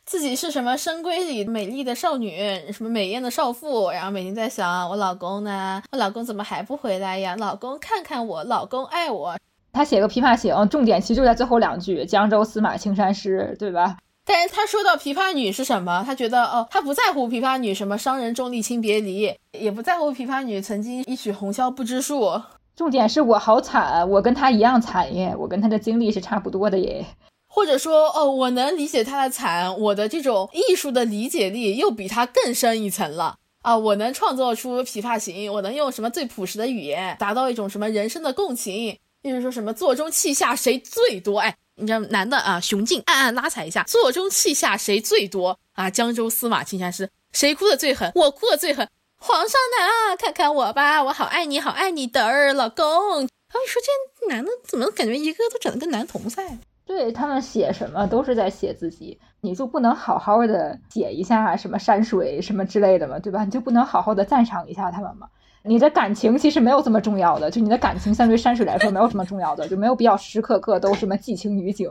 [0.05, 2.37] 自己是什么深闺里美丽的少女，
[2.71, 5.81] 什么美艳的少妇，然后每天在想我老公呢？
[5.91, 7.35] 我老公怎么还不回来呀？
[7.37, 9.35] 老公看看我，老公爱我。
[9.75, 13.97] 他写个《琵琶行》，重点其实就在最后两句“江州司马青衫湿”，对吧？
[14.27, 16.03] 但是他说到琵琶女是什么？
[16.03, 22.41] 他觉得哦，他不在乎琵琶女什么商人重利轻别离，也不在乎琵琶女曾经一曲红绡不知数。
[22.75, 27.05] 重点是我好惨，我跟他一样惨耶，我跟他的经历是差不多的耶。
[27.47, 33.77] 或者说哦，我能理解他的惨，我的这种艺术的理解力又比他更深一层了啊！
[33.77, 38.97] 我能创作出《琵琶行》，我能用什么最朴实的语言，达到一种什么人生的共情。
[39.29, 41.39] 就是说什么座中泣下谁最多？
[41.39, 45.89] 哎，你知道男的啊，雄劲暗暗拉踩一下，座中泣下谁最多啊？
[45.89, 48.11] 江州司马青衫湿，谁哭的最狠？
[48.15, 48.87] 我哭的最狠。
[49.17, 50.15] 皇上呢？
[50.17, 52.85] 看看我吧，我好爱你，好爱你的儿，老公。
[52.85, 56.59] 然后你说这男的怎么感觉一个个都长得跟男同赛？
[56.85, 63.17] 对他们写什么都是在写自己，你就不能好好的写一下什么山水什么之类的吗？
[63.17, 63.43] 对吧？
[63.43, 65.29] 你就不能好好的赞赏一下他们吗？
[65.67, 71.89] 你的感情其实没有这么重要的，就你的感情相对山水来说没有什么重要的，就没有必要时时刻刻都什么寄情于景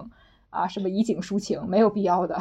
[0.51, 2.41] 啊，什么以景抒情，没有必要的。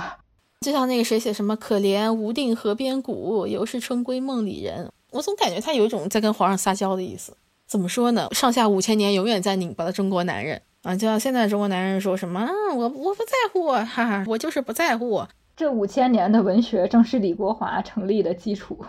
[0.61, 7.35] 就像那个谁写什么“可怜无定河边骨，犹是春闺梦里人”，我总感觉他有一种在跟皇上撒娇的意思。
[7.65, 8.27] 怎么说呢？
[8.31, 15.23] 上下五千年永远在拧巴的中国男人啊，就像现在中国男人说什么“我我不在乎”，哈哈，我就是不在乎。
[15.57, 18.85] 这五千年的文学正是李国华成立的基础。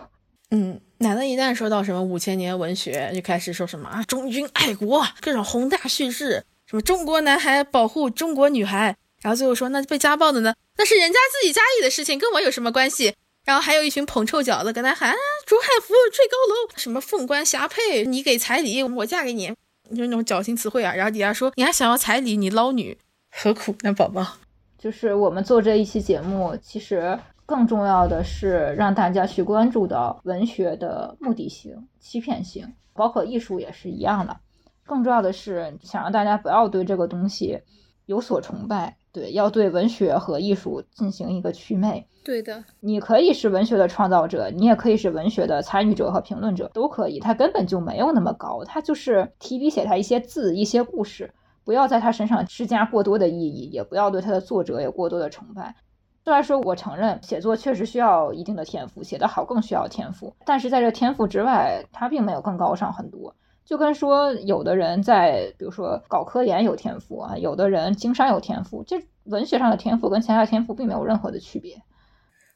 [0.51, 0.79] 嗯。
[0.99, 13.13] 男的一旦说到什么五千年文学，就开始说什么啊忠君爱国，各种宏大叙事，什么中国男孩保护中国女孩，然后最后说那被家暴的呢，那是人家自己家里的事情，跟我有什么关系？
[13.43, 15.15] 然后还有一群捧臭脚的跟他喊啊
[15.45, 19.53] 竹汉服，坠高楼，什么凤冠霞帔，你给彩礼，我嫁给你。
[19.95, 20.95] 就那种矫情词汇啊。
[20.95, 22.97] 然后底下说你还想要彩礼，你捞女，
[23.29, 24.37] 何苦呢，宝宝？
[24.79, 34.37] 就是我们做这一期节目，其实更重要的是让大家去关注到文学的目的性、欺骗性，包括艺术也是一样的。
[34.85, 37.61] 更重要的是想让大家不要对这个东西
[38.05, 42.07] 有所崇拜，对，要对文学和艺术进行一个祛魅。
[42.23, 47.19] 对的，你可以是文学的创造者，你也可以是文学的参与者和评论者，都可以。
[47.19, 51.31] 它根本就没有那么高，它就是提笔写下一些字、一些故事。
[51.63, 55.75] 不要在他身上施加过多的意义，也不要对他的作者有过多的崇拜。
[56.25, 63.35] 虽然说我承认写作确实需要一定的天赋，写得好更需要天赋，但是在这天赋之外，它并没有更高尚很多。
[63.63, 71.79] 就跟说有的人在，比如说搞科研有天赋啊，有的人经商有天赋，这文学上的天赋跟其他的天赋并没有任何的区别。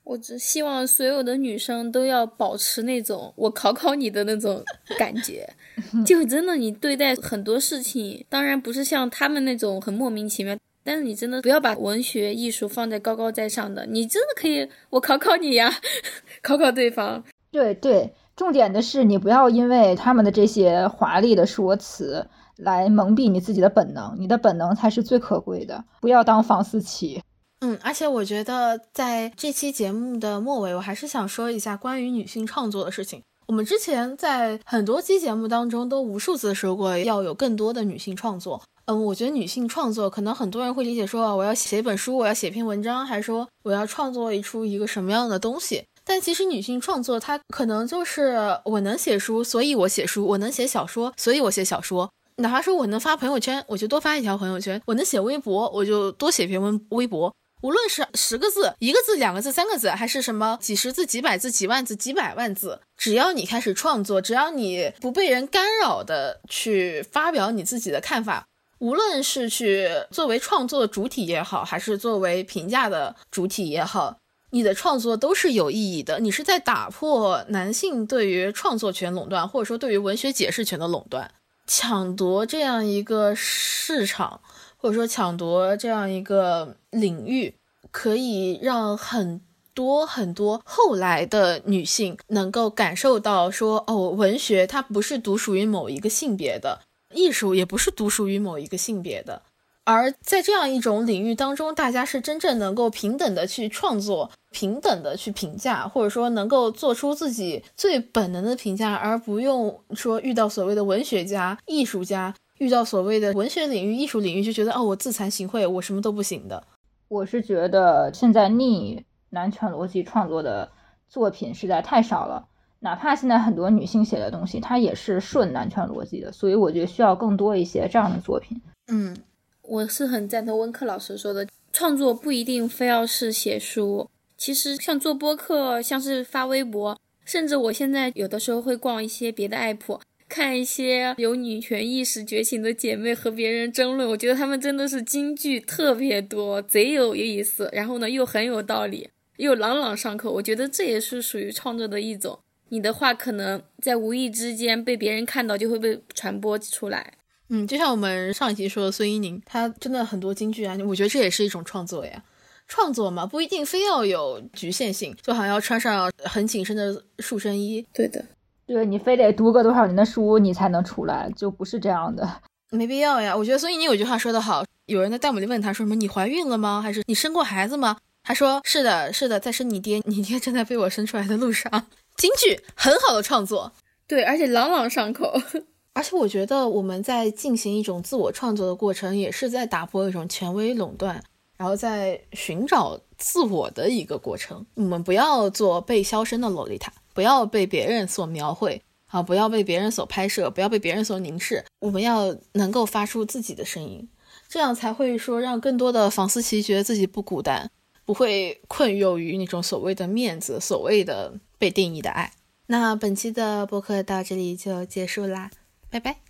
[0.04, 4.64] 我只希望所有的女生都要保持那种我考考你的那种
[4.98, 5.48] 感觉，
[6.04, 15.72] 就真的你对待很多事情，当然不是像他们那种很莫名其妙，但是你真的不要把文学艺术放在高高在上的，你真的可以我考考你呀，
[16.42, 17.24] 考考对方。
[17.52, 22.28] 对对，重点的是你不要因为他们的这些华丽的说辞
[22.58, 27.22] 来蒙蔽你自己的本能，你的本能才是最可贵的，不要当房思琪。
[27.62, 33.22] 嗯，而且我觉得在这期节目的末尾，我还是想说一下关于女性创作的事情。
[33.48, 38.62] 我们之前在很多期节目当中都无数次说过，要有更多的女性创作。
[38.90, 45.84] 嗯，我觉得女性创作可能很多人会理解说，我要写一本书，我要写篇文章，还是说我要创作一出一个什么样的东西？
[46.04, 52.10] 但其实女性创作它可能就是我能写书，所以我写书；我能写小说，所以我写小说。
[52.38, 57.32] 哪怕说我能发朋友圈，我就多发一条朋友圈；我能写微博，我就多写篇文微博。
[57.62, 68.48] 无论是十个字、一个字、两个字、三个字，还是什么几十字、几百字、几万字、几百万字，只要你开始创作，只要你不被人干扰的去发表你自己的看法，
[68.80, 74.18] 无论是去作为创作的主体也好，还是作为评价的主体也好，
[74.52, 76.20] 你的创作都是有意义的。
[76.20, 81.32] 你是在打破男性对于创作权垄断，或者说对于文学解释权的垄断，
[81.68, 84.42] 抢夺这样一个市场。
[84.82, 87.54] 或者说抢夺这样一个领域，
[87.92, 89.42] 可以让很
[89.74, 96.80] 多很多后来的女性能够感受到，说哦，文学它不是独属于某一个性别的，
[97.14, 99.42] 艺术也不是独属于某一个性别的，
[99.84, 112.36] 而在这样一种领域当中，大家是真正能够平等的去创作，平等的去评价，或者说能够做出自己最本能的评价，而不用说遇到所谓的文学家、艺术家。
[112.60, 116.62] 遇到所谓的文学领域、艺术领域，就觉得哦，我自惭形秽，我什么都不行的。
[117.08, 120.70] 我是觉得现在逆男权逻辑创作的
[121.08, 122.49] 作品实在太少了，
[122.82, 126.32] 哪怕现在很多女性写的东西，它也是顺男权逻辑的。
[126.32, 128.62] 所以我觉得需要更多一些这样的作品。
[128.88, 129.16] 嗯，
[129.62, 140.00] 我是很赞同温克老师说的，创作不一定非要是写书，其实像做播客，像是发微博，甚至我现在有的时候会逛一些别的 app。
[140.30, 147.68] 看一些有女权意识觉醒的姐妹和别人争论，我觉得她们真的是金句特别多，贼有意思。
[147.74, 150.32] 然后呢，又很有道理，又朗朗上口。
[150.32, 152.38] 我觉得这也是属于创作的一种。
[152.70, 157.14] 你的话可能在无意之间被别人看到，就会被传播出来。
[157.50, 160.78] 嗯，就像我们上一集说的孙一宁，她真的很多京剧啊。
[160.88, 162.24] 我觉得这也是一种创作呀。
[162.68, 167.84] 创作嘛，不一定非要有局限性，就好像要穿上很紧身的束身衣。
[167.92, 168.24] 对的。
[168.68, 173.36] 对你非得读个多少年的书，你才能出来，就不是这样的，没必要呀。
[173.36, 176.80] 我觉得孙一宁有句话说得好，有人在弹幕里问他说什么：“你怀孕了吗？
[176.80, 181.88] 还是你生过孩子吗？”他说：“是的，是的，在生你爹，你爹正在被我生出来的路上。”
[182.20, 183.72] 京剧很好的创作，
[184.06, 185.34] 对，而且朗朗上口。
[185.94, 191.24] 而且我觉得我们在进行一种自我创作的过程，也是在打破一种权威垄断，
[191.58, 194.64] 然后在寻找自我的一个过程。
[194.76, 196.94] 我们不要做被消声的洛丽塔。
[197.12, 199.22] 不要被别人所描绘啊！
[199.22, 201.66] 不要被别人所拍摄，不要被别人所凝视。
[201.82, 204.08] 我们要能够发出自己的声音，
[204.48, 207.70] 这样才会说让更多的房思琪觉得自己不孤单，
[208.06, 212.34] 不会困囿于那种所谓的面子、所谓的被定义的爱。
[212.68, 215.52] 那本期的播客到这里就结束啦，
[215.90, 216.22] 拜拜，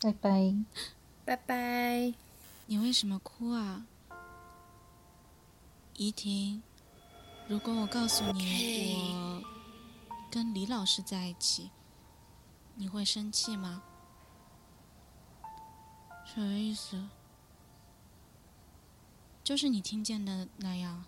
[0.00, 0.54] 拜拜，
[1.24, 2.14] 拜拜。
[2.66, 3.86] 你为什么哭啊，
[5.96, 6.62] 怡婷？
[7.48, 9.42] 如果我告诉你我……
[10.30, 11.70] 跟李老师在一起，
[12.74, 13.82] 你会生气吗？
[16.24, 17.08] 什么意思？
[19.44, 21.04] 就是你听见的那样。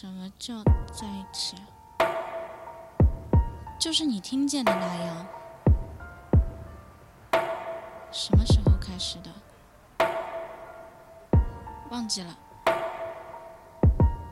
[0.00, 0.54] 什么叫
[0.90, 1.56] 在一起？
[3.78, 5.26] 就是你听见的那样。
[8.10, 9.30] 什么时候开始的？
[11.90, 12.34] 忘记了。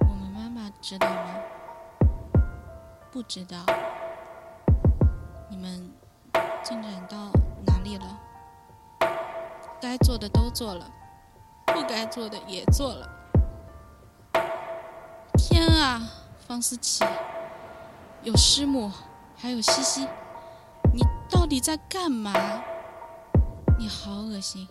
[0.08, 1.34] 我们妈妈知道吗？
[3.12, 3.58] 不知道。
[5.50, 5.92] 你们
[6.62, 7.30] 进展到
[7.66, 8.18] 哪里了？
[9.82, 10.90] 该做的都做了，
[11.66, 13.06] 不该做的也做了。
[15.38, 16.02] 天啊，
[16.48, 17.04] 方思琪，
[18.24, 18.90] 有师母，
[19.36, 20.08] 还有西西，
[20.92, 21.00] 你
[21.30, 22.34] 到底在干嘛？
[23.78, 24.66] 你好恶心，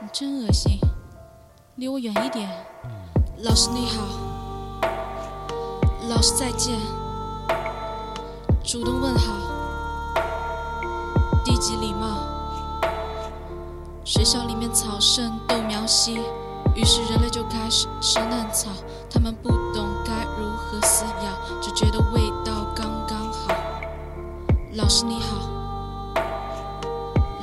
[0.00, 0.80] 你真恶心，
[1.76, 2.50] 离我远一点。
[3.38, 4.02] 老师你好，
[6.08, 6.76] 老师再见，
[8.64, 9.32] 主动问好，
[11.44, 12.26] 低级礼貌。
[14.04, 16.20] 学校里面草盛豆苗稀，
[16.76, 18.70] 于是人类就开始吃嫩草。
[19.10, 23.54] 他们不懂该如何撕咬，只觉得味道刚刚好。
[24.74, 25.38] 老师你好，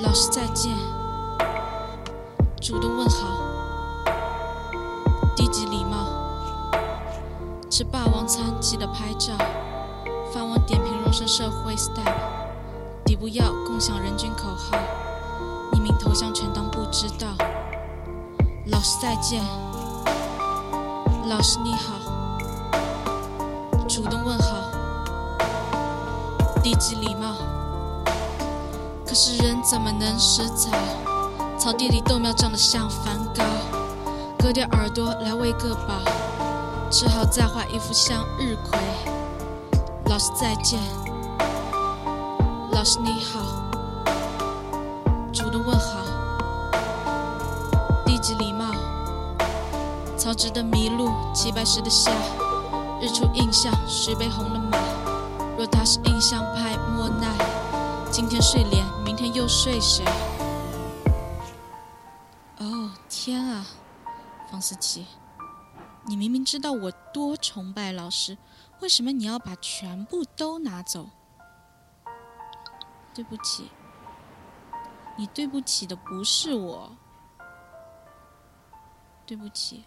[0.02, 0.72] 老师再见，
[2.62, 3.28] 主动问好，
[5.36, 6.06] 低级礼貌。
[7.72, 9.34] 吃霸王餐记得拍照，
[10.32, 12.04] 饭网点评荣升社会 style，
[13.04, 14.78] 底部要共享人均口号。
[15.72, 17.30] 匿名头像全当不知道。
[18.68, 19.44] 老师再见，
[21.28, 21.96] 老师你好，
[23.90, 24.72] 主动问好，
[26.64, 27.36] 低级礼貌。
[29.06, 30.72] 可是人怎么能食草？
[31.60, 33.44] 草地里豆苗长得像梵高，
[34.40, 36.00] 割掉耳朵来喂个饱，
[36.90, 38.80] 只好再画一幅向日葵。
[40.06, 40.80] 老师再见，
[42.72, 43.73] 老师你好。
[50.34, 52.12] 草植的迷路，齐白石的夏，
[53.00, 54.80] 日出印象，徐悲鸿的马。
[55.56, 57.30] 若他是印象派莫奈，
[58.12, 60.04] 今天睡莲，明天又睡谁？
[62.58, 63.64] 哦天啊，
[64.50, 65.06] 方思琪，
[66.08, 68.36] 你明明知道我多崇拜老师，
[68.80, 71.10] 为什么你要把全部都拿走？
[73.14, 73.70] 对不起。
[75.16, 76.92] 你对不起的不是我，
[79.28, 79.84] 对不起。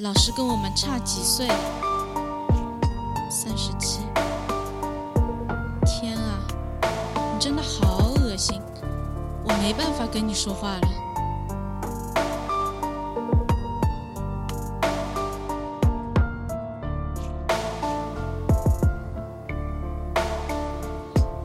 [0.00, 1.48] 老师跟我们差几岁？
[3.30, 4.00] 三十七。
[5.86, 6.36] 天啊，
[7.32, 8.60] 你真的好恶心，
[9.42, 10.80] 我没办法跟你说话了。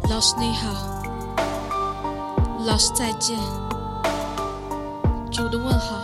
[0.10, 0.68] 老师你好。
[2.66, 3.40] 老师再见，
[5.32, 5.96] 主动问好，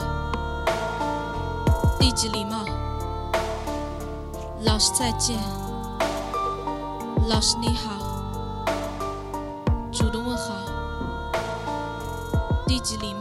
[2.07, 2.63] 低级礼貌。
[4.61, 5.38] 老师再见，
[7.27, 7.97] 老师你好，
[9.91, 10.53] 主动问好，
[12.65, 13.16] 低级礼貌。